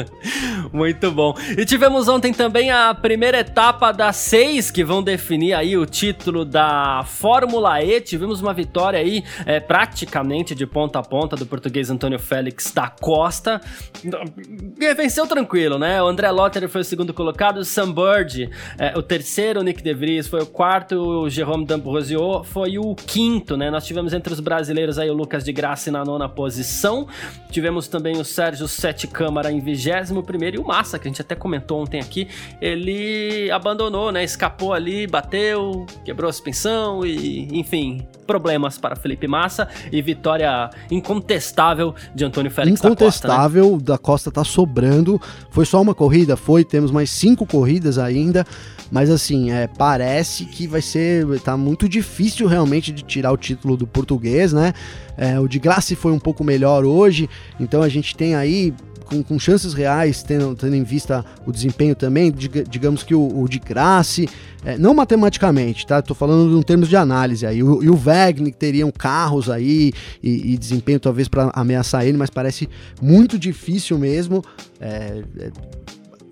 Muito 0.72 1.10
bom. 1.10 1.34
E 1.56 1.64
tivemos 1.64 2.08
ontem 2.08 2.32
também 2.32 2.70
a 2.70 2.94
primeira 2.94 3.38
etapa 3.38 3.92
das 3.92 4.16
seis 4.16 4.70
que 4.70 4.84
vão 4.84 5.02
definir 5.02 5.54
aí 5.54 5.76
o 5.76 5.86
título 5.86 6.44
da 6.44 7.04
Fórmula 7.06 7.82
E. 7.82 8.00
Tivemos 8.00 8.40
uma 8.40 8.52
vitória 8.52 8.98
aí 8.98 9.24
é, 9.46 9.60
praticamente 9.60 10.54
de 10.54 10.66
ponta 10.66 10.98
a 10.98 11.02
ponta 11.02 11.36
do 11.36 11.46
português 11.46 11.90
Antônio 11.90 12.18
Félix 12.18 12.72
da 12.72 12.88
Costa. 12.88 13.60
E 14.80 14.94
venceu 14.94 15.26
tranquilo, 15.26 15.78
né? 15.78 16.02
O 16.02 16.06
André 16.06 16.30
Lotter 16.30 16.68
foi 16.68 16.80
o 16.80 16.84
segundo 16.84 17.14
colocado, 17.14 17.58
o 17.58 17.64
Sam 17.64 17.92
Bird, 17.92 18.50
é, 18.78 18.96
o 18.98 19.02
terceiro, 19.02 19.60
o 19.60 19.62
Nick 19.62 19.82
De 19.82 19.94
Vries 19.94 20.26
foi 20.26 20.42
o 20.42 20.46
quarto, 20.46 20.83
o 20.92 21.28
Jerome 21.28 21.64
D'Ambrosio 21.64 22.44
foi 22.44 22.78
o 22.78 22.94
quinto, 22.94 23.56
né? 23.56 23.70
Nós 23.70 23.86
tivemos 23.86 24.12
entre 24.12 24.32
os 24.32 24.40
brasileiros 24.40 24.98
aí 24.98 25.08
o 25.08 25.14
Lucas 25.14 25.44
de 25.44 25.52
Graça 25.52 25.90
na 25.90 26.04
nona 26.04 26.28
posição. 26.28 27.06
Tivemos 27.50 27.88
também 27.88 28.20
o 28.20 28.24
Sérgio 28.24 28.68
Sete 28.68 29.06
Câmara 29.06 29.50
em 29.50 29.60
vigésimo 29.60 30.22
primeiro 30.22 30.56
e 30.56 30.58
o 30.58 30.66
Massa, 30.66 30.98
que 30.98 31.08
a 31.08 31.10
gente 31.10 31.20
até 31.20 31.34
comentou 31.34 31.80
ontem 31.80 32.00
aqui, 32.00 32.28
ele 32.60 33.50
abandonou, 33.50 34.10
né? 34.10 34.24
Escapou 34.24 34.72
ali, 34.72 35.06
bateu, 35.06 35.86
quebrou 36.04 36.32
suspensão 36.32 37.04
e, 37.06 37.48
enfim, 37.58 38.06
problemas 38.26 38.78
para 38.78 38.96
Felipe 38.96 39.28
Massa 39.28 39.68
e 39.92 40.02
vitória 40.02 40.70
incontestável 40.90 41.94
de 42.14 42.24
Antônio 42.24 42.50
Félix 42.50 42.80
incontestável, 42.80 43.62
da 43.62 43.68
Costa. 43.68 43.78
Né? 43.78 43.84
da 43.84 43.98
Costa 43.98 44.30
tá 44.30 44.44
sobrando. 44.44 45.20
Foi 45.50 45.64
só 45.64 45.80
uma 45.80 45.94
corrida? 45.94 46.36
Foi, 46.36 46.64
temos 46.64 46.90
mais 46.90 47.10
cinco 47.10 47.46
corridas 47.46 47.98
ainda. 47.98 48.44
Mas 48.90 49.10
assim, 49.10 49.50
é, 49.50 49.66
parece 49.66 50.44
que 50.44 50.66
vai 50.74 50.82
ser. 50.82 51.24
tá 51.40 51.56
muito 51.56 51.88
difícil 51.88 52.46
realmente 52.46 52.90
de 52.90 53.02
tirar 53.02 53.32
o 53.32 53.36
título 53.36 53.76
do 53.76 53.86
português, 53.86 54.52
né? 54.52 54.72
É, 55.16 55.38
o 55.38 55.46
de 55.46 55.58
Graça 55.58 55.94
foi 55.94 56.12
um 56.12 56.18
pouco 56.18 56.42
melhor 56.42 56.84
hoje, 56.84 57.28
então 57.60 57.82
a 57.82 57.88
gente 57.88 58.16
tem 58.16 58.34
aí 58.34 58.74
com, 59.04 59.22
com 59.22 59.38
chances 59.38 59.74
reais, 59.74 60.22
tendo, 60.22 60.56
tendo, 60.56 60.74
em 60.74 60.82
vista 60.82 61.24
o 61.46 61.52
desempenho 61.52 61.94
também, 61.94 62.32
digamos 62.68 63.02
que 63.02 63.14
o, 63.14 63.42
o 63.42 63.48
de 63.48 63.60
Grace, 63.60 64.28
é, 64.64 64.76
não 64.76 64.94
matematicamente, 64.94 65.86
tá? 65.86 66.02
Tô 66.02 66.14
falando 66.14 66.58
em 66.58 66.62
termos 66.62 66.88
de 66.88 66.96
análise 66.96 67.46
aí. 67.46 67.62
O, 67.62 67.82
e 67.82 67.88
o 67.88 68.00
teriam 68.58 68.90
carros 68.90 69.48
aí 69.48 69.92
e, 70.22 70.54
e 70.54 70.58
desempenho 70.58 70.98
talvez 70.98 71.28
para 71.28 71.52
ameaçar 71.54 72.04
ele, 72.04 72.16
mas 72.16 72.30
parece 72.30 72.68
muito 73.00 73.38
difícil 73.38 73.98
mesmo. 73.98 74.42
É, 74.80 75.22
é, 75.38 75.50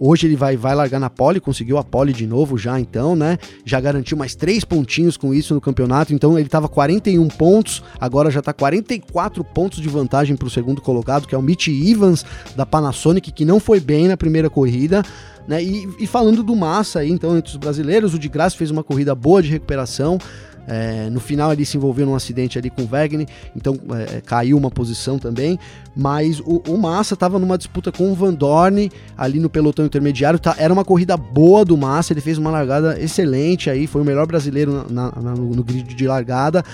Hoje 0.04 0.26
ele 0.26 0.34
vai, 0.34 0.56
vai 0.56 0.74
largar 0.74 0.98
na 0.98 1.08
pole, 1.08 1.38
conseguiu 1.38 1.78
a 1.78 1.84
pole 1.84 2.12
de 2.12 2.26
novo 2.26 2.58
já 2.58 2.80
então, 2.80 3.14
né? 3.14 3.38
Já 3.64 3.80
garantiu 3.80 4.16
mais 4.16 4.34
três 4.34 4.64
pontinhos 4.64 5.16
com 5.16 5.32
isso 5.32 5.54
no 5.54 5.60
campeonato. 5.60 6.12
Então 6.12 6.36
ele 6.36 6.48
estava 6.48 6.68
41 6.68 7.28
pontos, 7.28 7.84
agora 8.00 8.28
já 8.28 8.40
está 8.40 8.52
44 8.52 9.44
pontos 9.44 9.80
de 9.80 9.88
vantagem 9.88 10.34
para 10.34 10.48
o 10.48 10.50
segundo 10.50 10.82
colocado, 10.82 11.28
que 11.28 11.36
é 11.36 11.38
o 11.38 11.42
Mitch 11.42 11.68
Evans 11.68 12.26
da 12.56 12.66
Panasonic, 12.66 13.30
que 13.30 13.44
não 13.44 13.60
foi 13.60 13.78
bem 13.78 14.08
na 14.08 14.16
primeira 14.16 14.50
corrida. 14.50 15.04
Né? 15.46 15.62
E, 15.62 15.88
e 16.00 16.06
falando 16.08 16.42
do 16.42 16.56
Massa 16.56 16.98
aí, 16.98 17.10
então, 17.10 17.36
entre 17.36 17.52
os 17.52 17.56
brasileiros, 17.56 18.12
o 18.12 18.18
de 18.18 18.28
Graça 18.28 18.56
fez 18.56 18.72
uma 18.72 18.82
corrida 18.82 19.14
boa 19.14 19.40
de 19.40 19.50
recuperação. 19.50 20.18
É, 20.66 21.10
no 21.10 21.20
final 21.20 21.52
ele 21.52 21.64
se 21.64 21.76
envolveu 21.76 22.06
num 22.06 22.14
acidente 22.14 22.58
ali 22.58 22.70
com 22.70 22.82
o 22.82 22.86
Wagner, 22.86 23.26
então 23.56 23.78
é, 23.90 24.20
caiu 24.20 24.56
uma 24.56 24.70
posição 24.70 25.18
também. 25.18 25.58
Mas 25.94 26.40
o, 26.40 26.62
o 26.68 26.78
Massa 26.78 27.14
estava 27.14 27.38
numa 27.38 27.58
disputa 27.58 27.92
com 27.92 28.10
o 28.10 28.14
Van 28.14 28.32
Dorn 28.32 28.90
ali 29.16 29.38
no 29.38 29.50
pelotão 29.50 29.84
intermediário. 29.84 30.38
Tá, 30.38 30.54
era 30.58 30.72
uma 30.72 30.84
corrida 30.84 31.16
boa 31.16 31.64
do 31.64 31.76
Massa, 31.76 32.12
ele 32.12 32.20
fez 32.20 32.38
uma 32.38 32.50
largada 32.50 32.98
excelente 33.00 33.68
aí, 33.68 33.86
foi 33.86 34.02
o 34.02 34.04
melhor 34.04 34.26
brasileiro 34.26 34.86
na, 34.88 35.12
na, 35.12 35.34
no, 35.34 35.50
no 35.50 35.64
grid 35.64 35.94
de 35.94 36.06
largada. 36.06 36.64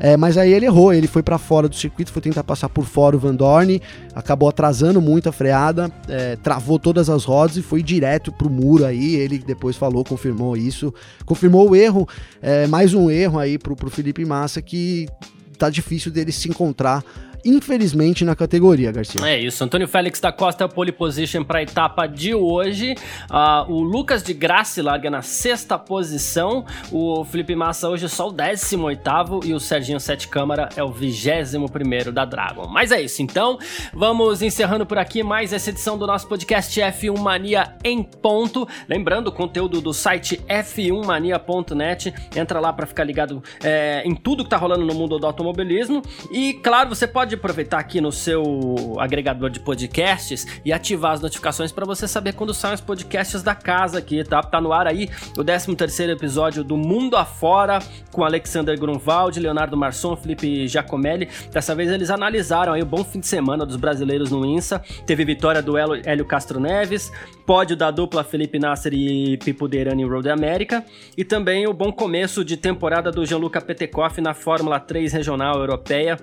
É, 0.00 0.16
mas 0.16 0.38
aí 0.38 0.52
ele 0.52 0.66
errou, 0.66 0.92
ele 0.92 1.06
foi 1.06 1.22
para 1.22 1.38
fora 1.38 1.68
do 1.68 1.74
circuito, 1.74 2.12
foi 2.12 2.22
tentar 2.22 2.44
passar 2.44 2.68
por 2.68 2.84
fora 2.84 3.16
o 3.16 3.18
Van 3.18 3.34
Dorn, 3.34 3.82
acabou 4.14 4.48
atrasando 4.48 5.00
muito 5.00 5.28
a 5.28 5.32
freada, 5.32 5.90
é, 6.08 6.36
travou 6.36 6.78
todas 6.78 7.10
as 7.10 7.24
rodas 7.24 7.56
e 7.56 7.62
foi 7.62 7.82
direto 7.82 8.30
pro 8.30 8.48
muro 8.48 8.84
aí. 8.84 9.16
Ele 9.16 9.38
depois 9.38 9.76
falou, 9.76 10.04
confirmou 10.04 10.56
isso, 10.56 10.94
confirmou 11.24 11.70
o 11.70 11.76
erro, 11.76 12.08
é, 12.40 12.66
mais 12.66 12.94
um 12.94 13.10
erro 13.10 13.38
aí 13.38 13.58
pro, 13.58 13.74
pro 13.74 13.90
Felipe 13.90 14.24
Massa 14.24 14.62
que 14.62 15.08
tá 15.58 15.68
difícil 15.68 16.12
dele 16.12 16.30
se 16.30 16.48
encontrar 16.48 17.04
infelizmente, 17.44 18.24
na 18.24 18.34
categoria, 18.34 18.92
Garcia. 18.92 19.20
É 19.26 19.38
isso, 19.38 19.62
Antônio 19.62 19.88
Félix 19.88 20.20
da 20.20 20.32
Costa 20.32 20.68
pole 20.68 20.92
position 20.92 21.44
para 21.44 21.58
a 21.58 21.62
etapa 21.62 22.06
de 22.06 22.34
hoje. 22.34 22.94
Uh, 23.30 23.72
o 23.72 23.82
Lucas 23.82 24.22
de 24.22 24.34
Graça 24.34 24.82
larga 24.82 25.10
na 25.10 25.22
sexta 25.22 25.78
posição. 25.78 26.64
O 26.92 27.24
Felipe 27.24 27.54
Massa 27.54 27.88
hoje 27.88 28.04
é 28.04 28.08
só 28.08 28.28
o 28.28 28.32
18 28.32 29.46
e 29.46 29.54
o 29.54 29.60
Serginho 29.60 29.98
Sete 29.98 30.28
Câmara 30.28 30.68
é 30.76 30.82
o 30.82 30.90
21 30.90 32.12
da 32.12 32.24
Dragon. 32.24 32.66
Mas 32.68 32.92
é 32.92 33.00
isso, 33.00 33.22
então 33.22 33.58
vamos 33.92 34.42
encerrando 34.42 34.86
por 34.86 34.98
aqui 34.98 35.22
mais 35.22 35.52
essa 35.52 35.70
edição 35.70 35.98
do 35.98 36.06
nosso 36.06 36.28
podcast 36.28 36.80
F1 36.80 37.18
Mania 37.18 37.74
em 37.82 38.02
ponto. 38.02 38.68
Lembrando, 38.88 39.28
o 39.28 39.32
conteúdo 39.32 39.80
do 39.80 39.92
site 39.92 40.40
f1mania.net. 40.48 42.14
Entra 42.36 42.60
lá 42.60 42.72
para 42.72 42.86
ficar 42.86 43.04
ligado 43.04 43.42
é, 43.62 44.02
em 44.04 44.14
tudo 44.14 44.44
que 44.44 44.50
tá 44.50 44.56
rolando 44.56 44.84
no 44.84 44.94
mundo 44.94 45.18
do 45.18 45.26
automobilismo. 45.26 46.02
E 46.30 46.54
claro, 46.54 46.88
você 46.88 47.06
pode 47.06 47.27
aproveitar 47.34 47.78
aqui 47.78 48.00
no 48.00 48.10
seu 48.12 48.96
agregador 48.98 49.50
de 49.50 49.60
podcasts 49.60 50.46
e 50.64 50.72
ativar 50.72 51.12
as 51.12 51.20
notificações 51.20 51.72
para 51.72 51.84
você 51.84 52.08
saber 52.08 52.32
quando 52.34 52.54
saem 52.54 52.74
os 52.74 52.80
podcasts 52.80 53.42
da 53.42 53.54
casa 53.54 53.98
aqui, 53.98 54.22
tá? 54.24 54.42
Tá 54.42 54.60
no 54.60 54.72
ar 54.72 54.86
aí 54.86 55.08
o 55.36 55.44
13 55.44 55.74
terceiro 55.76 56.12
episódio 56.12 56.64
do 56.64 56.76
Mundo 56.76 57.16
Afora 57.16 57.78
com 58.12 58.24
Alexander 58.24 58.78
Grunwald, 58.78 59.38
Leonardo 59.38 59.76
Marçom, 59.76 60.16
Felipe 60.16 60.66
Giacomelli. 60.66 61.28
Dessa 61.52 61.74
vez 61.74 61.90
eles 61.90 62.10
analisaram 62.10 62.72
aí 62.72 62.82
o 62.82 62.86
bom 62.86 63.04
fim 63.04 63.20
de 63.20 63.26
semana 63.26 63.64
dos 63.64 63.76
brasileiros 63.76 64.30
no 64.30 64.44
INSA. 64.44 64.82
Teve 65.06 65.24
vitória 65.24 65.62
do 65.62 65.76
Hélio 65.76 66.24
Castro 66.24 66.58
Neves, 66.58 67.12
pódio 67.46 67.76
da 67.76 67.90
dupla 67.90 68.24
Felipe 68.24 68.58
Nasser 68.58 68.92
e 68.94 69.36
Pipo 69.38 69.68
Derani 69.68 70.02
em 70.02 70.08
Road 70.08 70.28
America 70.28 70.84
e 71.16 71.24
também 71.24 71.66
o 71.66 71.72
bom 71.72 71.92
começo 71.92 72.44
de 72.44 72.56
temporada 72.56 73.10
do 73.10 73.24
Gianluca 73.24 73.60
Petekoff 73.60 74.20
na 74.20 74.34
Fórmula 74.34 74.78
3 74.80 75.12
regional 75.12 75.58
europeia 75.58 76.18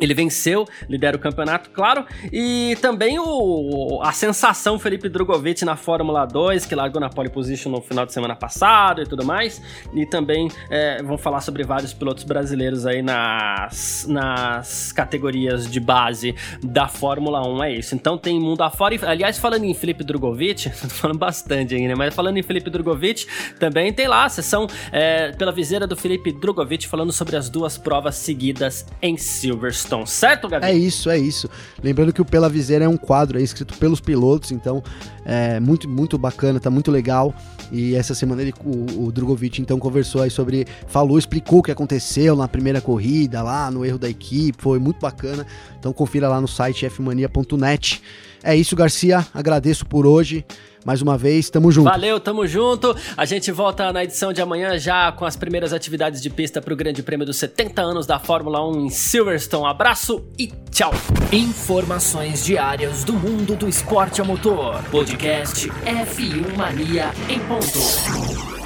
ele 0.00 0.14
venceu, 0.14 0.66
lidera 0.88 1.16
o 1.16 1.20
campeonato, 1.20 1.70
claro, 1.70 2.04
e 2.32 2.76
também 2.80 3.18
o, 3.18 4.00
a 4.02 4.12
sensação 4.12 4.78
Felipe 4.78 5.08
Drogovic 5.08 5.64
na 5.64 5.76
Fórmula 5.76 6.24
2, 6.24 6.64
que 6.64 6.74
largou 6.74 7.00
na 7.00 7.10
pole 7.10 7.28
position 7.28 7.70
no 7.70 7.82
final 7.82 8.06
de 8.06 8.12
semana 8.12 8.34
passado 8.34 9.02
e 9.02 9.06
tudo 9.06 9.24
mais, 9.24 9.60
e 9.92 10.06
também 10.06 10.48
é, 10.70 11.02
vamos 11.02 11.20
falar 11.20 11.40
sobre 11.40 11.62
vários 11.64 11.92
pilotos 11.92 12.24
brasileiros 12.24 12.86
aí 12.86 13.02
nas, 13.02 14.06
nas 14.08 14.90
categorias 14.92 15.70
de 15.70 15.78
base 15.78 16.34
da 16.62 16.88
Fórmula 16.88 17.46
1, 17.46 17.64
é 17.64 17.72
isso. 17.74 17.94
Então 17.94 18.16
tem 18.16 18.40
mundo 18.40 18.62
afora, 18.62 18.94
e, 18.94 19.00
aliás, 19.04 19.38
falando 19.38 19.64
em 19.64 19.74
Felipe 19.74 20.02
Drogovic, 20.02 20.70
tô 20.80 20.88
falando 20.88 21.18
bastante 21.18 21.74
aí, 21.74 21.86
né, 21.86 21.94
mas 21.94 22.14
falando 22.14 22.38
em 22.38 22.42
Felipe 22.42 22.70
Drogovic, 22.70 23.26
também 23.58 23.92
tem 23.92 24.08
lá 24.08 24.24
a 24.24 24.28
sessão 24.28 24.66
é, 24.90 25.32
pela 25.32 25.52
viseira 25.52 25.86
do 25.86 25.96
Felipe 25.96 26.32
Drogovic 26.32 26.88
falando 26.88 27.12
sobre 27.12 27.36
as 27.36 27.50
duas 27.50 27.76
provas 27.76 28.14
seguidas 28.14 28.86
em 29.02 29.16
Silverstone 29.16 29.89
certo, 30.06 30.48
Gabi? 30.48 30.66
É 30.66 30.72
isso, 30.72 31.10
é 31.10 31.18
isso. 31.18 31.48
Lembrando 31.82 32.12
que 32.12 32.20
o 32.20 32.24
Pela 32.24 32.48
Viseira 32.48 32.84
é 32.84 32.88
um 32.88 32.96
quadro 32.96 33.38
escrito 33.38 33.76
pelos 33.78 34.00
pilotos, 34.00 34.52
então 34.52 34.82
é 35.24 35.60
muito, 35.60 35.88
muito 35.88 36.16
bacana, 36.16 36.60
tá 36.60 36.70
muito 36.70 36.90
legal. 36.90 37.34
E 37.72 37.94
essa 37.94 38.14
semana 38.14 38.42
ele, 38.42 38.54
o, 38.64 39.06
o 39.06 39.12
Drogovic 39.12 39.60
então 39.60 39.78
conversou 39.78 40.22
aí 40.22 40.30
sobre, 40.30 40.66
falou, 40.86 41.18
explicou 41.18 41.60
o 41.60 41.62
que 41.62 41.70
aconteceu 41.70 42.34
na 42.34 42.48
primeira 42.48 42.80
corrida 42.80 43.42
lá, 43.42 43.70
no 43.70 43.84
erro 43.84 43.98
da 43.98 44.08
equipe, 44.08 44.60
foi 44.60 44.78
muito 44.78 45.00
bacana. 45.00 45.46
Então 45.78 45.92
confira 45.92 46.28
lá 46.28 46.40
no 46.40 46.48
site 46.48 46.88
fmania.net. 46.88 48.02
É 48.42 48.56
isso, 48.56 48.74
Garcia, 48.74 49.26
agradeço 49.34 49.84
por 49.86 50.06
hoje 50.06 50.44
mais 50.84 51.02
uma 51.02 51.16
vez, 51.16 51.50
tamo 51.50 51.70
junto. 51.70 51.90
Valeu, 51.90 52.18
tamo 52.20 52.46
junto. 52.46 52.94
A 53.16 53.24
gente 53.24 53.50
volta 53.52 53.92
na 53.92 54.04
edição 54.04 54.32
de 54.32 54.40
amanhã 54.40 54.78
já 54.78 55.12
com 55.12 55.24
as 55.24 55.36
primeiras 55.36 55.72
atividades 55.72 56.20
de 56.20 56.30
pista 56.30 56.60
para 56.60 56.72
o 56.72 56.76
Grande 56.76 57.02
Prêmio 57.02 57.26
dos 57.26 57.36
70 57.36 57.82
anos 57.82 58.06
da 58.06 58.18
Fórmula 58.18 58.66
1 58.68 58.86
em 58.86 58.90
Silverstone. 58.90 59.66
Abraço 59.66 60.24
e 60.38 60.48
tchau. 60.70 60.92
Informações 61.32 62.44
diárias 62.44 63.04
do 63.04 63.12
mundo 63.12 63.56
do 63.56 63.68
esporte 63.68 64.20
a 64.20 64.24
motor. 64.24 64.82
Podcast 64.90 65.68
F1 65.68 66.56
Mania 66.56 67.12
em 67.28 67.38
ponto. 67.40 68.59